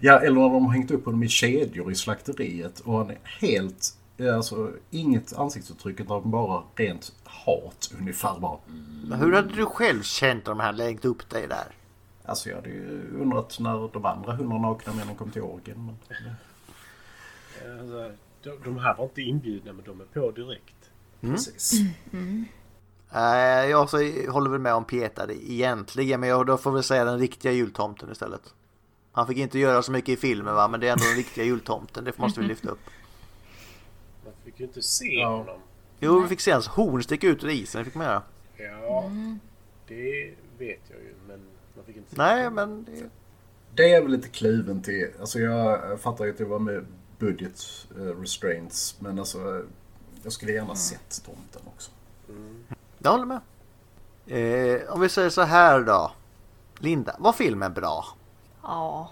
Ja, 0.00 0.20
eller 0.20 0.40
när 0.40 0.42
de 0.42 0.64
har 0.64 0.72
hängt 0.72 0.90
upp 0.90 1.04
honom 1.04 1.22
i 1.22 1.28
kedjor 1.28 1.92
i 1.92 1.94
slakteriet 1.94 2.80
och 2.80 2.98
han 2.98 3.10
är 3.10 3.18
helt... 3.40 3.96
Alltså 4.34 4.72
inget 4.90 5.32
ansiktsuttryck 5.32 6.00
utan 6.00 6.30
bara 6.30 6.62
rent 6.76 7.12
hat 7.24 7.94
ungefär 7.98 8.38
bara. 8.40 8.58
Men 9.04 9.20
Hur 9.20 9.32
hade 9.32 9.54
du 9.54 9.66
själv 9.66 10.02
känt 10.02 10.48
om 10.48 10.58
de 10.58 10.64
hade 10.64 10.78
längt 10.78 11.04
upp 11.04 11.30
dig 11.30 11.48
där? 11.48 11.66
Alltså 12.24 12.48
jag 12.48 12.56
hade 12.56 12.68
ju 12.68 13.10
undrat 13.20 13.56
när 13.60 13.92
de 13.92 14.04
andra 14.06 14.32
hundra 14.32 14.58
nakna 14.58 14.92
männen 14.92 15.14
kom 15.16 15.30
till 15.30 15.42
orgen. 15.42 15.86
Men, 15.86 15.96
Alltså, 17.80 18.12
de, 18.42 18.50
de 18.64 18.78
här 18.78 18.96
var 18.96 19.04
inte 19.04 19.22
inbjudna 19.22 19.72
men 19.72 19.84
de 19.84 20.00
är 20.00 20.04
på 20.04 20.30
direkt. 20.30 20.90
precis. 21.20 21.72
Eh, 23.14 23.70
jag 23.70 23.90
så 23.90 23.96
håller 24.30 24.50
väl 24.50 24.60
med 24.60 24.74
om 24.74 24.84
Peter 24.84 25.30
egentligen, 25.30 26.20
men 26.20 26.28
jag 26.28 26.46
då 26.46 26.56
får 26.56 26.72
väl 26.72 26.82
säga 26.82 27.04
den 27.04 27.18
riktiga 27.18 27.52
jultomten 27.52 28.12
istället. 28.12 28.54
Han 29.12 29.26
fick 29.26 29.38
inte 29.38 29.58
göra 29.58 29.82
så 29.82 29.92
mycket 29.92 30.08
i 30.08 30.16
filmen 30.16 30.54
va, 30.54 30.68
men 30.68 30.80
det 30.80 30.88
är 30.88 30.92
ändå 30.92 31.04
den 31.04 31.16
riktiga 31.16 31.44
jultomten. 31.44 32.04
Det 32.04 32.18
måste 32.18 32.40
vi 32.40 32.46
lyfta 32.46 32.68
upp. 32.70 32.78
Man 34.24 34.32
fick 34.44 34.60
ju 34.60 34.66
inte 34.66 34.82
se 34.82 35.06
Ja. 35.14 35.28
honom. 35.36 35.58
Jo, 36.00 36.20
vi 36.20 36.28
fick 36.28 36.40
se 36.40 36.52
hans 36.52 36.66
horn 36.68 37.02
sticka 37.02 37.26
ut 37.26 37.44
ur 37.44 37.48
isen, 37.48 37.78
det 37.78 37.84
fick 37.84 37.94
man 37.94 38.06
göra. 38.06 38.22
Ja, 38.56 39.10
det 39.88 40.34
vet 40.58 40.80
jag 40.90 40.98
ju 41.00 41.14
men 41.28 41.40
man 41.76 41.84
fick 41.84 41.96
inte 41.96 42.10
se 42.10 42.16
Nej, 42.16 42.44
honom. 42.44 42.54
men 42.54 42.84
det... 42.84 43.10
Det 43.74 43.92
är 43.94 44.02
väl 44.02 44.10
lite 44.10 44.28
kluven 44.28 44.82
till. 44.82 45.08
Alltså 45.20 45.38
jag 45.38 46.00
fattar 46.00 46.24
ju 46.24 46.30
att 46.30 46.38
det 46.38 46.44
var 46.44 46.58
med 46.58 46.86
budget 47.22 47.86
eh, 47.96 48.20
restraints. 48.20 48.96
Men 49.00 49.18
alltså 49.18 49.64
jag 50.22 50.32
skulle 50.32 50.52
gärna 50.52 50.74
sett 50.74 51.24
tomten 51.24 51.62
också. 51.66 51.90
jag 52.98 53.10
håller 53.10 53.24
med. 53.24 53.40
Eh, 54.26 54.92
om 54.92 55.00
vi 55.00 55.08
säger 55.08 55.30
så 55.30 55.42
här 55.42 55.80
då. 55.80 56.12
Linda, 56.78 57.16
var 57.18 57.32
filmen 57.32 57.72
bra? 57.72 58.04
Ja. 58.62 59.10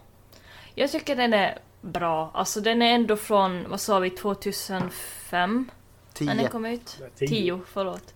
Jag 0.75 0.91
tycker 0.91 1.17
den 1.17 1.33
är 1.33 1.59
bra. 1.81 2.31
Alltså 2.35 2.61
den 2.61 2.83
är 2.83 2.95
ändå 2.95 3.17
från, 3.17 3.69
vad 3.69 3.81
sa 3.81 3.99
vi, 3.99 4.11
2005? 4.11 5.71
När 6.21 6.27
den 6.27 6.39
10? 6.39 6.49
kom 6.49 6.67
ut? 6.67 6.97
Nej, 7.01 7.11
tio. 7.17 7.29
10, 7.29 7.61
förlåt. 7.67 8.15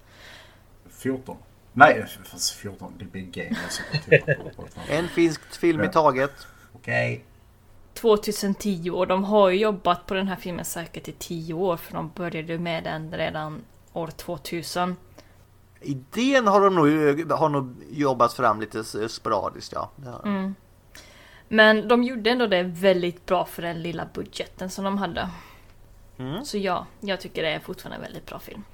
14. 0.90 1.36
Nej, 1.72 2.06
fast 2.24 2.50
14. 2.50 2.92
Det 2.98 3.04
blir 3.04 3.22
game. 3.22 3.56
Ett 4.10 4.76
En 4.88 5.08
finsk 5.08 5.40
film 5.54 5.84
i 5.84 5.88
taget. 5.88 6.46
Okej. 6.72 7.24
2010 7.94 8.90
och 8.90 9.06
de 9.06 9.24
har 9.24 9.48
ju 9.50 9.58
jobbat 9.58 10.06
på 10.06 10.14
den 10.14 10.28
här 10.28 10.36
filmen 10.36 10.64
säkert 10.64 11.08
i 11.08 11.12
10 11.12 11.54
år 11.54 11.76
för 11.76 11.92
de 11.94 12.10
började 12.14 12.58
med 12.58 12.84
den 12.84 13.12
redan 13.12 13.62
år 13.92 14.06
2000. 14.06 14.96
Idén 15.80 16.46
har 16.46 16.60
de 16.60 16.74
nog, 16.74 17.30
har 17.32 17.48
nog 17.48 17.74
jobbat 17.90 18.32
fram 18.32 18.60
lite 18.60 19.08
sporadiskt 19.08 19.72
ja. 19.72 19.90
Det 19.96 20.10
har- 20.10 20.20
Men 21.48 21.88
de 21.88 22.02
gjorde 22.02 22.30
ändå 22.30 22.46
det 22.46 22.62
väldigt 22.62 23.26
bra 23.26 23.44
för 23.44 23.62
den 23.62 23.82
lilla 23.82 24.06
budgeten 24.14 24.70
som 24.70 24.84
de 24.84 24.98
hade. 24.98 25.28
Mm. 26.18 26.44
Så 26.44 26.58
ja, 26.58 26.86
jag 27.00 27.20
tycker 27.20 27.42
det 27.42 27.48
är 27.48 27.60
fortfarande 27.60 27.96
en 27.96 28.02
väldigt 28.02 28.26
bra 28.26 28.38
film. 28.38 28.64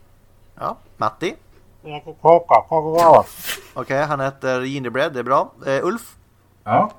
Ja, 0.55 0.77
Matti? 0.97 1.35
Okej, 3.75 4.03
han 4.03 4.21
äter 4.21 4.65
gingerbread, 4.65 5.13
det 5.13 5.19
är 5.19 5.23
bra. 5.25 5.53
Eh, 5.67 5.85
Ulf? 5.87 6.17
Ja. 6.65 6.91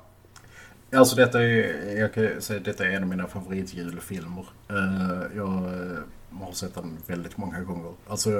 Alltså 0.94 1.16
detta 1.16 1.42
är, 1.42 1.96
jag 2.00 2.14
kan 2.14 2.42
säga 2.42 2.60
detta 2.60 2.86
är 2.86 2.90
en 2.90 3.02
av 3.02 3.08
mina 3.08 3.26
favoritjulfilmer. 3.26 4.46
Eh, 4.68 5.36
jag 5.36 5.48
eh, 5.48 5.98
har 6.30 6.52
sett 6.52 6.74
den 6.74 6.98
väldigt 7.06 7.36
många 7.36 7.60
gånger. 7.60 7.92
Alltså, 8.08 8.30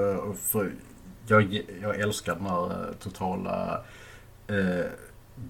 jag, 1.26 1.62
jag 1.82 2.00
älskar 2.00 2.34
den 2.34 2.46
här 2.46 2.70
eh, 2.70 2.94
totala 2.94 3.80
uh, 4.50 4.84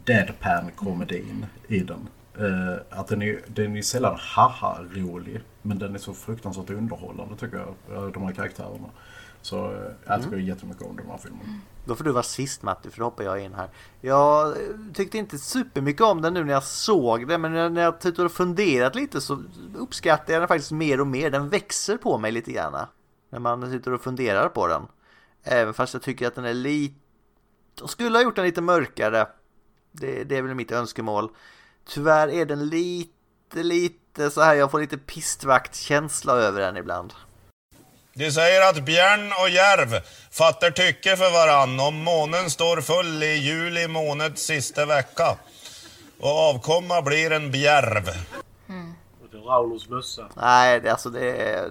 deadpan-komedin 0.04 1.46
i 1.68 1.78
den. 1.78 2.08
Eh, 2.38 2.76
att 2.90 3.08
den 3.08 3.22
är, 3.22 3.40
den 3.46 3.76
är 3.76 3.82
sällan 3.82 4.16
haha-rolig, 4.18 5.40
men 5.62 5.78
den 5.78 5.94
är 5.94 5.98
så 5.98 6.14
fruktansvärt 6.14 6.70
underhållande 6.70 7.36
tycker 7.36 7.58
jag, 7.88 8.12
de 8.12 8.22
här 8.22 8.32
karaktärerna. 8.32 8.88
Så 9.42 9.72
eh, 9.72 9.90
jag 10.06 10.22
tycker 10.22 10.36
jättemycket 10.36 10.82
om 10.82 10.96
den 10.96 11.06
här 11.06 11.18
filmen. 11.18 11.60
Då 11.84 11.94
får 11.94 12.04
du 12.04 12.12
vara 12.12 12.22
sist 12.22 12.62
Matti, 12.62 12.90
för 12.90 12.98
då 12.98 13.04
hoppar 13.04 13.24
jag 13.24 13.40
in 13.40 13.54
här. 13.54 13.68
Jag 14.00 14.56
tyckte 14.94 15.18
inte 15.18 15.38
supermycket 15.38 16.02
om 16.02 16.22
den 16.22 16.34
nu 16.34 16.44
när 16.44 16.52
jag 16.52 16.64
såg 16.64 17.28
den, 17.28 17.40
men 17.40 17.74
när- 17.74 17.82
jag 17.82 18.00
tittade 18.00 18.26
och 18.26 18.32
funderat 18.32 18.94
lite 18.94 19.20
så 19.20 19.42
uppskattar 19.76 20.32
jag 20.32 20.42
den 20.42 20.48
faktiskt 20.48 20.72
mer 20.72 21.00
och 21.00 21.06
mer. 21.06 21.30
Den 21.30 21.48
växer 21.48 21.96
på 21.96 22.18
mig 22.18 22.32
lite 22.32 22.52
grann. 22.52 22.86
När 23.30 23.38
man 23.38 23.70
sitter 23.70 23.92
och 23.92 24.00
funderar 24.00 24.48
på 24.48 24.66
den. 24.66 24.82
Även 25.42 25.74
fast 25.74 25.94
jag 25.94 26.02
tycker 26.02 26.26
att 26.26 26.34
den 26.34 26.44
är 26.44 26.54
lite... 26.54 26.94
De 27.74 27.88
skulle 27.88 28.18
ha 28.18 28.22
gjort 28.22 28.36
den 28.36 28.44
lite 28.44 28.60
mörkare. 28.60 29.26
Det, 29.92 30.24
det 30.24 30.36
är 30.36 30.42
väl 30.42 30.54
mitt 30.54 30.72
önskemål. 30.72 31.30
Tyvärr 31.88 32.28
är 32.28 32.46
den 32.46 32.68
lite, 32.68 33.62
lite 33.62 34.30
så 34.30 34.40
här, 34.40 34.54
jag 34.54 34.70
får 34.70 34.80
lite 34.80 34.98
pistvaktkänsla 34.98 36.32
över 36.32 36.60
den 36.60 36.76
ibland. 36.76 37.14
De 38.14 38.30
säger 38.30 38.70
att 38.70 38.84
björn 38.84 39.32
och 39.42 39.50
järv 39.50 40.00
fattar 40.30 40.70
tycke 40.70 41.16
för 41.16 41.32
varann 41.32 41.80
om 41.80 42.04
månen 42.04 42.50
står 42.50 42.80
full 42.80 43.22
i 43.22 43.36
juli 43.36 43.88
månads 43.88 44.42
sista 44.42 44.86
vecka. 44.86 45.38
Och 46.20 46.38
avkomma 46.38 47.02
blir 47.02 47.32
en 47.32 47.50
bjärv. 47.50 48.08
Är 49.32 49.38
Raunos 49.48 49.88
mössa. 49.88 50.28
Nej, 50.36 50.80
det, 50.80 50.90
alltså 50.90 51.10
det 51.10 51.36
är, 51.36 51.70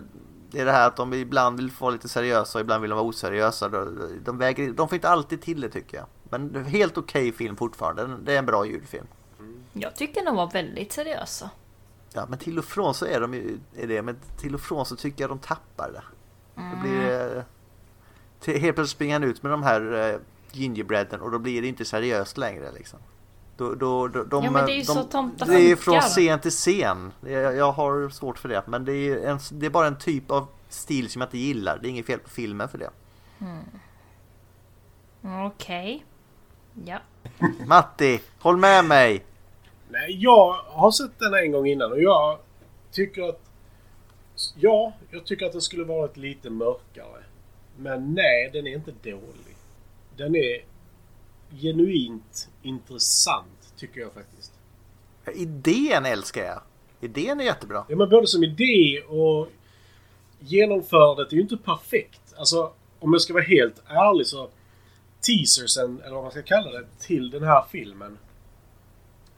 det 0.52 0.60
är 0.60 0.66
det 0.66 0.72
här 0.72 0.88
att 0.88 0.96
de 0.96 1.14
ibland 1.14 1.58
vill 1.58 1.72
vara 1.80 1.92
lite 1.92 2.10
seriösa 2.10 2.58
och 2.58 2.62
ibland 2.62 2.82
vill 2.82 2.90
de 2.90 2.96
vara 2.96 3.08
oseriösa. 3.08 3.70
De, 3.70 4.20
de, 4.26 4.38
väger, 4.38 4.72
de 4.72 4.90
får 4.90 4.96
inte 4.96 5.10
alltid 5.10 5.42
till 5.42 5.62
det 5.62 5.70
tycker 5.70 5.98
jag. 5.98 6.06
Men 6.24 6.54
det 6.54 6.60
är 6.60 6.64
helt 6.64 6.98
okej 6.98 7.32
film 7.32 7.58
fortfarande. 7.58 8.18
Det 8.24 8.34
är 8.34 8.40
en 8.40 8.46
bra 8.46 8.66
julfilm. 8.66 9.08
Jag 9.74 9.96
tycker 9.96 10.26
de 10.26 10.36
var 10.36 10.52
väldigt 10.52 10.92
seriösa. 10.92 11.50
Ja, 12.14 12.26
men 12.30 12.40
till 12.40 12.60
och 12.60 12.66
från 12.66 12.94
så 12.94 13.06
är 13.06 13.22
de 13.22 13.34
ju 13.34 13.60
är 13.78 13.88
det. 13.88 14.02
Men 14.02 14.18
till 14.40 14.56
och 14.56 14.62
från 14.62 14.86
så 14.86 14.96
tycker 14.96 15.24
jag 15.24 15.30
de 15.30 15.40
tappar 15.40 15.92
det. 15.92 16.04
Då 16.56 16.82
blir 16.82 17.02
det... 17.02 17.46
till- 18.40 18.62
Helt 18.62 18.76
plötsligt 18.76 18.96
springer 18.96 19.16
han 19.16 19.24
ut 19.24 19.44
med 19.44 19.52
de 19.52 19.64
här 19.64 20.14
uh, 20.14 20.20
gingerbreaden 20.52 21.22
och 21.22 21.32
då 21.32 21.40
blir 21.40 21.62
det 21.62 21.68
inte 21.68 21.86
seriöst 21.86 22.38
längre 22.38 22.72
liksom. 22.72 23.00
Då, 23.58 23.76
då, 23.76 24.08
då, 24.08 24.24
de, 24.24 24.44
Ja, 24.44 24.52
men 24.52 24.66
det 24.66 24.72
är 24.72 24.76
ju 24.76 24.82
de, 24.82 24.86
så 24.86 25.04
tomtar 25.04 25.46
Det 25.46 25.72
är 25.72 25.76
från 25.76 26.00
scen 26.02 26.40
till 26.40 26.52
scen. 26.52 27.12
Jag, 27.26 27.56
jag 27.56 27.72
har 27.72 28.10
svårt 28.10 28.40
för 28.40 28.50
det. 28.50 28.64
Men 28.68 28.86
det 28.86 28.94
är, 28.94 29.30
en, 29.30 29.40
det 29.52 29.66
är 29.66 29.70
bara 29.70 29.88
en 29.88 29.98
typ 29.98 30.32
av 30.32 30.48
stil 30.70 31.10
som 31.10 31.22
jag 31.22 31.28
inte 31.28 31.38
gillar. 31.38 31.80
Det 31.82 31.88
är 31.88 31.90
inget 31.90 32.06
fel 32.06 32.20
på 32.20 32.30
filmen 32.30 32.70
för 32.70 32.78
det. 32.78 32.90
Okej. 35.46 36.06
Ja. 36.86 36.98
Matti, 37.68 38.22
håll 38.40 38.58
med 38.58 38.86
mig! 38.86 39.26
Nej, 39.90 40.24
jag 40.24 40.54
har 40.54 40.92
sett 40.92 41.20
den 41.20 41.34
en 41.34 41.52
gång 41.52 41.68
innan 41.68 41.92
och 41.92 42.02
jag 42.02 42.38
tycker 42.92 43.30
att... 43.30 43.42
Ja, 44.56 44.94
jag 45.12 45.26
tycker 45.26 45.46
att 45.46 45.52
den 45.52 45.62
skulle 45.62 45.84
varit 45.84 46.18
lite 46.18 46.50
mörkare. 46.50 47.24
Men 47.78 48.14
nej, 48.14 48.50
den 48.54 48.68
är 48.68 48.72
inte 48.72 48.94
dålig. 49.04 49.56
Den 50.18 50.36
är 50.36 50.66
genuint 51.62 52.50
intressant, 52.62 53.74
tycker 53.78 54.02
jag 54.02 54.14
faktiskt. 54.14 54.52
Idén 55.36 56.06
älskar 56.06 56.44
jag. 56.44 56.62
Idén 57.02 57.40
är 57.40 57.44
jättebra. 57.44 57.86
Ja, 57.90 57.96
men 57.96 58.10
både 58.10 58.28
som 58.28 58.44
idé 58.44 59.02
och 59.02 59.48
genomförandet 60.40 61.32
är 61.32 61.36
ju 61.36 61.42
inte 61.42 61.58
perfekt. 61.58 62.34
Alltså, 62.38 62.74
om 63.00 63.14
jag 63.14 63.22
ska 63.22 63.34
vara 63.34 63.44
helt 63.44 63.82
ärlig 63.88 64.28
så 64.28 64.50
teasersen, 65.22 66.02
eller 66.02 66.16
vad 66.16 66.24
man 66.24 66.32
ska 66.32 66.42
kalla 66.42 66.72
det, 66.72 66.86
till 67.00 67.30
den 67.30 67.44
här 67.44 67.66
filmen 67.72 68.18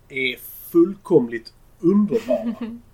är 0.09 0.37
fullkomligt 0.71 1.53
underbara. 1.79 2.55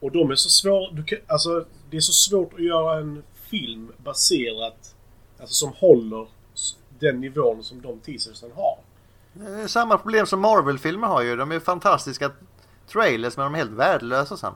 Och 0.00 0.12
de 0.12 0.30
är 0.30 0.34
så 0.34 0.48
svåra... 0.48 0.90
Du 0.90 1.04
kan, 1.04 1.18
alltså, 1.26 1.64
det 1.90 1.96
är 1.96 2.00
så 2.00 2.12
svårt 2.12 2.54
att 2.54 2.64
göra 2.64 3.00
en 3.00 3.22
film 3.50 3.92
baserat... 4.04 4.94
Alltså 5.40 5.54
som 5.54 5.72
håller 5.72 6.26
den 6.98 7.20
nivån 7.20 7.64
som 7.64 7.82
de 7.82 7.98
teasersen 8.00 8.50
har. 8.54 8.78
Det 9.32 9.62
är 9.62 9.66
Samma 9.66 9.98
problem 9.98 10.26
som 10.26 10.40
Marvel-filmer 10.40 11.06
har 11.06 11.22
ju. 11.22 11.36
De 11.36 11.52
är 11.52 11.60
fantastiska 11.60 12.30
trailers 12.86 13.36
men 13.36 13.44
de 13.44 13.54
är 13.54 13.58
helt 13.58 13.70
värdelösa 13.70 14.36
sen. 14.36 14.52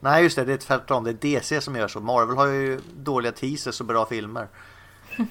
Nej 0.00 0.22
just 0.22 0.36
det, 0.36 0.44
det 0.44 0.52
är 0.52 0.56
tvärtom. 0.56 1.04
Det 1.04 1.10
är 1.10 1.14
DC 1.14 1.60
som 1.60 1.76
gör 1.76 1.88
så. 1.88 2.00
Marvel 2.00 2.36
har 2.36 2.46
ju 2.46 2.80
dåliga 2.96 3.32
teasers 3.32 3.80
och 3.80 3.86
bra 3.86 4.06
filmer. 4.06 4.48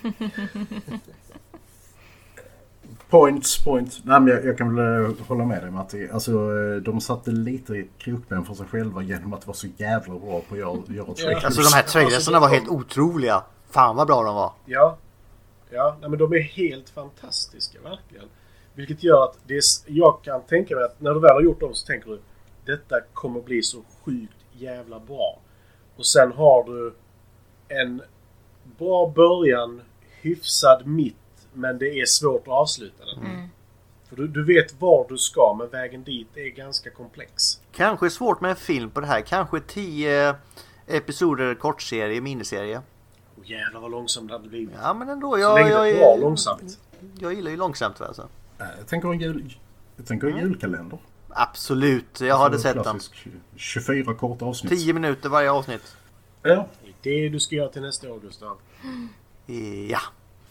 Points, 3.09 3.63
point. 3.63 3.99
Nej, 4.03 4.19
men 4.19 4.33
jag, 4.33 4.45
jag 4.45 4.57
kan 4.57 4.75
väl 4.75 5.05
eh, 5.05 5.11
hålla 5.27 5.45
med 5.45 5.63
dig 5.63 5.71
Matti. 5.71 6.09
Alltså, 6.13 6.31
eh, 6.31 6.81
de 6.81 7.01
satte 7.01 7.31
lite 7.31 7.83
krokben 7.97 8.45
för 8.45 8.53
sig 8.53 8.65
själva 8.65 9.01
genom 9.01 9.33
att 9.33 9.47
vara 9.47 9.57
så 9.57 9.67
jävla 9.77 10.13
bra 10.13 10.41
på 10.41 10.53
att 10.53 10.59
göra, 10.59 10.77
göra 10.87 11.13
trailers. 11.13 11.43
Alltså 11.43 11.61
de 11.61 11.73
här 11.73 11.83
trailersarna 11.83 12.39
var 12.39 12.47
helt 12.47 12.67
otroliga. 12.67 13.43
Fan 13.69 13.95
vad 13.95 14.07
bra 14.07 14.23
de 14.23 14.35
var. 14.35 14.51
Ja. 14.65 14.97
Ja, 15.69 15.97
nej, 16.01 16.09
men 16.09 16.19
de 16.19 16.33
är 16.33 16.41
helt 16.41 16.89
fantastiska 16.89 17.79
verkligen. 17.81 18.25
Vilket 18.73 19.03
gör 19.03 19.23
att 19.23 19.37
det 19.47 19.55
är, 19.57 19.63
jag 19.85 20.19
kan 20.23 20.41
tänka 20.41 20.75
mig 20.75 20.83
att 20.83 21.01
när 21.01 21.13
du 21.13 21.19
väl 21.19 21.33
har 21.33 21.41
gjort 21.41 21.59
dem 21.59 21.73
så 21.73 21.85
tänker 21.85 22.09
du 22.09 22.19
detta 22.65 22.95
kommer 23.13 23.41
bli 23.41 23.63
så 23.63 23.77
sjukt 24.03 24.45
jävla 24.51 24.99
bra. 24.99 25.39
Och 25.95 26.05
sen 26.05 26.31
har 26.31 26.63
du 26.63 26.93
en 27.67 28.01
bra 28.77 29.13
början, 29.15 29.81
hyfsad 30.21 30.87
mitt, 30.87 31.15
men 31.57 31.77
det 31.77 31.99
är 32.01 32.05
svårt 32.05 32.41
att 32.47 32.53
avsluta 32.53 33.05
den. 33.05 33.49
För 34.09 34.15
du, 34.15 34.27
du 34.27 34.43
vet 34.45 34.81
var 34.81 35.05
du 35.09 35.17
ska, 35.17 35.55
men 35.59 35.69
vägen 35.69 36.03
dit 36.03 36.27
är 36.37 36.49
ganska 36.49 36.89
komplex. 36.89 37.61
Kanske 37.71 38.09
svårt 38.09 38.41
med 38.41 38.49
en 38.51 38.55
film 38.57 38.89
på 38.91 38.99
det 39.01 39.07
här. 39.07 39.21
Kanske 39.21 39.59
10 39.59 40.35
episoder 40.87 41.55
kortserie, 41.55 42.21
miniserie. 42.21 42.81
Och 43.37 43.45
jävlar 43.45 43.79
vad 43.81 43.91
långsamt 43.91 44.27
det 44.27 44.33
hade 44.33 44.49
blivit. 44.49 44.75
Ja 44.81 44.93
men 44.93 45.09
ändå. 45.09 45.31
Så 45.33 45.39
Jag, 45.39 45.55
länge 45.59 45.69
jag, 45.69 45.85
det 45.85 45.91
jag, 45.99 46.19
långsamt. 46.19 46.79
jag 47.19 47.33
gillar 47.33 47.51
ju 47.51 47.57
långsamt 47.57 48.01
alltså. 48.01 48.27
Nej, 48.57 48.67
Jag 48.77 48.87
tänker 48.87 49.07
en, 49.13 49.19
jul, 49.19 49.57
jag 49.97 50.05
tänker 50.05 50.27
en 50.27 50.37
julkalender. 50.37 50.99
Absolut, 51.29 52.21
jag 52.21 52.37
hade 52.37 52.45
Alltså, 52.55 52.67
sett 52.67 52.75
den. 52.75 52.83
klassisk 52.83 53.27
24 53.55 54.13
korta 54.13 54.45
avsnitt. 54.45 54.71
10 54.79 54.93
minuter 54.93 55.29
varje 55.29 55.51
avsnitt. 55.51 55.95
Ja. 56.43 56.67
Det 57.01 57.09
är 57.09 57.21
det 57.23 57.29
du 57.29 57.39
ska 57.39 57.55
göra 57.55 57.69
till 57.69 57.81
nästa 57.81 58.11
år, 58.11 58.19
Gustav. 58.19 58.57
Ja. 59.89 59.99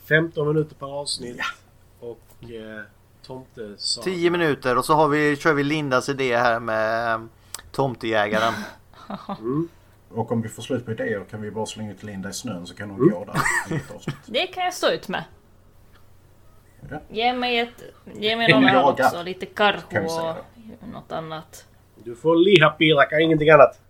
15 0.08 0.48
minuter 0.48 0.74
per 0.74 0.86
avsnitt. 1.00 1.40
Och 2.00 2.50
eh, 2.50 2.82
Tomte 3.26 3.74
sa... 3.78 4.02
10 4.02 4.30
minuter 4.30 4.78
och 4.78 4.84
så 4.84 4.94
har 4.94 5.08
vi, 5.08 5.36
kör 5.36 5.52
vi 5.52 5.64
Lindas 5.64 6.08
idé 6.08 6.36
här 6.36 6.60
med 6.60 7.14
eh, 7.14 7.20
Tomtejägaren. 7.72 8.52
Och 10.08 10.32
om 10.32 10.42
vi 10.42 10.48
får 10.48 10.62
slut 10.62 10.84
på 10.84 10.92
idéer 10.92 11.24
kan 11.30 11.42
vi 11.42 11.50
bara 11.50 11.66
slänga 11.66 11.92
ut 11.92 12.02
Linda 12.02 12.28
i 12.28 12.32
snön 12.32 12.66
så 12.66 12.74
kan 12.74 12.90
hon 12.90 13.10
gå 13.10 13.24
där. 13.24 13.40
Det 14.26 14.46
kan 14.46 14.64
jag 14.64 14.74
stå 14.74 14.90
ut 14.90 15.08
med. 15.08 15.24
Ja. 16.90 17.00
Ge 17.08 17.32
mig, 17.32 17.58
ett, 17.58 17.82
ge 18.14 18.36
mig 18.36 18.52
någon 18.52 18.64
öl 18.64 18.74
Jaga. 18.74 19.06
också. 19.06 19.22
Lite 19.22 19.46
karho 19.46 20.36
och 20.82 20.88
något 20.92 21.12
annat. 21.12 21.66
Du 22.04 22.16
får 22.16 22.36
lihapiraka, 22.36 23.20
ingenting 23.20 23.50
annat. 23.50 23.80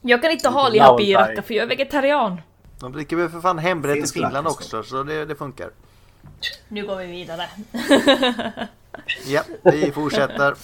Jag 0.00 0.22
kan 0.22 0.30
inte 0.30 0.48
ha 0.48 0.68
lauantai. 0.68 1.42
för 1.42 1.54
jag 1.54 1.64
är 1.64 1.68
vegetarian. 1.68 2.40
De 2.80 2.92
dricker 2.92 3.16
väl 3.16 3.28
för 3.28 3.40
fan 3.40 3.58
hembränt 3.58 4.04
i 4.04 4.12
Finland 4.12 4.46
också 4.46 4.82
så 4.82 5.02
det, 5.02 5.24
det 5.24 5.34
funkar. 5.34 5.70
Nu 6.68 6.86
går 6.86 6.96
vi 6.96 7.06
vidare. 7.06 7.48
Ja, 9.26 9.42
vi 9.62 9.92
fortsätter. 9.92 10.54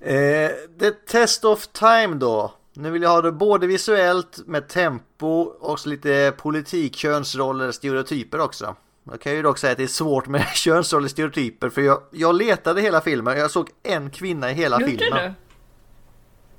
Eh, 0.00 0.50
the 0.80 0.90
Test 0.90 1.44
of 1.44 1.66
Time 1.66 2.14
då. 2.14 2.54
Nu 2.74 2.90
vill 2.90 3.02
jag 3.02 3.10
ha 3.10 3.22
det 3.22 3.32
både 3.32 3.66
visuellt 3.66 4.38
med 4.46 4.68
tempo 4.68 5.26
och 5.42 5.86
lite 5.86 6.32
politik, 6.36 6.96
könsroller, 6.96 7.72
stereotyper 7.72 8.40
också. 8.40 8.76
Jag 9.10 9.20
kan 9.20 9.32
ju 9.32 9.42
dock 9.42 9.58
säga 9.58 9.70
att 9.72 9.76
det 9.78 9.84
är 9.84 9.88
svårt 9.88 10.26
med 10.26 10.46
könsroller, 10.54 11.08
stereotyper 11.08 11.68
för 11.70 11.80
jag, 11.82 12.02
jag 12.10 12.34
letade 12.34 12.80
hela 12.80 13.00
filmen 13.00 13.34
och 13.34 13.40
jag 13.40 13.50
såg 13.50 13.70
en 13.82 14.10
kvinna 14.10 14.50
i 14.50 14.54
hela 14.54 14.80
Gjorde 14.80 14.92
filmen. 14.98 15.22
du? 15.24 15.32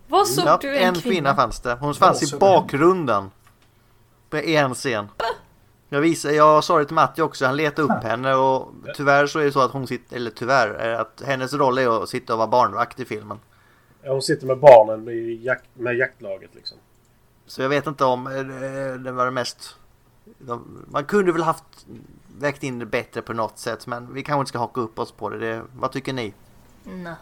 Vad 0.07 0.27
såg 0.27 0.45
Ja, 0.47 0.57
du 0.61 0.77
en, 0.77 0.95
kvinna? 0.95 1.35
fanns 1.35 1.59
det. 1.59 1.77
Hon 1.79 1.93
fanns 1.95 2.33
i 2.33 2.37
bakgrunden. 2.37 3.31
På 4.29 4.37
en 4.37 4.73
scen. 4.73 5.07
Jag, 5.89 6.01
visade, 6.01 6.33
jag 6.33 6.63
sa 6.63 6.79
det 6.79 6.85
till 6.85 6.95
Matti 6.95 7.21
också, 7.21 7.45
han 7.45 7.55
letade 7.55 7.93
upp 7.93 8.03
henne 8.03 8.33
och 8.35 8.71
tyvärr 8.95 9.27
så 9.27 9.39
är 9.39 9.43
det 9.43 9.51
så 9.51 9.61
att 9.61 9.71
hon 9.71 9.87
sitter, 9.87 10.15
eller 10.15 10.31
tyvärr, 10.31 10.69
är 10.69 10.93
att 10.93 11.21
hennes 11.25 11.53
roll 11.53 11.77
är 11.77 12.03
att 12.03 12.09
sitta 12.09 12.33
och 12.33 12.39
vara 12.39 12.47
barnvakt 12.47 12.99
i 12.99 13.05
filmen. 13.05 13.39
Ja, 14.01 14.11
hon 14.11 14.21
sitter 14.21 14.47
med 14.47 14.59
barnen 14.59 15.03
med, 15.03 15.15
jak 15.15 15.63
med 15.73 15.95
jaktlaget 15.95 16.55
liksom. 16.55 16.77
Så 17.45 17.61
jag 17.61 17.69
vet 17.69 17.87
inte 17.87 18.05
om 18.05 18.27
eh, 18.27 19.01
det 19.03 19.11
var 19.11 19.25
det 19.25 19.31
mest... 19.31 19.75
De, 20.37 20.85
man 20.87 21.05
kunde 21.05 21.31
väl 21.31 21.41
haft 21.41 21.85
vägt 22.37 22.63
in 22.63 22.79
det 22.79 22.85
bättre 22.85 23.21
på 23.21 23.33
något 23.33 23.57
sätt 23.57 23.87
men 23.87 24.13
vi 24.13 24.23
kanske 24.23 24.39
inte 24.39 24.49
ska 24.49 24.59
haka 24.59 24.81
upp 24.81 24.99
oss 24.99 25.11
på 25.11 25.29
det. 25.29 25.37
det 25.37 25.63
vad 25.75 25.91
tycker 25.91 26.13
ni? 26.13 26.33
Nej. 26.83 27.13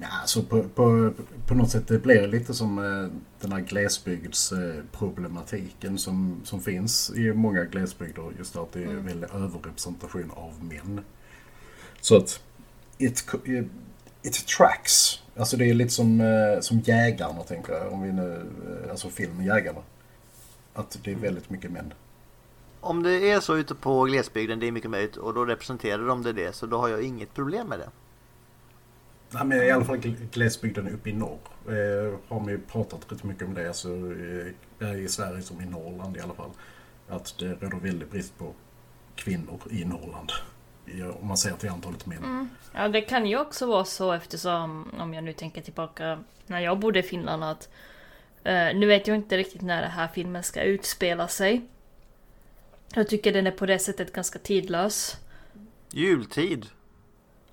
Ja, 0.00 0.08
så 0.24 0.42
på, 0.42 0.62
på, 0.62 1.12
på 1.46 1.54
något 1.54 1.70
sätt 1.70 1.88
det 1.88 1.98
blir 1.98 2.26
lite 2.26 2.54
som 2.54 2.78
eh, 2.78 3.08
den 3.40 3.52
här 3.52 3.60
glesbygdsproblematiken 3.60 5.98
som, 5.98 6.40
som 6.44 6.60
finns 6.60 7.12
i 7.16 7.32
många 7.32 7.64
glesbygder. 7.64 8.32
Just 8.38 8.56
att 8.56 8.72
det 8.72 8.82
är 8.82 8.94
väldigt 8.94 9.34
överrepresentation 9.34 10.30
av 10.30 10.64
män. 10.64 11.00
Så 12.00 12.16
att 12.16 12.42
it, 12.98 13.26
it, 14.22 14.46
tracks. 14.46 15.22
Alltså 15.36 15.56
det 15.56 15.70
är 15.70 15.74
lite 15.74 15.90
som, 15.90 16.20
eh, 16.20 16.60
som 16.60 16.80
Jägarna 16.80 17.42
tänker 17.42 17.72
jag. 17.72 17.92
Om 17.92 18.02
vi 18.02 18.12
nu, 18.12 18.46
eh, 18.84 18.90
alltså 18.90 19.08
filmen 19.08 19.46
Jägarna. 19.46 19.80
Att 20.74 20.98
det 21.04 21.12
är 21.12 21.16
väldigt 21.16 21.50
mycket 21.50 21.70
män. 21.70 21.92
Om 22.80 23.02
det 23.02 23.30
är 23.30 23.40
så 23.40 23.56
ute 23.56 23.74
på 23.74 24.04
glesbygden, 24.04 24.60
det 24.60 24.66
är 24.66 24.72
mycket 24.72 24.90
möjligt 24.90 25.16
och 25.16 25.34
då 25.34 25.44
representerar 25.44 26.06
de 26.06 26.22
det, 26.22 26.32
det 26.32 26.54
så 26.54 26.66
då 26.66 26.78
har 26.78 26.88
jag 26.88 27.02
inget 27.02 27.34
problem 27.34 27.68
med 27.68 27.78
det. 27.78 27.88
Nej, 29.34 29.44
men 29.44 29.62
i 29.62 29.70
alla 29.70 29.84
fall 29.84 29.96
gl- 29.96 30.28
glesbygden 30.32 30.88
uppe 30.88 31.10
i 31.10 31.12
norr. 31.12 31.38
Eh, 31.68 32.18
har 32.28 32.40
man 32.40 32.48
ju 32.48 32.58
pratat 32.58 33.12
rätt 33.12 33.24
mycket 33.24 33.42
om 33.48 33.54
det. 33.54 33.68
Alltså, 33.68 33.88
eh, 34.80 34.94
i 35.04 35.08
Sverige 35.08 35.42
som 35.42 35.60
i 35.60 35.66
Norrland 35.66 36.16
i 36.16 36.20
alla 36.20 36.34
fall. 36.34 36.50
Att 37.08 37.34
det 37.38 37.54
råder 37.54 37.76
väldigt 37.76 38.10
brist 38.10 38.38
på 38.38 38.52
kvinnor 39.16 39.60
i 39.70 39.84
Norrland. 39.84 40.32
Om 41.20 41.26
man 41.28 41.36
ser 41.36 41.52
till 41.52 41.68
antalet 41.70 42.06
män. 42.06 42.48
Ja, 42.74 42.88
det 42.88 43.00
kan 43.00 43.26
ju 43.26 43.38
också 43.40 43.66
vara 43.66 43.84
så 43.84 44.12
eftersom, 44.12 44.90
om 44.98 45.14
jag 45.14 45.24
nu 45.24 45.32
tänker 45.32 45.62
tillbaka 45.62 46.24
när 46.46 46.60
jag 46.60 46.78
bodde 46.78 46.98
i 46.98 47.02
Finland 47.02 47.44
att 47.44 47.68
eh, 48.44 48.54
nu 48.54 48.86
vet 48.86 49.06
jag 49.06 49.16
inte 49.16 49.36
riktigt 49.36 49.62
när 49.62 49.82
den 49.82 49.90
här 49.90 50.08
filmen 50.08 50.42
ska 50.42 50.62
utspela 50.62 51.28
sig. 51.28 51.62
Jag 52.94 53.08
tycker 53.08 53.32
den 53.32 53.46
är 53.46 53.50
på 53.50 53.66
det 53.66 53.78
sättet 53.78 54.12
ganska 54.12 54.38
tidlös. 54.38 55.16
Jultid. 55.90 56.66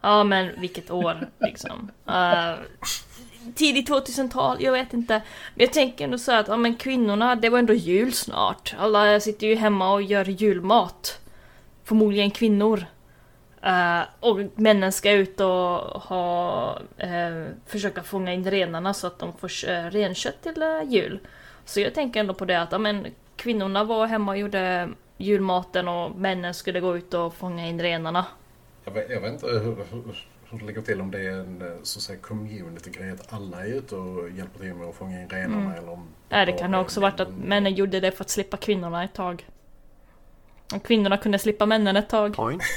Ja, 0.02 0.24
men 0.24 0.62
vilket 0.62 0.92
år 0.92 1.30
liksom. 1.40 1.92
Uh, 2.10 2.60
tidigt 3.56 3.90
2000-tal, 3.90 4.58
jag 4.60 4.72
vet 4.72 4.94
inte. 4.94 5.14
Men 5.56 5.66
jag 5.66 5.74
tänker 5.74 6.06
ändå 6.06 6.18
så 6.18 6.32
att, 6.32 6.48
ja 6.48 6.58
men 6.58 6.76
kvinnorna, 6.76 7.36
det 7.36 7.50
var 7.50 7.60
ändå 7.60 7.74
jul 7.74 8.14
snart. 8.14 8.76
Alla 8.80 9.20
sitter 9.20 9.48
ju 9.48 9.56
hemma 9.56 9.94
och 9.94 10.02
gör 10.02 10.26
julmat. 10.26 11.20
Förmodligen 11.84 12.32
kvinnor. 12.32 12.86
Eh, 13.62 14.02
och 14.20 14.40
männen 14.56 14.92
ska 14.92 15.12
ut 15.12 15.40
och 15.40 15.48
ha, 16.02 16.80
eh, 16.98 17.46
försöka 17.68 18.04
fånga 18.04 18.34
in 18.34 18.52
renarna 18.52 18.94
så 18.94 19.08
att 19.08 19.20
de 19.20 19.34
får 19.34 19.70
uh, 19.70 19.92
renkött 19.92 20.44
till 20.44 20.64
jul. 20.88 21.20
Så 21.66 21.80
jag 21.80 21.94
tänker 21.94 22.20
ändå 22.20 22.34
på 22.34 22.46
det 22.46 22.62
att, 22.62 22.72
ja 22.72 22.78
men 22.78 23.08
kvinnorna 23.36 23.84
var 23.84 24.08
hemma 24.08 24.32
och 24.32 24.38
gjorde 24.38 24.90
julmaten 25.18 25.88
och 25.88 26.16
männen 26.16 26.54
skulle 26.54 26.80
gå 26.80 26.98
ut 26.98 27.14
och 27.14 27.36
fånga 27.36 27.68
in 27.68 27.82
renarna. 27.82 28.26
Jag, 28.86 28.92
vet, 28.92 29.10
jag 29.10 29.22
vet 29.22 29.34
inte 29.34 29.48
hur, 29.48 29.60
hur, 29.92 30.26
hur 30.50 30.60
det 30.60 30.66
ligger 30.66 30.82
till 30.82 31.02
om 31.02 31.12
det 31.12 31.20
är 31.20 31.32
en 31.32 31.62
eh, 31.62 31.68
så 31.84 32.00
att 32.00 32.04
säga, 32.04 32.20
community-grej. 32.20 33.12
Att 33.12 33.34
alla 33.34 33.66
är 33.66 33.70
ute 33.74 33.96
och 33.96 34.30
hjälper 34.30 34.60
till 34.60 34.74
med 34.74 34.88
att 34.88 34.96
fånga 34.96 35.22
in 35.22 35.30
renarna. 35.30 35.76
Eller 35.78 35.90
om 35.90 36.08
Nej, 36.30 36.46
det 36.46 36.52
kan 36.52 36.74
ha 36.74 36.82
också 36.82 37.00
varit 37.02 37.20
att 37.20 37.34
männen. 37.34 37.74
gjorde 37.76 38.00
det 38.00 38.12
för 38.12 38.24
att 38.24 38.30
slippa 38.30 38.58
kvinnorna 38.58 39.04
ett 39.04 39.14
tag. 39.14 39.48
Och 40.76 40.84
kvinnorna 40.86 41.18
kunde 41.18 41.40
slippa 41.40 41.66
männen 41.66 41.96
ett 41.96 42.10
tag. 42.10 42.36
Point. 42.36 42.64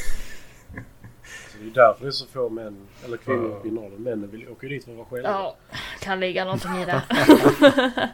Det 1.61 1.71
är 1.71 1.87
därför 1.87 2.05
det 2.05 2.09
är 2.09 2.11
så 2.11 2.27
få 2.27 2.49
män, 2.49 2.77
eller 3.05 3.17
kvinnor 3.17 3.45
uppe 3.45 3.69
i 3.69 3.71
Norrland. 3.71 4.01
Männen 4.01 4.31
vill 4.31 4.49
åka 4.49 4.67
dit 4.67 4.85
för 4.85 4.91
att 4.91 4.97
vara 4.97 5.07
själva. 5.07 5.29
Ja, 5.31 5.57
kan 6.01 6.21
ligga 6.21 6.45
någonting 6.45 6.77
i 6.77 6.85
det. 6.85 7.03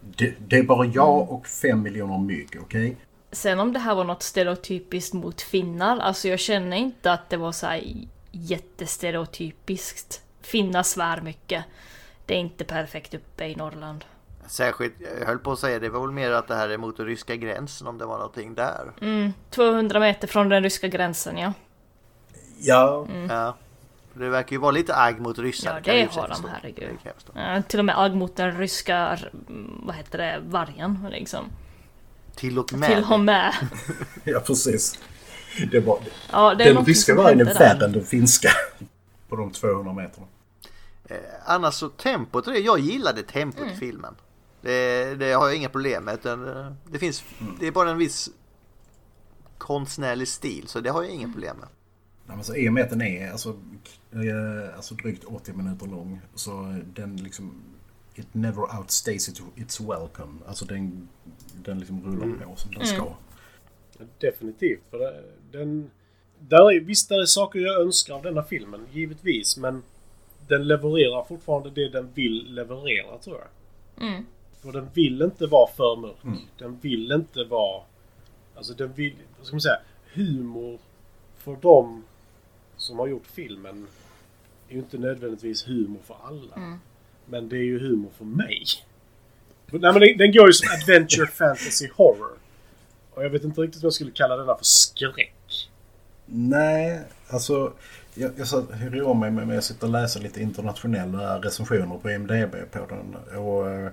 Det, 0.00 0.34
det 0.38 0.56
är 0.56 0.62
bara 0.62 0.86
jag 0.86 1.30
och 1.32 1.46
fem 1.46 1.82
miljoner 1.82 2.18
mygg, 2.18 2.58
okej? 2.60 2.96
Sen 3.32 3.60
om 3.60 3.72
det 3.72 3.78
här 3.78 3.94
var 3.94 4.04
något 4.04 4.22
stereotypiskt 4.22 5.14
mot 5.14 5.42
finnar, 5.42 5.98
alltså 5.98 6.28
jag 6.28 6.38
känner 6.38 6.76
inte 6.76 7.12
att 7.12 7.30
det 7.30 7.36
var 7.36 7.52
så 7.52 7.66
här 7.66 7.82
jättestereotypiskt. 8.32 10.22
Finnar 10.40 10.82
svär 10.82 11.20
mycket. 11.20 11.64
Det 12.26 12.34
är 12.34 12.38
inte 12.38 12.64
perfekt 12.64 13.14
uppe 13.14 13.44
i 13.44 13.56
Norrland. 13.56 14.04
Särskilt, 14.46 14.94
jag 15.20 15.26
höll 15.26 15.38
på 15.38 15.52
att 15.52 15.58
säga 15.58 15.78
det 15.78 15.88
var 15.88 16.00
väl 16.00 16.10
mer 16.10 16.30
att 16.30 16.48
det 16.48 16.54
här 16.54 16.68
är 16.68 16.78
mot 16.78 16.96
den 16.96 17.06
ryska 17.06 17.36
gränsen 17.36 17.86
om 17.86 17.98
det 17.98 18.06
var 18.06 18.18
någonting 18.18 18.54
där. 18.54 18.92
Mm, 19.00 19.32
200 19.50 20.00
meter 20.00 20.28
från 20.28 20.48
den 20.48 20.62
ryska 20.62 20.88
gränsen 20.88 21.38
ja. 21.38 21.52
Ja, 22.58 23.06
Ja. 23.28 23.56
För 24.12 24.20
Det 24.20 24.28
verkar 24.30 24.52
ju 24.52 24.58
vara 24.58 24.70
lite 24.70 24.96
agg 24.96 25.20
mot 25.20 25.38
ryssar. 25.38 25.74
Ja, 25.84 25.92
det 25.92 26.12
har 26.12 26.28
de, 26.28 26.48
herregud. 26.48 26.74
Det 26.76 26.86
kan 26.86 26.98
jag 27.02 27.14
förstå. 27.14 27.32
Eh, 27.38 27.62
till 27.62 27.78
och 27.78 27.84
med 27.84 27.98
agg 27.98 28.14
mot 28.14 28.36
den 28.36 28.58
ryska, 28.58 29.18
mm, 29.48 29.80
vad 29.86 29.94
heter 29.94 30.18
det, 30.18 30.40
vargen 30.46 31.08
liksom. 31.10 31.44
Till 32.36 32.58
och 32.58 32.72
med. 32.72 32.88
Till 32.90 33.04
och 33.12 33.20
med. 33.20 33.54
ja 34.24 34.40
precis. 34.40 34.98
Det 35.70 35.80
var, 35.80 35.98
Ja, 36.32 36.54
det 36.54 36.64
den 36.72 36.84
ryska 36.84 37.14
vargen 37.14 37.40
är 37.40 37.44
värre 37.54 37.84
än 37.84 37.92
den 37.92 38.04
finska. 38.04 38.48
På 39.28 39.36
de 39.36 39.50
200 39.52 39.92
meterna. 39.92 40.26
Eh, 41.08 41.16
Annars 41.44 41.74
så 41.74 41.88
tempot, 41.88 42.44
det- 42.44 42.58
jag 42.58 42.78
gillade 42.78 43.22
tempot 43.22 43.60
Mm. 43.60 43.72
i 43.72 43.76
filmen. 43.76 44.14
Det, 44.60 45.14
det 45.14 45.32
har 45.32 45.46
jag 45.46 45.56
inga 45.56 45.68
problem 45.68 46.04
med. 46.04 46.14
Utan 46.14 46.48
eh, 46.48 46.72
det, 46.90 46.98
finns, 46.98 47.24
det 47.60 47.66
är 47.66 47.72
bara 47.72 47.90
en 47.90 47.98
viss 47.98 48.28
konstnärlig 49.58 50.28
stil 50.28 50.64
så 50.68 50.80
det 50.80 50.90
har 50.90 51.02
jag 51.02 51.12
inga 51.12 51.32
problem 51.32 51.56
med. 51.56 51.68
Ja, 52.26 52.34
men 52.34 52.44
så 52.44 52.54
I 52.56 52.68
och 52.68 52.72
med 52.72 52.82
att 52.84 52.90
den 52.90 53.02
är 53.02 53.30
alltså, 53.32 53.48
eh, 54.12 54.76
alltså 54.76 54.94
drygt 54.94 55.24
80 55.24 55.52
minuter 55.52 55.86
lång 55.86 56.20
så 56.34 56.80
den 56.94 57.16
liksom 57.16 57.62
It 58.18 58.34
never 58.34 58.78
outstays 58.78 59.28
it, 59.28 59.42
its 59.56 59.80
welcome. 59.80 60.38
Alltså 60.46 60.64
den, 60.64 61.08
den 61.64 61.78
liksom 61.78 62.04
rullar 62.04 62.46
på 62.46 62.56
som 62.56 62.70
den 62.70 62.86
ska. 62.86 63.14
Ja, 63.98 64.04
Definitivt. 64.18 64.80
För 64.90 64.98
det, 64.98 65.22
den, 65.52 65.90
där 66.38 66.72
är, 66.72 66.80
visst, 66.80 67.08
där 67.08 67.22
är 67.22 67.26
saker 67.26 67.58
jag 67.58 67.80
önskar 67.80 68.14
av 68.14 68.22
denna 68.22 68.42
filmen, 68.42 68.86
givetvis. 68.92 69.56
Men 69.56 69.82
den 70.48 70.68
levererar 70.68 71.24
fortfarande 71.24 71.70
det 71.70 71.88
den 71.88 72.12
vill 72.14 72.54
leverera, 72.54 73.18
tror 73.18 73.36
jag. 73.38 74.08
Mm. 74.08 74.24
För 74.62 74.72
den 74.72 74.88
vill 74.94 75.22
inte 75.22 75.46
vara 75.46 75.70
för 75.70 75.96
mörk. 75.96 76.16
Den 76.58 76.78
vill 76.80 77.12
inte 77.12 77.44
vara... 77.44 77.82
Alltså 78.54 78.74
den 78.74 78.92
vill... 78.92 79.14
Vad 79.38 79.46
ska 79.46 79.54
man 79.54 79.60
säga? 79.60 79.80
Humor 80.14 80.78
för 81.36 81.56
dem 81.56 82.04
som 82.76 82.98
har 82.98 83.06
gjort 83.06 83.26
filmen 83.26 83.86
är 84.68 84.72
ju 84.72 84.78
inte 84.78 84.98
nödvändigtvis 84.98 85.68
humor 85.68 86.00
för 86.04 86.16
alla. 86.22 86.78
Men 87.26 87.48
det 87.48 87.56
är 87.56 87.62
ju 87.64 87.78
humor 87.78 88.10
för 88.18 88.24
mig. 88.24 88.64
Nej, 89.70 89.92
men 89.92 90.18
den, 90.18 90.32
går 90.32 90.46
ju 90.46 90.52
som 90.52 90.68
adventure 90.82 91.26
fantasy 91.32 91.88
horror. 91.96 92.38
Och 93.14 93.24
jag 93.24 93.30
vet 93.30 93.44
inte 93.44 93.60
riktigt 93.60 93.82
om 93.82 93.86
jag 93.86 93.92
skulle 93.92 94.10
kalla 94.10 94.36
denna 94.36 94.56
för 94.56 94.64
skräck. 94.64 95.68
Nej, 96.26 97.00
alltså 97.28 97.72
jag, 98.14 98.30
jag 98.36 98.48
satt, 98.48 98.64
hyrde 98.74 99.02
om 99.02 99.20
mig 99.20 99.30
med, 99.30 99.58
att 99.58 99.64
sitta 99.64 99.86
och 99.86 99.92
läsa 99.92 100.20
lite 100.20 100.42
internationella 100.42 101.38
recensioner 101.40 101.98
på 101.98 102.10
IMDB 102.10 102.54
på 102.72 102.86
den. 102.88 103.36
Och 103.38 103.70
eh, 103.70 103.90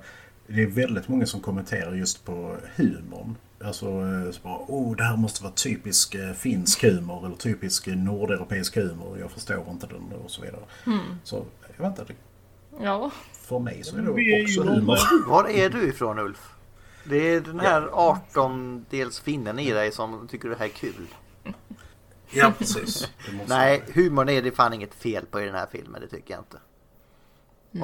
det 0.48 0.62
är 0.64 0.68
väldigt 0.68 1.08
många 1.08 1.26
som 1.26 1.42
kommenterar 1.42 1.94
just 1.96 2.26
på 2.26 2.58
humorn. 2.76 3.36
Alltså 3.64 3.86
eh, 3.86 4.32
så 4.32 4.40
bara, 4.44 4.58
oh 4.68 4.96
det 4.96 5.04
här 5.04 5.18
måste 5.18 5.44
vara 5.44 5.54
typisk 5.54 6.16
eh, 6.16 6.34
finsk 6.34 6.84
humor 6.84 7.26
eller 7.26 7.36
typisk 7.36 7.88
nordeuropeisk 7.88 8.76
humor. 8.76 9.18
Jag 9.20 9.32
förstår 9.32 9.66
inte 9.70 9.88
den 9.88 10.20
och 10.24 10.32
så 10.32 10.42
vidare. 10.42 10.62
Så 11.24 11.46
jag 11.78 11.90
vet 11.90 12.00
inte, 12.00 12.14
det- 12.14 12.20
Ja. 12.80 13.12
för 13.34 13.60
mig 13.60 13.84
så 13.84 13.98
är 13.98 14.02
det 14.02 14.44
också 14.44 14.64
humor. 14.64 15.30
Var 15.30 15.50
är 15.50 15.70
du 15.70 15.90
ifrån 15.90 16.20
Ulf? 16.20 16.50
Det 17.04 17.18
är 17.18 17.42
den 17.42 17.60
här 17.60 17.82
18-dels 17.82 19.22
finnen 19.22 19.60
i 19.60 19.72
dig 19.72 19.92
som 19.92 20.28
tycker 20.28 20.50
det 20.50 20.56
här 20.56 20.66
är 20.66 20.70
kul. 20.70 21.08
Ja, 22.32 22.54
precis. 22.58 23.10
Det 23.26 23.36
måste 23.36 23.56
Nej, 23.56 23.84
humorn 23.94 24.30
är 24.30 24.42
det 24.42 24.52
fan 24.52 24.74
inget 24.74 24.94
fel 24.94 25.26
på 25.26 25.42
i 25.42 25.46
den 25.46 25.56
här 25.56 25.68
filmen, 25.72 26.02
det 26.02 26.08
tycker 26.08 26.34
jag 26.34 26.42
inte. 26.42 26.58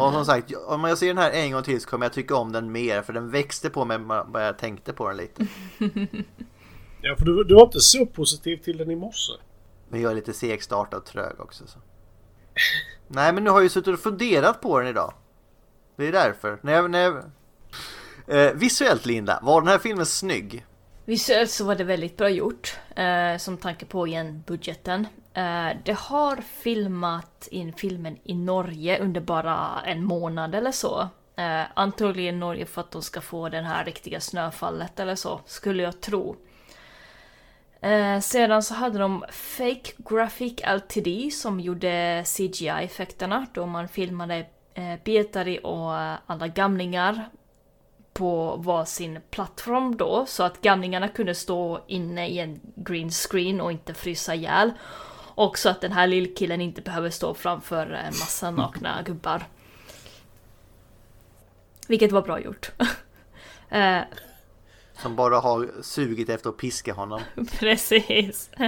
Och 0.02 0.14
som 0.14 0.26
sagt, 0.26 0.54
om 0.68 0.84
jag 0.84 0.98
ser 0.98 1.08
den 1.08 1.18
här 1.18 1.32
en 1.32 1.52
gång 1.52 1.64
till 1.64 1.82
så 1.82 1.90
kommer 1.90 2.06
jag 2.06 2.14
tycka 2.14 2.36
om 2.36 2.52
den 2.52 2.72
mer 2.72 3.02
för 3.02 3.14
den 3.14 3.32
växte 3.32 3.70
på 3.70 3.86
mig 3.86 3.98
vad 4.28 4.46
jag 4.46 4.58
tänkte 4.58 4.94
på 4.94 5.08
den 5.08 5.18
lite. 5.18 5.48
Ja, 7.02 7.16
för 7.18 7.26
du, 7.26 7.44
du 7.44 7.56
var 7.56 7.66
inte 7.66 7.80
så 7.80 8.06
positiv 8.06 8.58
till 8.58 8.78
den 8.78 8.92
i 8.92 8.96
morse. 8.96 9.34
Men 9.90 10.02
jag 10.02 10.12
är 10.12 10.16
lite 10.16 10.34
segstartad 10.34 11.00
och 11.00 11.06
trög 11.06 11.40
också. 11.40 11.68
Så. 11.68 11.80
Nej, 13.08 13.34
men 13.34 13.44
nu 13.44 13.50
har 13.50 13.58
jag 13.58 13.64
ju 13.64 13.70
suttit 13.70 13.94
och 13.94 14.00
funderat 14.00 14.62
på 14.62 14.80
den 14.80 14.88
idag. 14.88 15.14
Det 15.96 16.08
är 16.08 16.12
därför. 16.12 16.60
När 16.62 16.74
jag, 16.74 16.92
när 16.92 17.00
jag... 17.00 17.24
Eh, 18.28 18.54
visuellt 18.54 19.06
Linda, 19.06 19.40
var 19.42 19.62
den 19.62 19.68
här 19.68 19.78
filmen 19.78 20.06
snygg? 20.06 20.66
Visuellt 21.06 21.52
så 21.52 21.66
var 21.66 21.76
det 21.76 21.84
väldigt 21.84 22.18
bra 22.18 22.30
gjort, 22.30 22.78
eh, 22.96 23.38
som 23.38 23.58
tanke 23.58 23.86
på 23.86 24.08
igen 24.08 24.44
budgeten. 24.48 25.08
Eh, 25.34 25.70
det 25.86 25.98
har 25.98 26.36
filmat 26.36 27.48
in 27.52 27.74
filmen 27.74 28.18
i 28.24 28.34
Norge 28.34 29.00
under 29.00 29.22
bara 29.22 29.82
en 29.86 30.04
månad 30.04 30.56
eller 30.56 30.72
så. 30.72 31.10
Eh, 31.36 31.62
antagligen 31.74 32.40
Norge 32.40 32.66
för 32.66 32.82
att 32.82 32.92
de 32.92 33.02
ska 33.02 33.22
få 33.22 33.50
den 33.50 33.66
här 33.66 33.86
riktiga 33.86 34.20
snöfallet 34.20 35.00
eller 35.00 35.16
så, 35.16 35.42
skulle 35.46 35.84
jag 35.84 36.02
tro. 36.02 36.36
Eh, 37.82 38.20
sedan 38.20 38.64
så 38.64 38.74
hade 38.74 39.00
de 39.00 39.26
Fake 39.30 39.92
Graphic 39.98 40.54
LTD 40.76 41.32
som 41.32 41.60
gjorde 41.60 42.24
CGI-effekterna 42.26 43.46
då 43.54 43.66
man 43.66 43.88
filmade 43.88 44.46
eh, 44.74 44.96
Pietari 45.04 45.60
och 45.64 45.98
eh, 46.00 46.16
alla 46.26 46.48
gamlingar 46.48 47.30
på 48.14 48.56
varsin 48.56 49.20
plattform 49.30 49.98
då, 49.98 50.26
så 50.26 50.44
att 50.44 50.62
gamlingarna 50.62 51.08
kunde 51.08 51.36
stå 51.36 51.84
inne 51.88 52.28
i 52.28 52.40
en 52.40 52.60
green 52.76 53.12
screen 53.12 53.62
och 53.62 53.72
inte 53.72 53.94
frysa 53.94 54.36
ihjäl. 54.36 54.72
Och 55.36 55.58
så 55.58 55.70
att 55.70 55.82
den 55.82 55.92
här 55.92 56.08
lillkillen 56.08 56.62
inte 56.62 56.82
behöver 56.82 57.10
stå 57.10 57.34
framför 57.34 57.92
en 57.92 58.06
massa 58.06 58.52
nakna 58.52 59.02
gubbar. 59.02 59.44
Vilket 61.88 62.12
var 62.12 62.22
bra 62.22 62.40
gjort. 62.40 62.72
eh, 63.70 64.02
Som 65.02 65.16
bara 65.16 65.40
har 65.40 65.68
sugit 65.82 66.30
efter 66.30 66.50
att 66.50 66.58
piska 66.58 66.94
honom. 66.94 67.22
precis. 67.60 68.50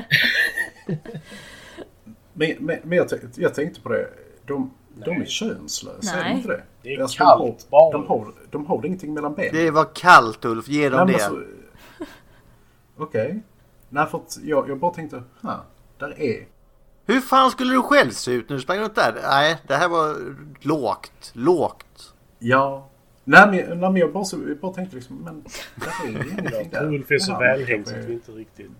Men, 2.33 2.55
men, 2.59 2.79
men 2.83 2.97
jag, 2.97 3.09
tänkte, 3.09 3.41
jag 3.41 3.53
tänkte 3.55 3.81
på 3.81 3.89
det. 3.89 4.09
De, 4.45 4.73
de 5.05 5.11
är 5.21 5.25
könslösa, 5.25 6.13
är 6.13 6.17
de 6.17 6.23
Nej. 6.29 6.35
inte 6.37 6.47
det? 6.47 6.63
Det 6.81 6.93
är 6.95 7.01
Alltså, 7.01 7.17
kallt 7.17 7.67
de, 7.69 7.75
har, 7.75 7.91
de, 7.93 8.07
har, 8.07 8.33
de 8.51 8.65
har 8.65 8.85
ingenting 8.85 9.13
mellan 9.13 9.33
benen. 9.33 9.55
Det 9.55 9.71
var 9.71 9.89
kallt 9.95 10.45
Ulf, 10.45 10.67
ge 10.67 10.89
dem 10.89 11.07
Nej, 11.07 11.15
det. 11.17 11.23
alltså- 11.25 11.43
Okej. 12.97 13.41
Nej, 13.89 14.05
för 14.07 14.17
att 14.17 14.37
jag, 14.43 14.69
jag 14.69 14.79
bara 14.79 14.93
tänkte, 14.93 15.23
ha, 15.41 15.65
där 15.97 16.21
är... 16.21 16.47
Hur 17.05 17.21
fan 17.21 17.51
skulle 17.51 17.73
du 17.73 17.81
själv 17.81 18.11
se 18.11 18.31
ut 18.31 18.49
när 18.49 18.55
du 18.55 18.61
sprang 18.61 18.79
runt 18.79 18.95
där? 18.95 19.19
Nej, 19.23 19.57
det 19.67 19.75
här 19.75 19.89
var 19.89 20.15
lågt, 20.59 21.31
lågt. 21.33 22.13
Ja. 22.39 22.89
Nej, 23.23 23.47
men, 23.47 23.79
nej, 23.79 23.89
men 23.91 23.95
jag, 23.97 24.13
bara, 24.13 24.25
så, 24.25 24.37
jag 24.47 24.57
bara 24.57 24.73
tänkte 24.73 24.95
liksom, 24.95 25.15
men 25.17 25.43
där 25.75 26.05
är 26.05 26.23
ju 26.23 26.29
ingenting 26.31 26.69
Jag 26.71 26.71
där. 26.71 26.85
Ulf 26.93 27.11
är 27.11 27.19
så 27.19 27.39
välhängd 27.39 27.87
så 27.87 27.95
att 27.95 28.05
vi 28.05 28.13
inte 28.13 28.31
riktigt... 28.31 28.71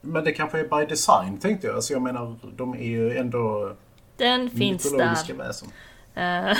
Men 0.00 0.24
det 0.24 0.32
kanske 0.32 0.60
är 0.60 0.80
by 0.80 0.86
design, 0.86 1.38
tänkte 1.38 1.66
jag. 1.66 1.76
Alltså 1.76 1.92
jag 1.92 2.02
menar, 2.02 2.36
de 2.56 2.74
är 2.74 2.86
ju 2.86 3.16
ändå 3.16 3.72
Den 4.16 4.50
finns 4.50 4.92
där. 4.92 5.34
väsen. 5.34 5.68
Eh, 6.14 6.56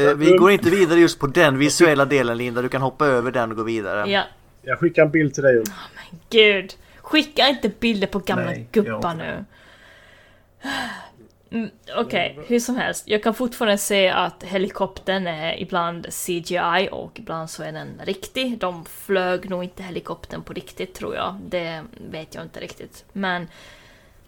Eh, 0.00 0.14
vi 0.14 0.36
går 0.36 0.50
inte 0.50 0.70
vidare 0.70 1.00
just 1.00 1.18
på 1.18 1.26
den 1.26 1.58
visuella 1.58 2.04
delen 2.04 2.36
Linda, 2.38 2.62
du 2.62 2.68
kan 2.68 2.82
hoppa 2.82 3.06
över 3.06 3.30
den 3.30 3.50
och 3.50 3.56
gå 3.56 3.62
vidare. 3.62 4.10
ja, 4.10 4.22
Jag 4.62 4.78
skickar 4.78 5.02
en 5.02 5.10
bild 5.10 5.34
till 5.34 5.42
dig 5.42 5.56
Ulf. 5.56 5.68
gud. 6.30 6.74
Skicka 7.00 7.48
inte 7.48 7.68
bilder 7.80 8.06
på 8.06 8.18
gamla 8.18 8.44
Nej, 8.44 8.68
gubbar 8.72 9.14
nu. 9.14 9.44
Mm, 11.54 11.70
Okej, 11.96 12.38
hur 12.46 12.60
som 12.60 12.76
helst. 12.76 13.08
Jag 13.08 13.22
kan 13.22 13.34
fortfarande 13.34 13.78
se 13.78 14.08
att 14.08 14.42
helikoptern 14.42 15.26
är 15.26 15.60
ibland 15.60 16.06
CGI 16.12 16.88
och 16.92 17.18
ibland 17.18 17.50
så 17.50 17.62
är 17.62 17.72
den 17.72 18.00
riktig. 18.04 18.58
De 18.58 18.84
flög 18.84 19.50
nog 19.50 19.64
inte 19.64 19.82
helikoptern 19.82 20.42
på 20.42 20.52
riktigt 20.52 20.94
tror 20.94 21.14
jag. 21.14 21.40
Det 21.48 21.84
vet 22.10 22.34
jag 22.34 22.44
inte 22.44 22.60
riktigt. 22.60 23.04
Men 23.12 23.48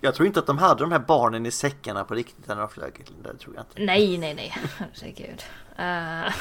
Jag 0.00 0.14
tror 0.14 0.26
inte 0.26 0.40
att 0.40 0.46
de 0.46 0.58
hade 0.58 0.80
de 0.84 0.92
här 0.92 0.98
barnen 0.98 1.46
i 1.46 1.50
säckarna 1.50 2.04
på 2.04 2.14
riktigt 2.14 2.46
när 2.48 2.56
de 2.56 2.68
flög. 2.68 2.92
Det 3.22 3.38
tror 3.38 3.54
jag 3.54 3.62
inte. 3.62 3.82
nej, 3.82 4.18
nej, 4.18 4.34
nej. 4.34 4.54
Herregud. 4.78 5.42
Eh, 5.78 6.34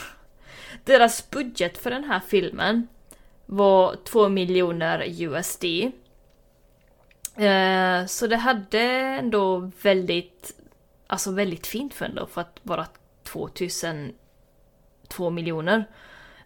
deras 0.84 1.30
budget 1.30 1.78
för 1.78 1.90
den 1.92 2.04
här 2.04 2.22
filmen 2.28 2.88
var 3.46 3.96
2 4.04 4.30
miljoner 4.30 5.04
USD. 5.08 5.64
Eh, 7.38 8.06
så 8.08 8.28
det 8.28 8.38
hade 8.38 8.82
ändå 9.20 9.72
väldigt, 9.82 10.52
alltså 11.08 11.32
väldigt 11.32 11.68
fint 11.68 11.94
för 11.94 12.06
ändå 12.06 12.26
för 12.26 12.42
att 12.42 12.60
vara 12.64 12.88
2000, 13.24 14.14
2 15.08 15.30
miljoner. 15.30 15.86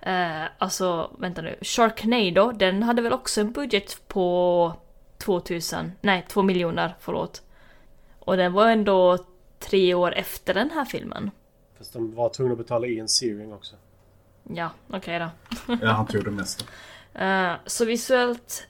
Eh, 0.02 0.44
alltså, 0.58 1.12
vänta 1.20 1.42
nu, 1.42 1.56
Sharknado, 1.62 2.52
den 2.52 2.84
hade 2.84 3.02
väl 3.02 3.14
också 3.14 3.42
en 3.42 3.52
budget 3.52 4.08
på 4.08 4.74
2000, 5.18 5.92
nej 6.02 6.26
2 6.30 6.42
miljoner, 6.42 6.96
förlåt. 7.00 7.42
Och 8.20 8.38
den 8.38 8.54
var 8.54 8.68
ändå 8.68 9.18
tre 9.60 9.94
år 9.94 10.14
efter 10.14 10.54
den 10.54 10.72
här 10.72 10.86
filmen. 10.86 11.32
Fast 11.78 11.94
de 11.94 12.16
var 12.16 12.30
tvungna 12.30 12.52
att 12.52 12.58
betala 12.58 12.88
Ian 12.88 13.10
Searing 13.10 13.54
också. 13.54 13.76
Ja, 14.44 14.70
okej 14.90 15.20
då. 15.20 15.30
Ja, 15.82 15.92
han 15.92 16.08
tog 16.08 16.24
det 16.24 16.32
mesta. 16.32 16.66
Eh, 17.14 17.54
så 17.66 17.86
visuellt, 17.86 18.68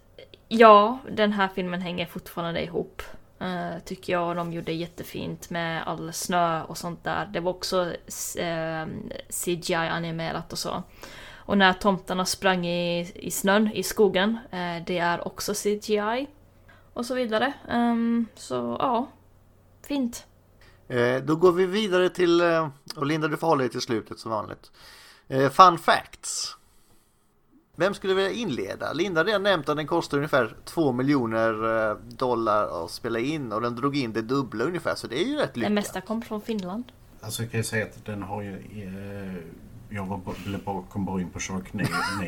ja, 0.48 1.00
den 1.12 1.34
här 1.34 1.50
filmen 1.56 1.82
hänger 1.82 2.06
fortfarande 2.06 2.64
ihop. 2.64 3.02
Uh, 3.42 3.80
tycker 3.86 4.14
jag 4.14 4.36
de 4.36 4.54
gjorde 4.54 4.72
jättefint 4.72 5.50
med 5.50 5.88
all 5.88 6.14
snö 6.14 6.64
och 6.64 6.78
sånt 6.78 7.04
där. 7.04 7.26
Det 7.26 7.40
var 7.40 7.52
också 7.52 7.86
uh, 7.86 7.94
ehm, 8.38 9.12
CGI-animerat 9.30 10.52
och 10.52 10.60
så. 10.60 10.84
Och 11.36 11.58
när 11.58 11.74
tomtarna 11.74 12.26
sprang 12.26 12.68
i, 12.68 13.12
i 13.16 13.32
snön 13.32 13.72
i 13.74 13.84
skogen, 13.84 14.30
uh, 14.30 14.86
det 14.86 14.98
är 14.98 15.28
också 15.28 15.54
CGI. 15.54 16.28
Och 16.94 17.06
så 17.06 17.16
vidare. 17.16 17.54
Um, 17.70 18.28
så 18.36 18.78
ja, 18.80 19.08
fint. 19.88 20.26
Eh, 20.88 21.24
då 21.24 21.36
går 21.36 21.52
vi 21.52 21.66
vidare 21.66 22.10
till, 22.10 22.42
och 22.96 23.06
Linda 23.06 23.28
du 23.28 23.38
får 23.38 23.48
hålla 23.48 23.62
dig 23.62 23.70
till 23.70 23.82
slutet 23.82 24.20
som 24.20 24.32
vanligt. 24.32 24.72
Fun 25.52 25.78
facts. 25.78 26.59
Vem 27.80 27.94
skulle 27.94 28.14
vilja 28.14 28.32
inleda? 28.32 28.94
Linda 28.94 29.20
har 29.20 29.26
redan 29.26 29.44
nämnt 29.44 29.70
att 29.70 29.78
den 29.78 29.88
kostar 29.88 30.18
ungefär 30.18 30.56
2 30.66 30.92
miljoner 30.92 31.90
eh, 31.92 31.98
dollar 31.98 32.86
att 32.86 32.92
spela 32.92 33.20
in 33.20 33.52
och 33.52 33.62
den 33.62 33.76
drog 33.76 33.98
in 33.98 34.14
det 34.14 34.22
dubbla 34.22 34.64
ungefär 34.66 34.96
så 34.96 35.08
det 35.08 35.22
är 35.22 35.26
ju 35.26 35.36
rätt 35.36 35.54
Det 35.54 35.60
lyckat. 35.60 35.74
mesta 35.74 36.02
kom 36.02 36.22
från 36.22 36.42
Finland. 36.42 36.84
Alltså 37.22 37.42
jag 37.44 37.52
kan 37.52 37.60
ju 37.60 37.64
säga 37.64 37.86
att 37.86 38.06
den 38.06 38.24
har 38.24 38.42
ju... 38.42 38.54
Eh, 38.56 39.34
jag 39.90 40.06
var, 40.06 40.20
blev 40.46 40.64
bara, 40.64 40.82
kom 40.82 41.06
bara 41.06 41.22
in 41.22 41.30
på 41.30 41.40
Sharknado 41.40 41.90
eh, 42.22 42.28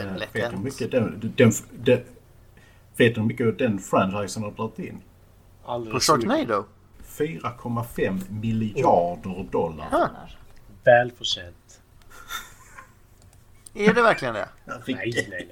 Eh, 0.00 0.18
Vet 0.32 0.50
du 0.50 0.56
hur 0.56 0.64
mycket 0.64 0.90
den, 0.90 1.32
den, 1.36 1.52
den, 1.84 2.00
vet 2.96 3.14
du 3.14 3.22
mycket 3.22 3.58
den 3.58 3.78
franchisen 3.78 4.42
har 4.42 4.50
dragit 4.50 4.78
in? 4.78 5.00
Alldeles 5.64 6.06
På. 6.06 6.12
Sharknado? 6.12 6.64
4,5 7.06 8.20
miljarder 8.30 9.48
dollar. 9.52 9.88
Ah. 9.92 10.08
Är 13.74 13.94
det 13.94 14.02
verkligen 14.02 14.34
det? 14.34 14.48
Nej, 14.64 14.78
nej, 14.86 15.12
nej. 15.14 15.26
nej. 15.30 15.50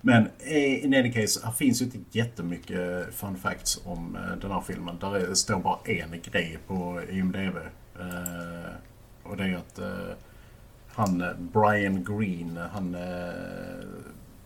Men 0.00 0.30
in 0.82 0.94
any 0.94 1.12
case, 1.12 1.40
här 1.44 1.52
finns 1.52 1.80
ju 1.80 1.84
inte 1.84 1.98
jättemycket 2.10 3.14
fun 3.14 3.36
facts 3.36 3.80
om 3.84 4.16
eh, 4.16 4.36
den 4.40 4.50
här 4.50 4.60
filmen. 4.60 4.98
Där 5.00 5.16
är, 5.16 5.34
står 5.34 5.58
bara 5.58 5.78
en 5.84 6.20
grej 6.22 6.58
på 6.66 7.02
IMDB. 7.10 7.56
Eh, 8.00 8.72
och 9.22 9.36
det 9.36 9.44
är 9.44 9.56
att 9.56 9.78
eh, 9.78 10.14
han, 10.88 11.24
Brian 11.52 12.04
Green, 12.04 12.56
han 12.72 12.96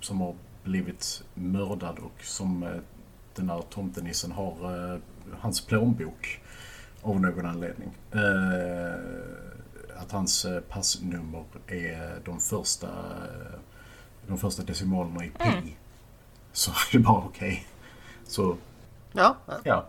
som 0.00 0.20
har 0.20 0.34
blivit 0.64 1.22
mördad 1.34 1.98
och 1.98 2.24
som 2.24 2.80
den 3.34 3.50
här 3.50 3.62
tomtenissen 3.70 4.32
har 4.32 5.00
hans 5.38 5.66
plånbok 5.66 6.40
av 7.02 7.20
någon 7.20 7.46
anledning. 7.46 7.90
Att 10.02 10.12
hans 10.12 10.44
eh, 10.44 10.60
passnummer 10.60 11.44
är 11.66 12.20
de 12.24 12.40
första 12.40 12.86
eh, 12.86 13.58
de 14.26 14.38
första 14.38 14.62
decimalerna 14.62 15.24
i 15.24 15.30
pi. 15.30 15.76
Så 16.52 16.70
är 16.90 16.92
det 16.92 16.98
bara 16.98 17.24
okej. 17.24 17.66
Så 18.26 18.56
Ja, 19.12 19.36
ja. 19.64 19.86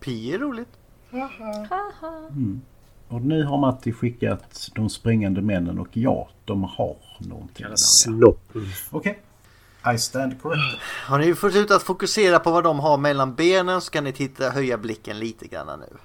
pi 0.00 0.34
är 0.34 0.38
roligt. 0.38 0.68
Och 3.08 3.22
nu 3.22 3.44
har 3.44 3.58
Matti 3.58 3.92
skickat 3.92 4.70
de 4.74 4.90
springande 4.90 5.42
männen 5.42 5.78
och 5.78 5.88
ja, 5.92 6.28
de 6.44 6.64
har 6.64 6.96
någonting 7.18 7.66
där. 7.66 7.76
Ja. 8.20 8.34
Okej. 8.90 9.22
I 9.94 9.98
stand 9.98 10.42
corrected. 10.42 10.80
Har 11.06 11.18
ni 11.18 11.34
fått 11.34 11.54
ut 11.54 11.70
att 11.70 11.82
fokusera 11.82 12.38
på 12.38 12.50
vad 12.50 12.64
de 12.64 12.78
har 12.78 12.98
mellan 12.98 13.34
benen 13.34 13.80
så 13.80 13.90
kan 13.90 14.04
ni 14.04 14.12
titta, 14.12 14.50
höja 14.50 14.78
blicken 14.78 15.18
lite 15.18 15.46
grann 15.46 15.80
nu. 15.80 15.96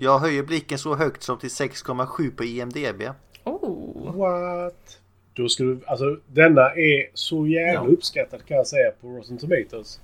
Jag 0.00 0.18
höjer 0.18 0.42
blicken 0.42 0.78
så 0.78 0.94
högt 0.94 1.22
som 1.22 1.38
till 1.38 1.48
6,7 1.48 2.36
på 2.36 2.44
IMDB. 2.44 3.02
Oh. 3.44 4.16
What? 4.16 5.00
Då 5.34 5.48
skulle 5.48 5.74
du, 5.74 5.80
alltså 5.86 6.16
denna 6.26 6.70
är 6.70 7.10
så 7.14 7.46
jävla 7.46 7.88
Ja. 7.88 7.92
uppskattad 7.92 8.44
kan 8.46 8.56
jag 8.56 8.66
säga 8.66 8.90
på 9.00 9.08
Rotten 9.08 9.38
Tomatoes. 9.38 10.00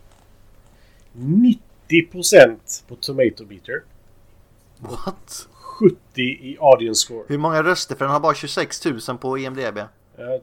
90% 1.89 2.89
på 2.89 2.97
Tomato 2.97 3.45
Meter. 3.49 3.83
What? 4.79 5.49
70 5.53 5.99
i 6.23 6.57
Audience 6.61 7.01
Score. 7.01 7.25
Hur 7.29 7.39
många 7.39 7.63
röster? 7.63 7.95
För 7.95 8.05
den 8.05 8.13
har 8.13 8.21
bara 8.21 8.35
26 8.35 8.85
000 9.09 9.19
på 9.21 9.39
IMDB. 9.39 9.79
Eh, 9.79 9.87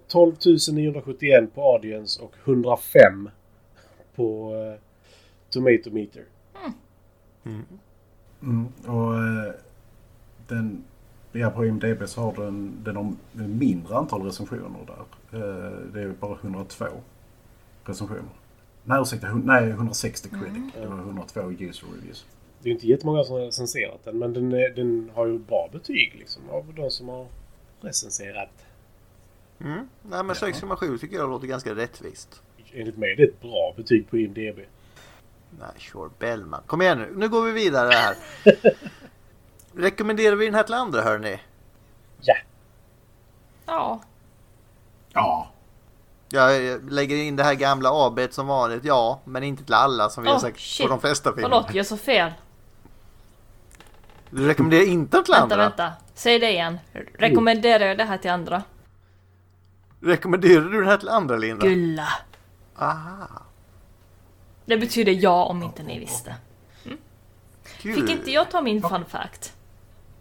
12 0.08 0.36
971 0.72 1.56
på 1.56 1.62
Audience 1.74 2.22
och 2.22 2.34
105 2.43 3.30
på 4.16 4.56
eh, 4.56 4.82
Tomato 5.49 5.91
Meter. 5.91 6.24
Mm. 7.45 7.62
Och 8.87 9.15
eh, 9.15 9.53
den... 10.47 10.83
Ja, 11.33 11.49
på 11.49 11.65
IMDB 11.65 12.03
så 12.09 12.21
har 12.21 12.45
den, 12.45 12.73
den 12.83 12.95
har 12.95 13.13
mindre 13.47 13.95
antal 13.97 14.21
recensioner 14.21 14.79
där. 14.87 15.39
Eh, 15.39 15.71
det 15.93 16.01
är 16.01 16.07
bara 16.19 16.37
102 16.41 16.85
recensioner. 17.85 18.23
Nej, 18.83 19.01
ursäkta. 19.01 19.27
hun- 19.27 19.41
Nej, 19.45 19.69
160 19.69 20.29
critic. 20.29 20.73
Det 20.81 20.87
var 20.87 20.97
102 20.99 21.41
user 21.51 21.87
reviews. 21.87 22.25
Det 22.63 22.69
är 22.69 22.73
inte 22.73 22.87
jättemånga 22.87 23.23
som 23.23 23.35
har 23.35 23.41
recenserat 23.45 24.03
den 24.03 24.19
men 24.19 24.33
den, 24.33 24.53
är, 24.53 24.69
den 24.75 25.11
har 25.13 25.25
ju 25.25 25.39
bra 25.39 25.69
betyg 25.71 26.15
liksom 26.19 26.49
av 26.49 26.73
de 26.75 26.91
som 26.91 27.09
har 27.09 27.27
recenserat. 27.81 28.49
Mm. 29.59 29.87
Nej 30.03 30.23
men 30.23 30.35
6,7 30.35 30.97
tycker 30.97 31.15
jag 31.15 31.29
låter 31.29 31.47
ganska 31.47 31.75
rättvist. 31.75 32.41
Enligt 32.73 32.97
mig 32.97 33.11
är 33.11 33.15
det 33.15 33.23
ett 33.23 33.41
bra 33.41 33.73
betyg 33.77 34.09
på 34.09 34.17
IMDB. 34.17 34.59
Nej, 35.60 35.70
sure 35.80 36.10
Bellman. 36.20 36.62
Kom 36.68 36.82
igen 36.82 36.97
nu, 36.99 37.14
nu 37.16 37.30
går 37.30 37.41
vi 37.43 37.52
vidare 37.52 37.89
här. 37.93 38.16
Rekommenderar 39.76 40.36
vi 40.36 40.45
den 40.45 40.56
här 40.56 40.64
till 40.64 40.74
andra 40.74 41.02
hörni? 41.02 41.39
Ja. 42.22 42.36
Ja. 45.14 45.47
Ja, 46.30 46.52
Jag 46.54 46.91
lägger 46.91 47.16
in 47.16 47.36
det 47.36 47.43
här 47.43 47.54
gamla 47.54 47.89
AB 48.08 48.20
som 48.32 48.47
vanligt, 48.47 48.84
ja, 48.86 49.22
men 49.26 49.43
inte 49.43 49.64
till 49.64 49.74
alla 49.74 50.10
som 50.10 50.24
vi 50.24 50.30
har 50.30 50.36
Oh, 50.38 50.41
sagt 50.41 50.60
shit. 50.60 50.86
på 50.88 50.89
de 50.93 51.02
flesta 51.02 51.34
filmer. 51.34 51.49
Förlåt, 51.49 51.74
jag 51.74 51.86
sa 51.86 51.97
fel. 51.97 52.32
Du 54.30 54.47
rekommenderar 54.47 54.84
inte 54.88 55.24
till 55.24 55.32
Vänta, 55.34 55.43
andra? 55.43 55.58
vänta. 55.58 55.91
Säg 56.14 56.39
det 56.39 56.52
igen. 56.52 56.80
Rekommenderar 57.14 57.86
jag 57.86 57.97
det 57.97 58.04
här 58.04 58.18
till 58.18 58.32
andra? 58.32 58.64
Rekommenderar 60.02 60.62
du 60.62 60.80
den 60.80 60.88
här 60.89 60.97
till 60.97 61.10
andra 61.10 61.38
Linda? 61.38 61.66
Gulla. 61.68 62.08
Aha, 62.78 63.28
Det 64.66 64.78
betyder 64.78 65.12
ja 65.12 65.43
om 65.45 65.64
inte 65.64 65.84
ni 65.84 65.99
visste. 65.99 66.36
kul. 67.82 67.93
Fick 67.95 68.09
inte 68.09 68.32
jag 68.32 68.51
ta 68.51 68.62
min 68.62 68.82
fun 68.82 69.05
fact? 69.05 69.53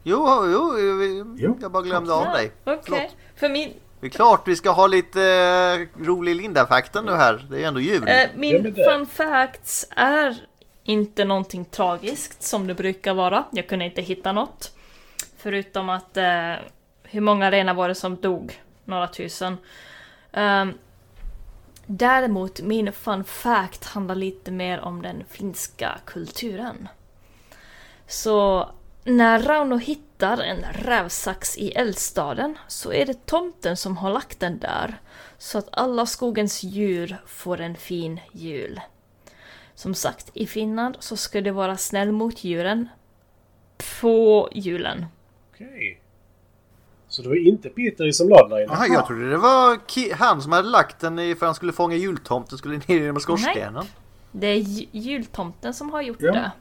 Jo, 0.02 0.26
jo, 0.52 0.78
jag 1.60 1.70
bara 1.72 1.82
glömde 1.82 2.14
av 2.14 2.24
dig. 2.24 2.52
Okej. 2.64 2.80
Förlåt. 2.84 3.16
För 3.36 3.48
min, 3.48 3.72
Det 4.00 4.06
är 4.06 4.10
klart 4.10 4.48
vi 4.48 4.56
ska 4.56 4.70
ha 4.70 4.86
lite 4.86 5.22
eh, 5.22 6.04
rolig 6.06 6.36
Linda-fakta 6.36 7.02
nu 7.02 7.12
här. 7.12 7.46
Det 7.50 7.62
är 7.62 7.68
ändå 7.68 7.80
jul. 7.80 8.08
eh, 8.08 8.14
Ja, 8.20 8.26
min 8.34 8.74
fun 8.74 9.06
facts 9.06 9.86
är 9.96 10.36
inte 10.84 11.24
någonting 11.24 11.64
tragiskt 11.64 12.42
som 12.42 12.66
det 12.66 12.74
brukar 12.74 13.14
vara. 13.14 13.44
Jag 13.50 13.68
kunde 13.68 13.84
inte 13.84 14.02
hitta 14.02 14.32
något. 14.32 14.72
Förutom 15.36 15.88
att 15.88 16.16
eh, 16.16 16.52
hur 17.02 17.20
många 17.20 17.50
renar 17.50 17.74
var 17.74 17.88
det 17.88 17.94
som 17.94 18.16
dog? 18.16 18.60
Några 18.84 19.08
tusen. 19.08 19.56
Ehm, 20.32 20.72
däremot 21.90 22.60
min 22.60 22.92
fun 22.92 23.24
fact 23.24 23.84
handlar 23.84 24.14
lite 24.14 24.50
mer 24.50 24.80
om 24.80 25.02
den 25.02 25.24
finska 25.28 26.00
kulturen. 26.04 26.88
Så 28.06 28.68
när 29.04 29.42
Rauno 29.42 29.76
hittar 29.76 30.38
en 30.38 30.64
rävsax 30.72 31.58
i 31.58 31.70
eldstaden 31.70 32.58
så 32.68 32.92
är 32.92 33.06
det 33.06 33.26
tomten 33.26 33.76
som 33.76 33.96
har 33.96 34.10
lagt 34.10 34.40
den 34.40 34.58
där 34.58 35.00
så 35.38 35.58
att 35.58 35.68
alla 35.72 36.06
skogens 36.06 36.62
djur 36.62 37.16
får 37.26 37.60
en 37.60 37.76
fin 37.76 38.20
jul. 38.32 38.80
Som 39.74 39.94
sagt, 39.94 40.30
i 40.34 40.46
Finland 40.46 40.96
så 40.98 41.16
ska 41.16 41.40
du 41.40 41.50
vara 41.50 41.76
snäll 41.76 42.12
mot 42.12 42.44
djuren 42.44 42.88
på 44.00 44.48
julen. 44.52 45.06
Okej. 45.54 46.00
Så 47.22 47.28
det 47.28 47.28
var 47.28 47.48
inte 47.48 47.68
Peter 47.68 48.10
som 48.12 48.28
la 48.28 48.42
den 48.42 48.52
här 48.52 48.62
inne? 48.64 48.72
Aha, 48.72 48.86
jag 48.86 49.06
trodde 49.06 49.30
det 49.30 49.36
var 49.36 49.74
ki- 49.76 50.14
han 50.14 50.42
som 50.42 50.52
hade 50.52 50.68
lagt 50.68 51.00
den 51.00 51.18
i 51.18 51.34
för 51.34 51.46
han 51.46 51.54
skulle 51.54 51.72
fånga 51.72 51.96
jultomten 51.96 52.58
skulle 52.58 52.76
ner 52.76 52.84
genom 53.00 53.20
skorstenen. 53.20 53.84
Det 54.32 54.46
är 54.46 54.54
ju- 54.56 54.86
jultomten 54.92 55.74
som 55.74 55.90
har 55.90 56.02
gjort 56.02 56.16
Ja. 56.20 56.32
det. 56.32 56.52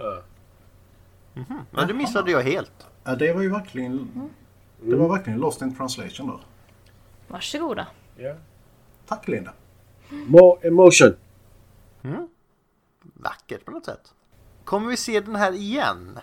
Ah. 0.00 0.22
Men 1.70 1.88
det 1.88 1.94
missade 1.94 2.30
jag 2.30 2.42
helt. 2.42 2.86
Ja, 3.04 3.16
det 3.16 3.32
var 3.32 3.42
ju 3.42 3.48
verkligen... 3.48 4.10
Det 4.82 4.96
var 4.96 5.08
verkligen 5.08 5.38
lost 5.38 5.62
in 5.62 5.76
translation 5.76 6.26
där. 6.26 6.38
Varsågoda. 7.28 7.86
Ja. 8.16 8.34
Tack 9.06 9.28
Linda. 9.28 9.52
More 10.10 10.68
emotion. 10.68 11.16
Vackert 13.14 13.64
på 13.64 13.70
något 13.70 13.84
sätt. 13.84 14.14
Kommer 14.64 14.88
vi 14.90 14.96
se 14.96 15.20
den 15.20 15.36
här 15.36 15.52
igen? 15.52 16.18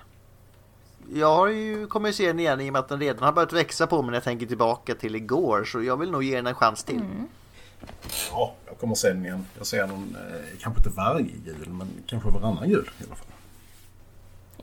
Jag 1.14 1.36
har 1.36 1.48
ju 1.48 1.88
kommit 1.88 2.16
se 2.16 2.28
den 2.28 2.40
igen 2.40 2.62
i 2.62 2.70
och 2.70 2.74
med 2.74 2.80
att 2.80 2.88
den 2.90 3.00
redan 3.00 3.24
har 3.24 3.32
börjat 3.32 3.54
växa 3.54 3.88
på 3.88 4.02
mig 4.02 4.12
när 4.12 4.18
jag 4.18 4.24
tänker 4.24 4.46
tillbaka 4.46 4.96
till 4.96 5.16
igår 5.16 5.64
så 5.64 5.84
jag 5.84 5.98
vill 5.98 6.12
nog 6.12 6.24
ge 6.24 6.36
den 6.36 6.48
en 6.48 6.56
chans 6.56 6.84
till. 6.84 7.02
Ja, 8.32 8.54
jag 8.66 8.78
kommer 8.78 8.96
se 8.96 9.08
den 9.08 9.26
igen. 9.26 9.46
Jag 9.58 9.68
ser 9.68 9.88
den 9.88 10.18
eh, 10.32 10.60
kanske 10.60 10.80
inte 10.80 10.90
varje 10.90 11.26
jul, 11.46 11.70
men 11.70 11.88
kanske 12.06 12.30
varannan 12.30 12.70
jul 12.70 12.90
i 13.00 13.04
alla 13.04 13.16
fall. 13.16 13.28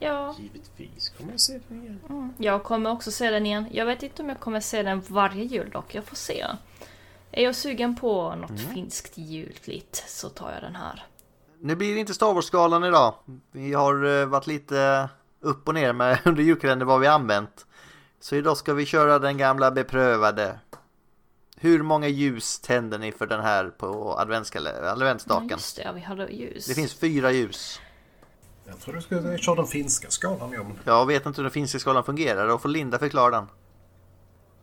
Ja, 0.01 0.35
Givetvis 0.39 1.09
kommer 1.09 1.31
jag 1.31 1.41
se 1.41 1.61
den 1.69 1.83
igen. 1.83 2.35
jag 2.39 2.65
kommer 2.65 2.91
också 2.91 3.11
se 3.11 3.31
den 3.31 3.47
igen. 3.47 3.67
Jag 3.73 3.87
vet 3.87 4.03
inte 4.03 4.23
om 4.23 4.29
jag 4.29 4.41
kommer 4.41 4.61
se 4.61 4.83
den 4.83 5.03
varje 5.09 5.45
jul 5.45 5.71
dock. 5.71 5.95
Jag 5.95 6.05
får 6.05 6.17
se. 6.17 6.47
Är 7.31 7.45
jag 7.45 7.55
sugen 7.55 7.97
på 7.97 8.35
något 8.35 8.61
finskt 8.61 9.19
julklitt 9.19 10.05
så 10.07 10.29
tar 10.29 10.53
jag 10.53 10.63
den 10.63 10.77
här. 10.77 11.07
Nu 11.61 11.77
blir 11.77 11.95
det 11.95 12.01
inte 12.01 12.15
Star 12.15 12.35
Wars-skalan 12.35 12.85
idag. 12.85 13.15
Vi 13.53 13.73
har 13.75 14.21
eh, 14.21 14.27
varit 14.27 14.47
lite 14.47 15.09
upp 15.41 15.68
och 15.68 15.74
ner 15.74 15.93
med 15.93 16.18
under 16.24 16.43
julkalendern 16.43 16.89
vad 16.89 17.01
vi 17.01 17.07
använt. 17.07 17.66
Så 18.20 18.36
idag 18.36 18.57
ska 18.57 18.74
vi 18.74 18.86
köra 18.86 19.18
den 19.18 19.39
gamla 19.39 19.70
beprövade. 19.70 20.59
Hur 21.57 21.82
många 21.82 22.09
ljus 22.09 22.59
tänder 22.61 22.99
ni 22.99 23.12
för 23.12 23.26
den 23.26 23.41
här 23.41 23.64
på 23.78 23.86
Ja, 24.16 24.22
adventsstaken? 24.93 25.49
just 25.49 25.76
det, 25.76 25.82
ja, 25.82 25.93
vi 25.93 26.01
hade 26.01 26.26
ljus. 26.32 26.66
Det 26.66 26.74
finns 26.74 26.95
fyra 26.95 27.32
ljus. 27.32 27.80
Jag 28.66 28.80
tror 28.80 28.95
du 28.95 29.01
skulle 29.01 29.39
köra 29.39 29.55
den 29.55 29.66
finska 29.66 30.11
skalan, 30.11 30.53
ja. 30.53 30.62
men- 30.62 30.78
Jag 30.84 31.07
vet 31.07 31.26
inte 31.26 31.36
hur 31.36 31.45
den 31.45 31.51
finska 31.53 31.78
skalan 31.78 32.05
fungerar. 32.05 32.49
Då 32.49 32.59
får 32.59 32.68
Linda 32.68 32.99
förklara 32.99 33.30
den. 33.30 33.47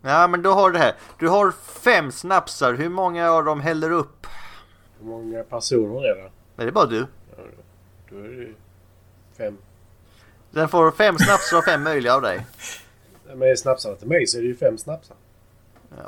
Ja, 0.01 0.28
men 0.28 0.41
då 0.41 0.51
har 0.51 0.69
du 0.69 0.73
det 0.78 0.84
här. 0.84 0.95
Du 1.19 1.28
har 1.30 1.51
fem 1.61 2.11
snapsar. 2.11 2.73
Hur 2.73 2.89
många 2.89 3.30
av 3.32 3.45
dem 3.45 3.61
häller 3.61 3.91
upp? 3.91 4.28
Hur 4.99 5.05
många 5.07 5.43
personer 5.43 6.03
är 6.09 6.15
det? 6.15 6.21
Nej, 6.21 6.32
det 6.55 6.67
är 6.67 6.71
bara 6.71 6.86
du. 6.86 7.07
Då 8.09 8.15
är 8.17 8.23
det 8.28 8.53
fem. 9.38 9.57
Den 10.56 10.70
får 10.70 10.91
fem 10.91 11.18
snapsar 11.18 11.58
av 11.58 11.62
fem 11.62 11.84
möjliga 11.84 12.16
av 12.16 12.22
dig. 12.22 12.45
Med 13.36 13.60
snapsarna 13.60 13.95
till 13.95 14.08
mig 14.08 14.28
så 14.28 14.38
är 14.38 14.41
det 14.41 14.47
ju 14.47 14.56
fem 14.56 14.78
snapsar. 14.78 15.18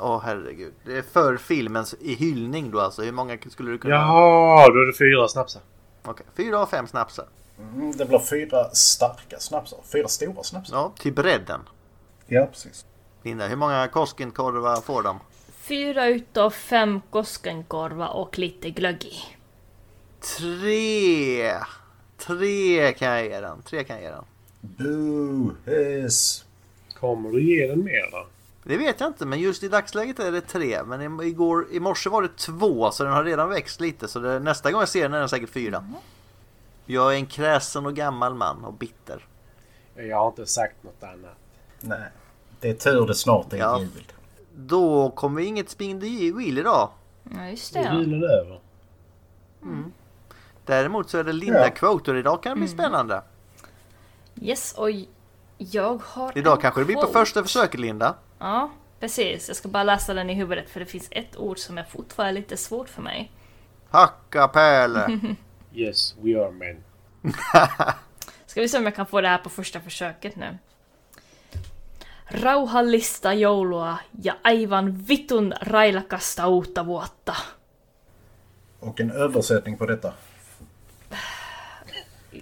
Åh 0.00 0.22
herregud. 0.24 0.74
Det 0.84 0.98
är 0.98 1.02
för 1.02 1.36
filmens 1.36 1.94
i 2.00 2.14
hyllning 2.14 2.70
då 2.70 2.80
alltså. 2.80 3.02
Hur 3.02 3.12
många 3.12 3.38
skulle 3.50 3.70
du 3.70 3.78
kunna... 3.78 3.94
Jaha, 3.94 4.66
då 4.66 4.80
är 4.80 4.86
det 4.86 4.92
fyra 4.92 5.28
snapsar. 5.28 5.62
Okej, 6.02 6.26
fyra 6.36 6.58
av 6.58 6.66
fem 6.66 6.86
snapsar. 6.86 7.24
Mm, 7.58 7.92
det 7.96 8.04
blir 8.04 8.18
fyra 8.18 8.70
starka 8.70 9.38
snapsar. 9.38 9.78
Fyra 9.92 10.08
stora 10.08 10.42
snapsar. 10.42 10.76
Ja, 10.76 10.92
till 10.98 11.12
bredden. 11.12 11.60
Ja, 12.26 12.46
precis. 12.46 12.84
Linda, 13.22 13.46
hur 13.46 13.56
många 13.56 13.88
Koskenkorvar 13.88 14.80
får 14.80 15.02
de? 15.02 15.20
Fyra 15.58 16.06
utav 16.06 16.50
fem 16.50 17.00
Koskenkorva 17.10 18.08
och 18.08 18.38
lite 18.38 18.70
glögg 18.70 19.04
i. 19.04 19.14
Tre! 20.38 21.54
Tre 22.18 22.92
kan 22.92 23.08
jag 23.08 23.24
ge 23.24 23.40
den. 23.40 23.62
Tre 23.62 23.84
kan 23.84 23.96
jag 23.96 24.02
ge 24.04 24.10
den. 24.10 24.24
Boo! 24.60 25.50
Hiss! 25.66 26.44
Kommer 27.00 27.30
du 27.30 27.42
ge 27.42 27.66
den 27.66 27.84
mer 27.84 28.10
då? 28.10 28.26
Det 28.64 28.76
vet 28.76 29.00
jag 29.00 29.08
inte, 29.10 29.26
men 29.26 29.38
just 29.40 29.62
i 29.62 29.68
dagsläget 29.68 30.18
är 30.18 30.32
det 30.32 30.40
tre. 30.40 30.82
Men 30.84 31.20
igår, 31.20 31.66
i 31.72 31.80
morse 31.80 32.10
var 32.10 32.22
det 32.22 32.36
två, 32.36 32.90
så 32.90 33.04
den 33.04 33.12
har 33.12 33.24
redan 33.24 33.48
växt 33.48 33.80
lite. 33.80 34.08
Så 34.08 34.18
det, 34.18 34.38
nästa 34.40 34.70
gång 34.72 34.80
jag 34.80 34.88
ser 34.88 35.02
den 35.02 35.14
är 35.14 35.18
den 35.18 35.28
säkert 35.28 35.50
fyra. 35.50 35.84
Jag 36.86 37.12
är 37.12 37.16
en 37.16 37.26
kräsen 37.26 37.86
och 37.86 37.94
gammal 37.94 38.34
man 38.34 38.64
och 38.64 38.72
bitter. 38.74 39.26
Jag 39.94 40.16
har 40.16 40.28
inte 40.28 40.46
sagt 40.46 40.82
något 40.82 41.02
annat. 41.02 41.36
Nej. 41.80 41.98
Det 42.60 42.68
är 42.70 42.74
tur 42.74 43.06
det 43.06 43.14
snart 43.14 43.52
är 43.52 43.56
Ja. 43.56 43.80
jul. 43.80 44.12
Då 44.56 45.10
kommer 45.10 45.40
inget 45.42 45.70
spin 45.70 46.00
the 46.00 46.32
wheel 46.32 46.58
idag. 46.58 46.90
Ja, 47.22 47.48
just 47.50 47.72
det. 47.74 47.80
Ja. 47.82 47.98
julen 47.98 48.22
över? 48.24 48.60
Däremot 50.66 51.10
så 51.10 51.18
är 51.18 51.24
det 51.24 51.32
Linda 51.32 51.64
Ja. 51.64 51.70
Quoter. 51.70 52.14
Idag 52.14 52.42
kan 52.42 52.52
det 52.52 52.58
bli 52.58 52.68
spännande. 52.68 53.22
Yes, 54.42 54.72
och 54.72 54.90
jag 55.58 56.02
har... 56.04 56.38
Idag 56.38 56.52
en 56.52 56.60
kanske 56.60 56.80
det 56.80 56.84
blir 56.84 56.96
på 56.96 57.06
första 57.06 57.42
försöket 57.42 57.80
Linda. 57.80 58.14
Ja, 58.38 58.70
precis. 59.00 59.48
Jag 59.48 59.56
ska 59.56 59.68
bara 59.68 59.82
läsa 59.82 60.14
den 60.14 60.30
i 60.30 60.34
huvudet 60.34 60.70
för 60.70 60.80
det 60.80 60.86
finns 60.86 61.08
ett 61.10 61.36
ord 61.36 61.58
som 61.58 61.78
är 61.78 61.84
fortfarande 61.84 62.40
lite 62.40 62.56
svårt 62.56 62.88
för 62.88 63.02
mig. 63.02 63.32
Hacka 63.90 64.48
pärle. 64.48 65.20
Yes, 65.74 66.14
we 66.22 66.40
are 66.40 66.50
men. 66.50 66.84
Ska 68.46 68.60
vi 68.60 68.68
se 68.68 68.78
om 68.78 68.84
jag 68.84 68.94
kan 68.94 69.06
få 69.06 69.20
det 69.20 69.28
här 69.28 69.38
på 69.38 69.48
första 69.48 69.80
försöket 69.80 70.36
nu. 70.36 70.58
Rauhallista 72.30 73.34
joulua 73.34 73.98
ja 74.10 74.34
aivan 74.42 74.92
vitun 74.92 75.54
railakasta 75.60 76.46
uutta 76.46 76.82
vuotta. 76.82 77.36
Och 78.80 79.00
en 79.00 79.10
översättning 79.10 79.76
på 79.76 79.86
detta. 79.86 80.12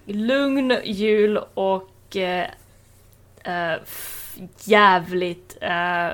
Lugn 0.05 0.72
jul 0.84 1.38
och 1.55 2.16
eh, 2.16 2.51
eh, 3.44 3.80
jävligt 4.64 5.57
eh, 5.61 6.09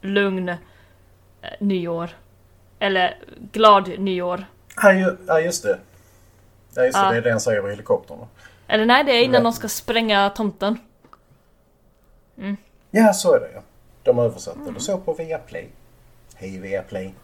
lugn 0.00 0.48
eh, 0.48 0.56
nyår. 1.60 2.10
Eller 2.78 3.18
glad 3.52 3.98
nyår. 3.98 4.44
Ja, 4.76 4.92
ju, 4.92 5.16
ja 5.26 5.40
just 5.40 5.62
det. 5.62 5.78
Ja, 6.74 6.84
just 6.84 6.94
det. 6.94 7.00
Ja. 7.00 7.10
Det 7.10 7.16
är 7.16 7.22
det 7.22 7.30
han 7.30 7.40
säger 7.40 7.62
vid 7.62 7.70
helikoptern. 7.70 8.18
Eller 8.66 8.86
nej, 8.86 9.04
det 9.04 9.12
är 9.12 9.22
innan 9.22 9.42
de 9.42 9.52
ska 9.52 9.68
spränga 9.68 10.30
tomten. 10.30 10.78
Ja, 12.90 13.12
så 13.12 13.34
är 13.34 13.40
det 13.40 13.50
ja. 13.54 13.62
De 14.02 14.18
översatte 14.18 14.70
det 14.74 14.80
så 14.80 14.98
på 14.98 15.12
Viaplay. 15.12 15.68
Hej 16.34 16.58
Viaplay. 16.58 17.14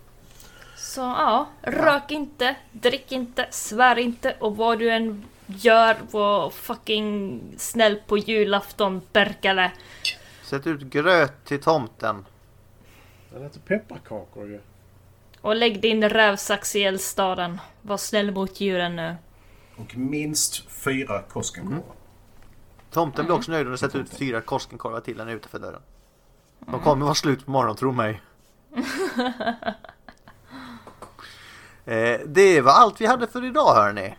Så 0.77 1.01
ja, 1.01 1.47
rök 1.62 2.11
inte, 2.11 2.57
drick 2.72 3.12
inte, 3.12 3.47
svär 3.51 3.99
inte 3.99 4.37
och 4.39 4.57
vad 4.57 4.79
du 4.79 4.91
än 4.91 5.24
gör, 5.47 5.97
var 6.11 6.51
fucking 6.51 7.42
snäll 7.57 8.01
på 8.07 8.18
julafton, 8.18 9.03
Berkale. 9.12 9.72
Sätt 10.42 10.66
ut 10.66 10.80
gröt 10.80 11.44
till 11.44 11.61
tomten. 11.61 12.24
Den 13.30 13.42
äter 13.42 13.61
pepparkakor 13.61 14.49
ju. 14.49 14.61
Och 15.40 15.57
lägg 15.57 15.80
din 15.80 16.09
rävsax 16.09 16.76
i 16.76 16.82
eldstaden. 16.82 17.61
Var 17.82 17.97
snäll 17.97 18.32
mot 18.32 18.61
djuren 18.61 18.97
nu. 18.97 19.16
Och 19.76 19.97
minst 19.97 20.70
fyra 20.70 21.22
Koskenkorvar. 21.22 21.94
Tomten 22.90 23.24
blir 23.24 23.34
också 23.34 23.51
nöjd 23.51 23.66
om 23.66 23.72
du 23.72 23.78
sätter 23.78 23.99
ut 23.99 24.11
fyra 24.11 24.40
Koskenkorvar 24.40 25.01
till 25.01 25.16
den 25.16 25.28
utanför 25.28 25.59
dörren. 25.59 25.82
De 26.59 26.80
kommer 26.80 27.05
vara 27.05 27.14
slut 27.14 27.44
på 27.44 27.51
morgonen, 27.51 27.76
tro 27.76 27.92
mig. 27.92 28.22
eh, 31.84 32.20
det 32.26 32.61
var 32.61 32.72
allt 32.72 33.01
vi 33.01 33.07
hade 33.07 33.26
för 33.26 33.44
idag 33.44 33.74
hörni. 33.74 34.14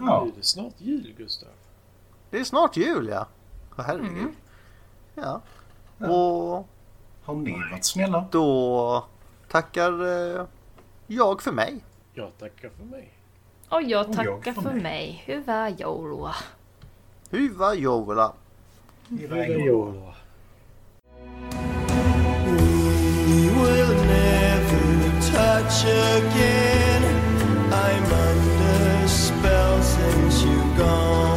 Ja. 0.00 0.24
Nu 0.24 0.30
är 0.30 0.36
det 0.36 0.42
snart 0.42 0.72
jul 0.78 1.14
Gustav. 1.18 1.48
Det 2.30 2.38
är 2.40 2.44
snart 2.44 2.76
jul 2.76 3.08
ja. 3.08 3.26
Åh, 3.78 3.84
herregud. 3.86 4.32
Ja. 5.14 5.40
Och 5.98 6.66
Har 7.24 7.34
ni 7.34 7.52
varit 7.70 7.84
snälla? 7.84 8.24
då 8.30 9.04
tackar 9.48 9.92
eh, 10.38 10.46
jag 11.06 11.42
för 11.42 11.52
mig. 11.52 11.80
Jag 12.14 12.38
tackar 12.38 12.70
för 12.78 12.84
mig. 12.84 13.12
Och 13.68 13.82
jag 13.82 13.82
Och 13.82 14.14
jag 14.14 14.16
tackar 14.16 14.52
för 14.52 14.62
för 14.62 14.70
mig. 14.72 14.82
mig. 14.82 15.22
Hyvää 15.26 15.68
joulua. 15.68 16.34
Hyvä 17.30 17.74
joula. 17.74 18.32
Hyvää 19.10 19.44
Hyvää 19.44 19.46
joulua. 19.46 19.66
joulua. 19.66 20.14
We 23.26 23.50
will 23.62 23.94
never 23.94 25.20
touch 25.32 25.84
again. 26.16 27.02
gone. 30.78 31.27